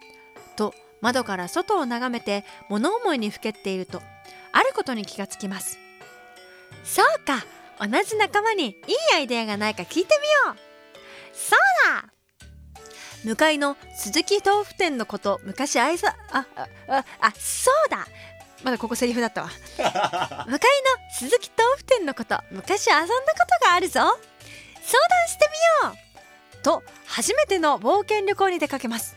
[0.55, 4.01] と窓から外を眺めて物思いにふけっていると
[4.51, 5.79] あることに気がつきます。
[6.83, 7.43] そうか
[7.79, 8.75] 同じ仲間にいい
[9.15, 10.57] アイデアがないか聞いてみよう。
[11.33, 11.59] そう
[12.03, 12.09] だ！
[13.23, 18.07] 向かいの鈴木豆腐店のこと昔愛さああああそうだ
[18.63, 19.49] まだここセリフだったわ。
[19.77, 20.49] 向かいの
[21.11, 22.39] 鈴木豆腐店のこと。
[22.51, 23.13] 昔遊んだこ
[23.61, 23.99] とがあるぞ。
[23.99, 25.49] 相談して
[25.83, 26.63] みよう。
[26.63, 29.15] と初めての冒険旅行に出かけます。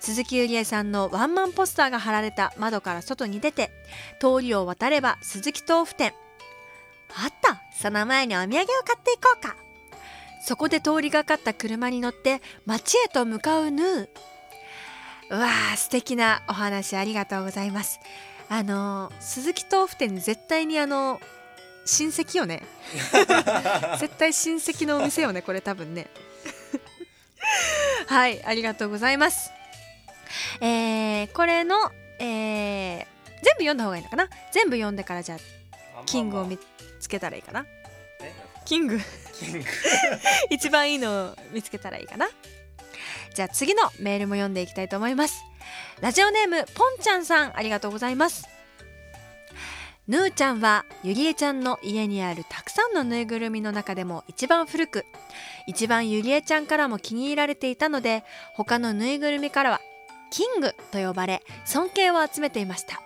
[0.00, 3.70] 鈴木ゆりえさんのワンマンポスターが貼られた窓から外に出て
[4.20, 6.14] 通りを渡れば鈴木豆腐店。
[7.14, 7.62] あった。
[7.80, 9.56] その前にお土産を買っていこうか。
[10.42, 14.08] そこで通りがかった車に乗って街へと向かうヌー。
[15.30, 17.98] うわー素敵なお話ありがとうございます。
[18.48, 21.20] あの鈴木豆腐店絶対にあの
[21.84, 22.62] 親戚よね。
[24.00, 26.06] 絶対親戚のお店よねこれ多分ね。
[28.06, 29.50] はいありがとうございます。
[30.60, 33.06] えー、これの、えー、
[33.42, 34.28] 全部読んだ方がいいのかな？
[34.52, 35.38] 全部読んでからじゃあ
[36.06, 36.58] キングを見
[37.00, 37.66] つけたらいいかな？
[38.20, 38.32] え？
[38.64, 39.00] キング。
[39.38, 39.64] キング。
[40.50, 42.28] 一番いいのを見つけたらいいかな？
[43.34, 45.44] じゃあ次のメールも読んでいきたいと思います
[46.00, 48.48] ラジオネームポンちゃんさんありがとうございます。
[50.08, 55.04] ヌーちゃんはゆりえちゃんの家にあるたくさんのぬいぐるみの中でも一番古く
[55.66, 58.22] 一番ゆりえちゃんからも気に入られていたので
[58.54, 59.80] 他のぬいぐるみからは
[60.30, 63.02] キングと呼ばれ尊敬を集めていました。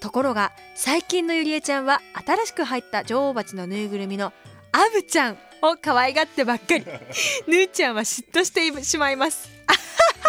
[0.00, 4.34] ところが最近のゆりえちゃんは新しく入った女王蜂のぬいぐるみの
[4.76, 6.84] アブちゃんを可愛がってばっかり。
[7.48, 9.48] ぬーちゃんは嫉妬してしまいます。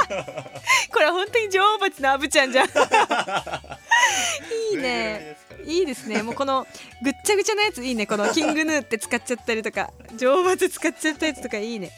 [0.94, 2.68] これ本当に女王蜂のアブちゃんじゃん。
[4.72, 5.38] いいね。
[5.66, 6.24] いいですね。
[6.24, 6.66] もうこの
[7.02, 8.06] ぐっちゃぐちゃなやついいね。
[8.06, 9.92] このキングヌーって使っちゃったりとか。
[10.16, 11.92] 女王蜂使っちゃったやつとかいいね。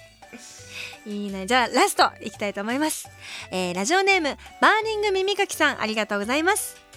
[1.05, 1.45] いいね。
[1.45, 3.07] じゃあラストいきたいと思います、
[3.51, 6.88] えーラジオネームバーニング耳かきさんありがとうございます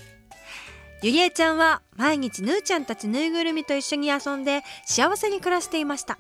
[1.03, 6.19] ゆりえちゃんは毎日ぬーちゃんたちぬいぐるみと一緒に遊んで幸せに暮らしていました。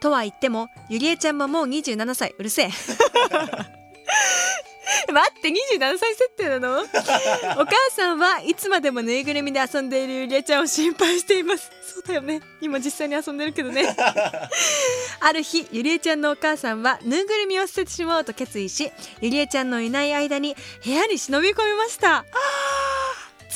[0.00, 2.34] とは言ってもゆりえちゃんももう27歳。
[2.38, 2.70] うるせえ。
[5.12, 6.80] 待って27歳設定なの？
[6.82, 11.70] お母さんはいつまでもぬいぐるみで遊んでいるゆりえちゃんを心配しています。
[11.94, 12.40] そうだよね。
[12.60, 13.94] 今実際に遊んでるけどね。
[15.20, 20.54] ある日ゆりえちゃんのお母さんはぬいぐるみを捨ててしまおうと決意しゆりえちゃんのいない間に
[20.84, 22.24] 部屋に忍び込みました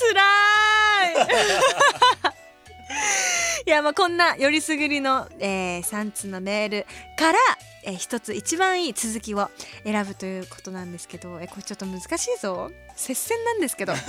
[0.01, 1.13] つらー
[2.33, 2.35] い。
[3.67, 6.87] いやまあこんなよりすぐりの、えー、3通のメール
[7.17, 7.39] から、
[7.85, 9.51] えー、一つ一番いい続きを
[9.85, 12.71] 選ぶということなんですけどえこれちょっと難しいぞ。
[12.97, 13.93] 接戦なんですけど。
[13.93, 13.97] い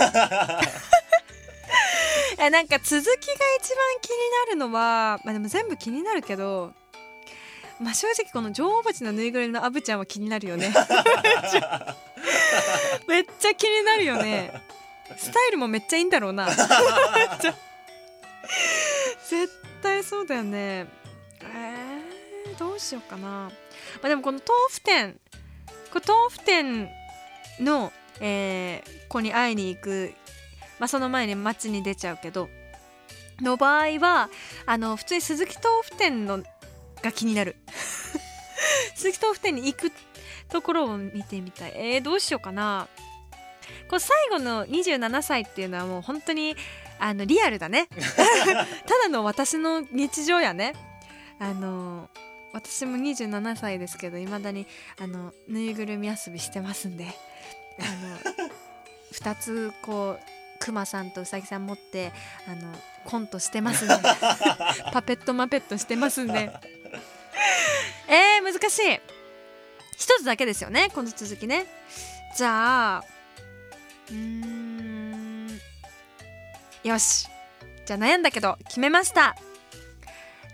[2.38, 3.12] やなんか続きが
[3.60, 4.16] 一番気に
[4.46, 6.72] なるのはまあでも全部気になるけど
[7.78, 10.72] まあ正直この女王蜂のぬいぐるみのアブちゃんは気になるよね。
[13.06, 14.50] めっちゃ気になるよね
[15.16, 16.48] スタイルもめっちゃいいんだろうな。
[19.28, 19.50] 絶
[19.82, 20.86] 対そうだよね。
[21.40, 23.50] えー、どうしようかな、ま
[24.02, 25.18] あ、でもこの豆腐店
[25.92, 26.88] これ豆腐店
[27.60, 30.14] の、えー子に会いに行く、
[30.78, 32.48] まあ、その前に街に出ちゃうけど
[33.40, 34.30] の場合は
[34.66, 36.42] あの普通に鈴木豆腐店の
[37.02, 37.56] が気になる。
[38.94, 39.92] 鈴木豆腐店に行く
[40.48, 41.72] ところを見てみたい。
[41.74, 42.86] えー、どうしようかな
[43.92, 46.56] これ最後の27歳っていうのはもう本当に
[46.98, 47.88] あのリアルだね。
[48.88, 50.72] ただの私の日常やね。
[51.38, 52.08] あの
[52.54, 54.66] 私も27歳ですけどいまだに
[54.98, 57.14] あのぬいぐるみ遊びしてますんで。
[57.80, 58.48] あの
[59.12, 60.24] 2つこう
[60.58, 62.12] クマさんとウサギさん持って
[62.48, 62.74] あの
[63.04, 63.94] コントしてますんで。
[64.90, 66.50] パペットマペットしてますんで。
[68.08, 69.00] えー、難しい。
[69.98, 71.66] 一つだけですよねこの続きね。
[72.34, 73.21] じゃあ
[74.12, 75.60] うーん。
[76.84, 77.28] よし。
[77.86, 79.34] じゃあ悩んだけど決めました。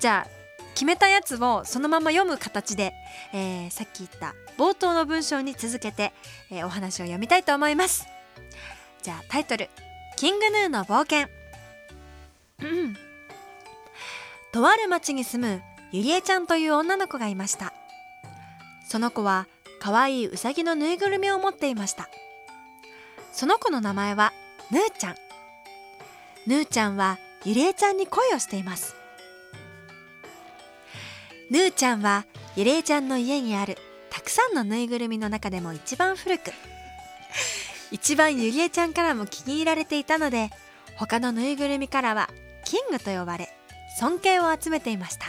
[0.00, 0.30] じゃあ
[0.74, 2.94] 決めたやつをそのまま読む形で、
[3.32, 6.12] えーさっき言った冒頭の文章に続けて、
[6.50, 8.06] えーお話を読みたいと思います。
[9.02, 9.68] じゃあタイトル
[10.16, 11.28] 「キングヌーの冒険」
[14.52, 15.62] とある町に住む
[15.92, 17.72] ゆりえちゃんという女の子がいました。
[18.88, 19.46] その子は
[19.80, 22.08] 可愛いうさぎのぬいぐるみを持っていました。
[23.38, 24.32] その子の名前は
[24.72, 25.14] ぬーちゃん。
[26.48, 28.96] ぬーちゃんはゆりえちゃんに恋をしています。
[31.48, 33.78] ぬーちゃんはゆりえちゃんの家にある
[34.10, 36.50] たくさんのぬいぐるみの中でも一番古く
[37.92, 40.50] 一番ゆりえちゃんからも気に入られていたので
[40.96, 42.28] 他のぬいぐるみからは
[42.64, 43.48] キングと呼ばれ
[44.00, 45.26] 尊敬を集めていました。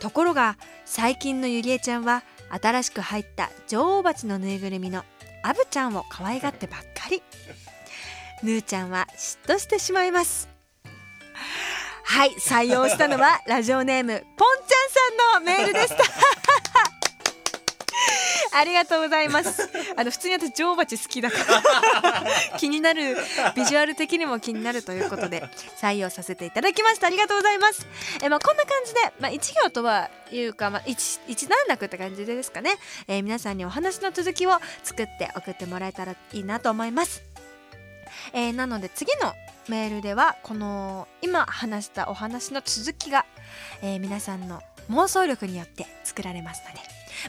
[0.00, 0.56] ところが
[0.86, 5.04] 最近のゆりえちゃんは新しく入った女王蜂のぬいぐるみの
[5.42, 7.22] アブちゃんを可愛がってばっかり。
[8.42, 10.48] ヌーちゃんは嫉妬してしまいます。
[12.04, 15.96] はい採用したのはラジオネームポンちゃんさんのメールでした。
[18.52, 19.68] ありがとうございます。
[19.96, 22.24] あの普通に私女王蜂好きだから。
[22.58, 23.16] 気になる
[23.54, 25.42] ビジュアル的にも気になるということで
[25.80, 27.06] 採用させていただきました。
[27.06, 27.86] ありがとうございます。
[28.22, 32.76] えまあこんな感じでまあ一行とはいうかまあ一一段落って感じでですかね、
[33.08, 37.22] えー皆さんにお話の続きを作って送ってもらえたらいいなと思います。
[38.32, 39.34] えーなので次の
[39.68, 43.24] メールではこの今話したお話の続きが、
[43.82, 46.80] えー皆さんの妄想力によって作られますので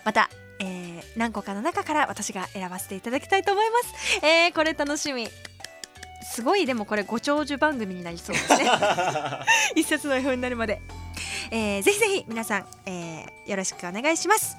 [0.03, 0.29] また、
[0.59, 3.79] えー何個かの中から私が選ばせていただきたいと思いま
[4.19, 5.27] す、えーこれ楽しみ。
[6.35, 8.65] すごいでもこれご長寿番組になりそうですね。
[9.75, 10.81] 一冊の絵本になるまで、
[11.51, 14.57] えーぜひぜひ皆さん、えーよろしくお願いします。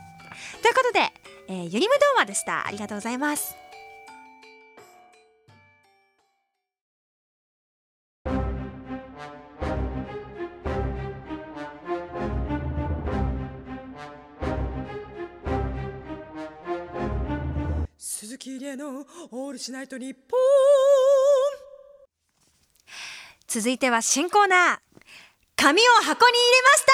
[0.62, 1.12] ということで、
[1.49, 2.66] えー、ゆりむ童話でした。
[2.66, 3.64] ありがとうございます
[18.35, 20.36] 鈴木のオールシナイトニッポ
[23.47, 24.78] 続いては新コーナー。
[25.55, 26.85] 紙を箱に入れまし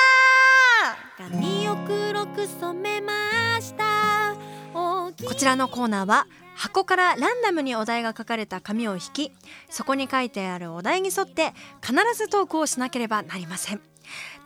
[1.17, 1.41] た。
[1.41, 4.35] 髪を黒く染めました。
[4.75, 6.27] こちらのコーナーは
[6.57, 9.33] 箱からランダムにお題が書かれた紙を引き
[9.71, 13.81] そこに書いてあるお題に沿って必ずトークをしなければなりません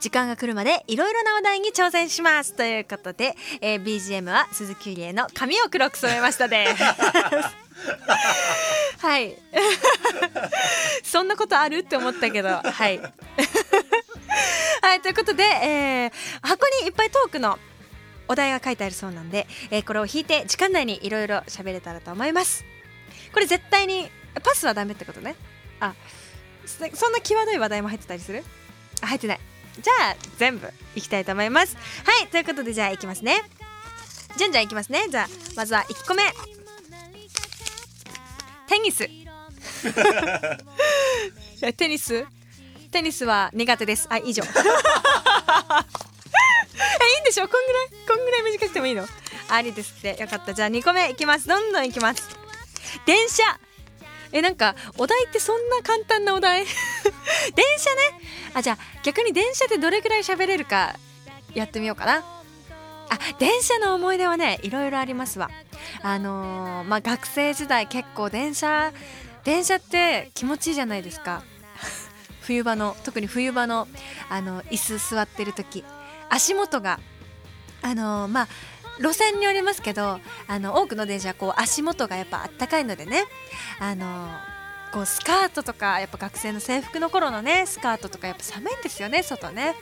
[0.01, 2.55] 時間が来るまでいろいろなお題に挑戦します。
[2.55, 6.67] ということで、えー BGM は鈴木ゆりえの髪を黒く染めましたで
[9.01, 9.37] はい。
[11.03, 11.79] そんなことある？
[11.79, 12.99] って思ったけどはい。
[14.83, 16.13] はいということで、えー
[16.43, 17.59] 箱にいっぱいトークの
[18.29, 22.65] お題が書いてあるそうなんで、えーこれを引いて時間内にいろいろ喋れたらと思います。
[23.33, 24.11] これ絶対に
[24.43, 25.35] パスはダメってことね。
[25.81, 25.95] あ
[26.67, 28.45] そそんな際どい話題も入ってたりする？
[29.03, 29.41] あ入ってない
[29.81, 31.77] じゃあ全部いきたいと思います。
[31.77, 31.83] は
[32.25, 33.43] いということでじゃあいきますね。
[34.37, 35.07] じゃんじゃんいきますね。
[35.11, 36.23] じゃあまずは1個目。
[38.67, 39.09] テニス。
[41.77, 42.27] テニス。
[42.91, 44.07] テニスは苦手です。
[44.11, 44.43] あ以上。
[44.45, 44.51] えい
[47.19, 47.49] いんでしょ？
[47.49, 47.89] こんぐらい？
[48.09, 49.07] こんぐらい短くてもいいの？
[49.49, 50.17] ありですって。
[50.21, 50.55] よかった。
[50.55, 51.47] じゃあ2個目いきます。
[51.49, 52.29] どんどんいきます。
[53.07, 53.43] 電車。
[54.35, 56.65] えなんかお題ってそんな簡単なお題？
[57.55, 58.21] 電車ね。
[58.53, 60.97] あじゃあ逆に電車でどれぐらい喋れるか
[61.55, 62.17] やってみようかな。
[62.19, 65.51] あ電車の思い出はねいろいろありますわ。
[66.03, 68.93] あのーまあ学生時代結構電車
[69.45, 71.43] 電車って気持ちいいじゃないですか。
[72.43, 73.87] 冬場の特に冬場の
[74.29, 75.85] あの椅子座ってる時。
[76.29, 76.99] 足元が
[77.83, 78.49] あのーまあ
[79.01, 83.25] 路線によりますけどあの多くの電車はこう足元がやっぱあったかいのでね
[83.81, 84.29] あの
[84.93, 89.75] こうスカートとかやっぱ学生の制服の頃のねスカートとかやっぱ寒いんですよね外ね。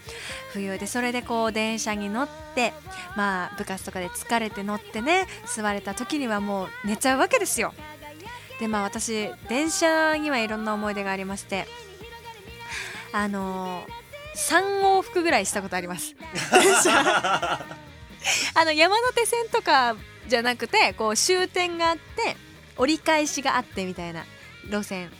[0.53, 2.73] 冬でそれでこう電車に乗って
[3.15, 7.75] まあ部活とかで疲れて乗ってね座れた時にはもう寝ちゃうわけですよ。
[8.59, 11.67] でまあ私電車にはいろんな思い出がありまして
[13.13, 13.85] あの
[14.35, 16.15] 3往復ぐらいしたことあります。
[16.53, 17.92] 電 車
[18.55, 19.97] あの山手線とか
[20.29, 22.37] じゃなくてこう終点があって
[22.77, 24.25] 折り返しがあってみたいな
[24.69, 25.11] 路線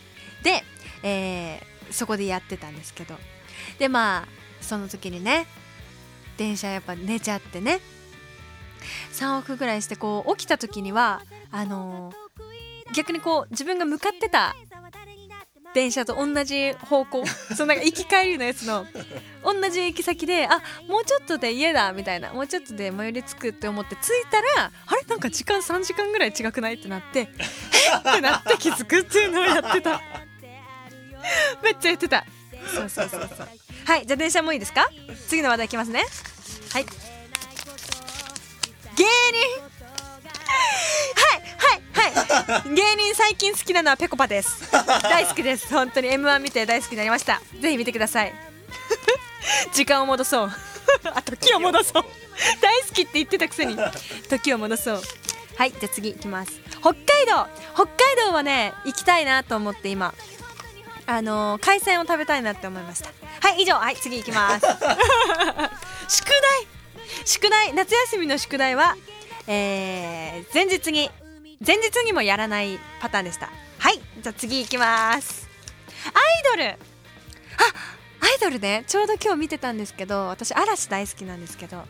[0.43, 0.63] で、
[1.03, 3.19] えーそこでやってたんですけど。
[3.77, 4.27] でまあ
[4.61, 5.45] その時にね
[6.37, 7.79] 電車やっぱ寝ちゃってね
[9.11, 11.21] 3往復ぐらいしてこう起きた時には
[11.51, 12.23] あのー
[12.93, 14.55] 逆にこう自分が向かってた
[15.73, 17.25] 電車と同じ方向
[17.55, 18.85] そのなんか行き帰りのやつの
[19.61, 25.01] 同じ行き先であもうちょっとで家だみたいなもうちょっとで最寄り着くって思って着いたらあれ？
[25.07, 26.75] なんか時間3時間ぐらい違くない？
[26.75, 27.23] ってなって え？
[27.23, 27.27] っ
[27.99, 30.01] ってなって気づくっていうのをやってた。
[31.63, 32.25] めっちゃやってた。
[32.73, 33.47] そうそうそうそう。
[33.85, 34.89] はいじゃあ電車もいいですか？
[35.27, 36.03] 次の話題いきますね。
[36.71, 36.85] はい。
[38.95, 39.05] 芸人。
[41.15, 41.41] はい
[41.97, 42.11] はい
[42.51, 42.73] はい。
[42.75, 44.71] 芸人最近好きなのはぺこぱです。
[44.71, 45.67] 大好きです。
[45.73, 47.41] 本当に M1 見て大好きになりました。
[47.61, 48.52] ぜひ見てください。
[49.73, 50.51] 時間を戻そう。
[51.13, 52.03] あ時を戻そう。
[52.61, 53.77] 大好きって言ってたくせに。
[54.29, 55.01] 時を戻そう。
[55.55, 56.51] はいじゃあ次行きます。
[56.79, 57.47] 北海道。
[57.73, 60.13] 北海道はね行きたいなと思って今。
[61.05, 63.09] あのー海鮮を食べたいなって思いました。
[63.41, 63.75] はい以上。
[63.75, 64.65] はい次行きます。
[66.07, 66.67] 宿題。
[67.25, 67.73] 宿題。
[67.73, 68.95] 夏休みの宿題は、
[69.47, 71.09] えー前日に。
[71.65, 73.49] 前日にもやらないパターンでした。
[73.79, 75.47] はいじゃあ次行きます。
[76.05, 76.69] アイドル。
[76.71, 76.75] あ
[78.29, 81.83] イドルねちょうど今日見てたんですけど私嵐大好きなんですけど。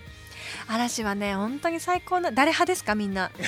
[0.68, 3.32] 嵐はね本当に最高な誰派ですかみんな。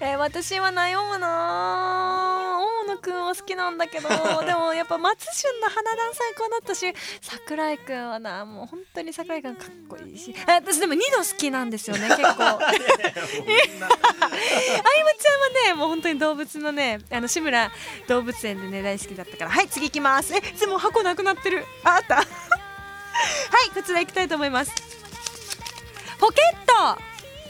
[0.00, 4.08] えー私は悩むな大野くんは好きなんだけど。
[4.44, 10.34] でもやっぱ松潤の花壇最高だったし桜井くんはなもう本当に桜井くんかっこいいし。
[10.46, 12.28] あ私でも二度好きなんですよね 結構。
[12.42, 17.70] あゆむちゃんはねもう本当に動物のねあの志村
[18.08, 19.50] 動物園でね大好きだったから。
[19.50, 20.34] はい次行きます。
[20.34, 21.64] えでも箱なくなってる。
[21.84, 22.16] ああった。
[22.16, 22.26] はい
[23.74, 24.72] こちら行きたいと思います
[26.22, 27.02] ポケット。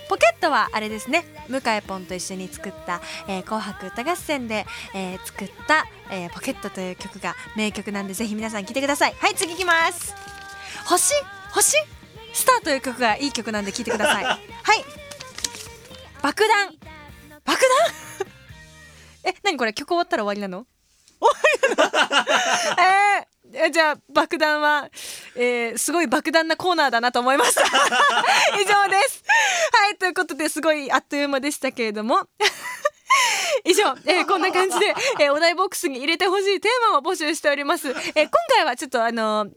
[0.09, 1.25] ポケットはあれですね。
[1.49, 9.15] 向井ポンと一緒に作った「えー紅白歌合戦で」えー作った、えーポケット」という曲が名曲なんでぜひ皆さん聴いてください。
[9.19, 10.15] はい次行きます
[10.89, 11.13] 「星
[11.53, 11.77] 星？
[12.33, 14.25] スター」という曲がいい曲なんで聴いてください。
[14.25, 14.41] はい。
[16.23, 16.75] 爆弾。
[17.45, 18.27] 爆弾？
[19.33, 19.75] え何これ？
[19.75, 20.65] 曲終わったら終わりなの？
[21.21, 21.35] 終わ
[21.69, 22.25] りな
[22.81, 22.83] の？
[23.19, 24.89] えーえじゃあ爆弾は、
[25.37, 27.63] えーすごい爆弾なコーナーだなと思いました。
[28.61, 29.25] 以上です。
[29.73, 32.21] はいということですごいあっという間でしたけれども。
[33.65, 39.51] 以上、えーこんな感じで、えーお題ボックスに入れてほしいテーマを募集しております、えー今回はちょっとあのー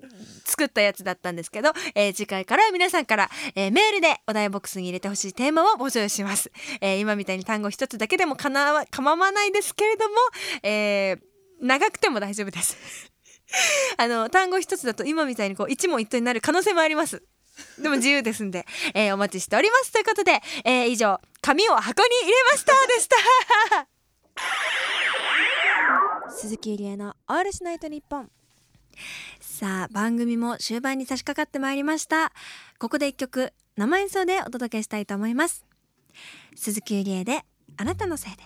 [0.46, 6.52] 作ったやつだったんですけど、えー次回からは皆さんから、えーメールでお題ボックスに入れてほしいテーマを募集します、
[6.82, 10.16] えー今みたいに単語一つだけでもかなわ構わないですけれども、
[10.64, 11.20] えー
[11.62, 13.15] 長くても大丈夫です。
[13.98, 17.24] あの単語一つだと今みたいにこう一問一答になる可能性もあります。
[17.80, 19.92] でも自由ですんで、えーお待ちしております。
[19.92, 23.88] ということで、えー以上紙を箱に入れましたでした。
[26.38, 28.32] 鈴木ゆりえのオールシナイトニッポン。
[29.40, 32.34] さあ番組も終盤に差し掛かってまいりました。
[32.80, 35.66] ここで一曲生演奏でお届けしたいと思います。
[36.56, 37.46] 鈴木ゆりえで
[37.78, 38.44] あなたのせいで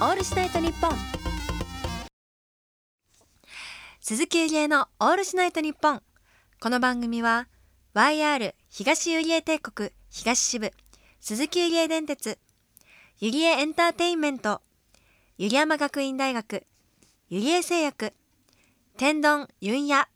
[0.00, 0.90] オールシナイトニッポン
[4.00, 6.02] 鈴木ゆりえのオールシナイトニッポン
[6.60, 7.46] この番組は
[7.94, 10.72] YR 東ゆりえ帝国東支部
[11.20, 12.38] 鈴木ゆりえ電鉄
[13.20, 14.62] ゆりえエンターテインメント
[15.38, 16.66] ゆり山学院大学
[17.28, 18.12] ゆりえ製薬
[18.96, 20.08] 天丼ゆんや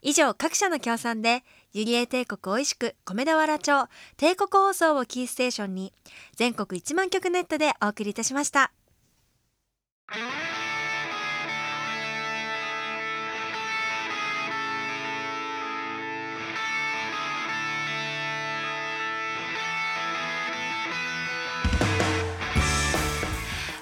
[0.00, 3.86] 以上各社の協賛でゆりえ帝国おいしく米田原町
[4.16, 5.92] 帝国放送をキーステーションに
[6.34, 8.72] 全国1万局ネットでお送りいたしました。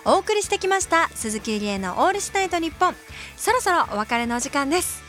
[0.04, 2.94] お送りしてきました鈴木ゆりえのオールシナイトニッポン
[3.36, 5.02] そろそろお別れのお時間です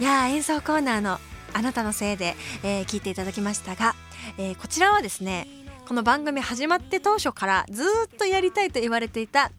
[0.00, 1.18] いや演奏コーナーの
[1.56, 3.94] あなたのせいで、えー聞いていただきましたが、
[4.36, 5.46] えーこちらはですね
[5.88, 7.88] この番組始まって当初からずーっ
[8.18, 9.50] とやりたいと言われていた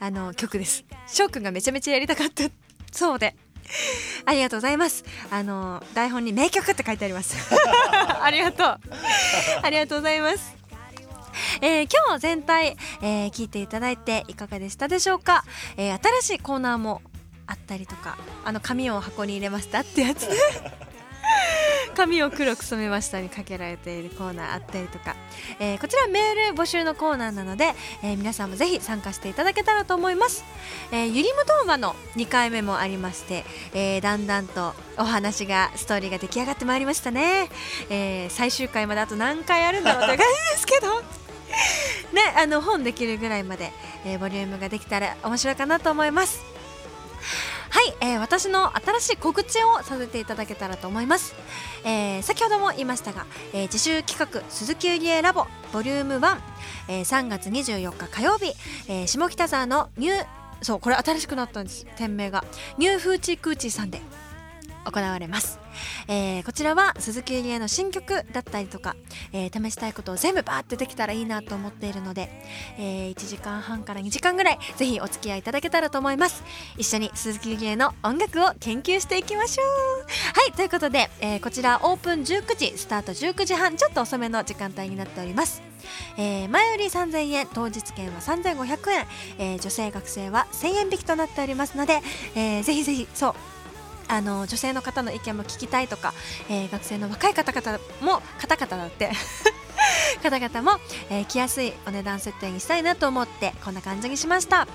[0.00, 0.84] あの曲です。
[1.06, 2.44] 翔くんがめちゃめちゃやりたかった。
[2.90, 3.36] そうで。
[4.24, 5.04] ありがとうございます。
[5.30, 7.36] あの台本に名曲って書いてあります。
[8.22, 8.80] ありがとう。
[9.62, 10.56] ありがとうございます。
[11.60, 15.44] えー今日全体、えー聞いていただいていかがでしたでしょうか、
[15.76, 17.02] えー新しいコーナーも
[17.46, 20.26] あったりとかあの紙を箱に入れましたってやつ。
[20.28, 20.36] ね
[21.94, 25.14] 髪を黒く染めましたにかけられているコーナーあったりとか、
[25.60, 30.44] えーこちらメール募集のコーナーなので、えー皆さんもぜひ参加していただけたらと思います、
[30.90, 33.44] えーゆりむ動画の2回目もありまして、
[33.74, 37.48] えーだんだんとお話がストーリーが出来上がってまいりましたね、
[37.90, 41.02] えー最終回まであと何回あるんだろうという感じですけど。
[42.12, 43.72] ねあの本できるぐらいまで、
[44.06, 46.51] えーボリュームができたら面白いかなと思います。
[47.72, 51.34] はい、えー私の新しい告知をさせていただけたらと思います、
[51.84, 53.24] えー先ほども言いましたが、
[53.54, 56.38] えー自主企画鈴木友里絵ラボボリューム1、
[56.88, 58.52] えー3月24日火曜日、
[58.88, 60.26] えー下北沢のニュー
[60.60, 61.86] そうこれ新しくなったんです。
[61.96, 62.44] 店名が
[62.76, 64.00] ニューフーチークーチーさんで
[64.84, 65.58] 行われます、
[66.08, 68.96] えーこちらは鈴木友里絵の新曲だったりとか、
[69.32, 72.30] えー試したいことを全部バーってできたらいいなと思っているので、
[72.78, 76.42] え1時間半から2時間ぐらいぜひお付き合いいただけたらと思います。
[76.76, 79.66] 一緒に鈴木ゆりえの音楽を研究していきましょう。
[80.40, 85.62] はいということで、えーこちらオープン19時スタート19時半ちょっと遅めの時間帯になっております。
[86.16, 89.06] えー前より3000円当日券は3500円、
[89.38, 92.00] えー女性学生は1000円引きとなっておりますので、
[92.34, 93.34] えーぜひぜひそう
[94.12, 96.12] あの女性の方の意見も聞きたいとか、
[96.50, 99.10] えー学生の若い方々も方々だって
[100.22, 100.78] 方々も、
[101.08, 104.68] えー来やすいお値段設定にしたいなと思ってこんな感じにしました、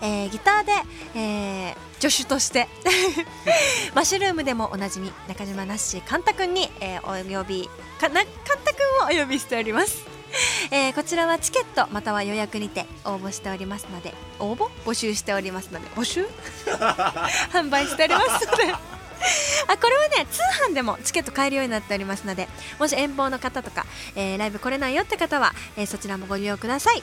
[0.00, 0.72] えーギターで、
[1.16, 2.68] えー助手として
[3.94, 7.68] マッシュルームでもおなじみ中島ナッシーカンタくんに、えーお呼び
[8.00, 8.26] かなカン
[8.64, 10.13] タくんをお呼びしております。
[10.70, 16.26] えーこちらはチケットまたは予約にて応募しておりますので応募募集しておりますので募集？
[17.52, 18.74] 販売しておりますので。
[19.68, 22.46] あこれはね通販でもチケット買えるようになっておりますので
[22.78, 23.86] もし遠方の方とか、
[24.16, 27.02] えーライブ来れないよって方は、えーそちらもご利用ください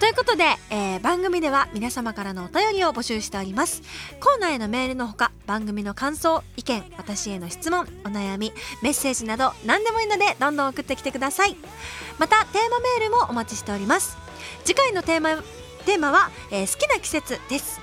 [0.00, 3.82] ということで、えー番組では皆様からのお便りを募集しております。
[4.20, 8.52] コーナーへのメールのほか番組の感想意見私への質問お悩み
[8.82, 11.56] メッセージなど何でもいいのでどんどん送ってきてください。
[12.18, 14.16] またテーマメールもお待ちしております。
[14.64, 15.42] 次回のテーマ
[15.86, 17.80] テーマは、えー好きな季節です。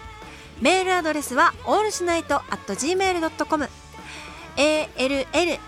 [0.59, 3.69] メールアドレスはオールシナイト at gmail.com
[4.57, 5.59] allshinight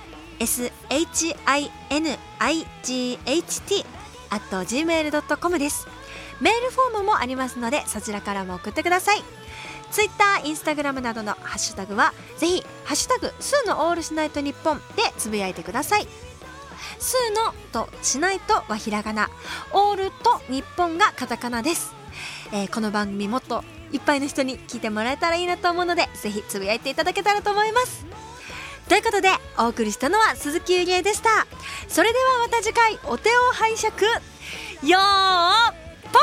[4.32, 5.99] at gmail.com です。
[6.42, 9.24] メールフォームもありますのでそちらからも送ってください。
[9.92, 16.08] ツイッター、インスタグラムなどのハッシュタグはぜひハッシュタグスーのオールしないと日本でつぶやいてください。
[17.00, 19.30] スーのとしないとはひらがな。
[19.74, 21.94] オールと日本がカタカナです、
[22.52, 28.06] えーこの番組もっといっぱいの人に聞いてもらえたらいいなと思うのでぜひつぶやいていただけたらと思います。
[28.88, 31.48] ということでお送りしたのは鈴木ゆりえでした。
[31.88, 34.06] それではまた次回お手を拝借。
[34.90, 36.22] よーポン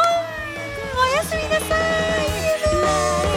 [0.99, 1.77] おやすみなさ
[3.33, 3.36] い。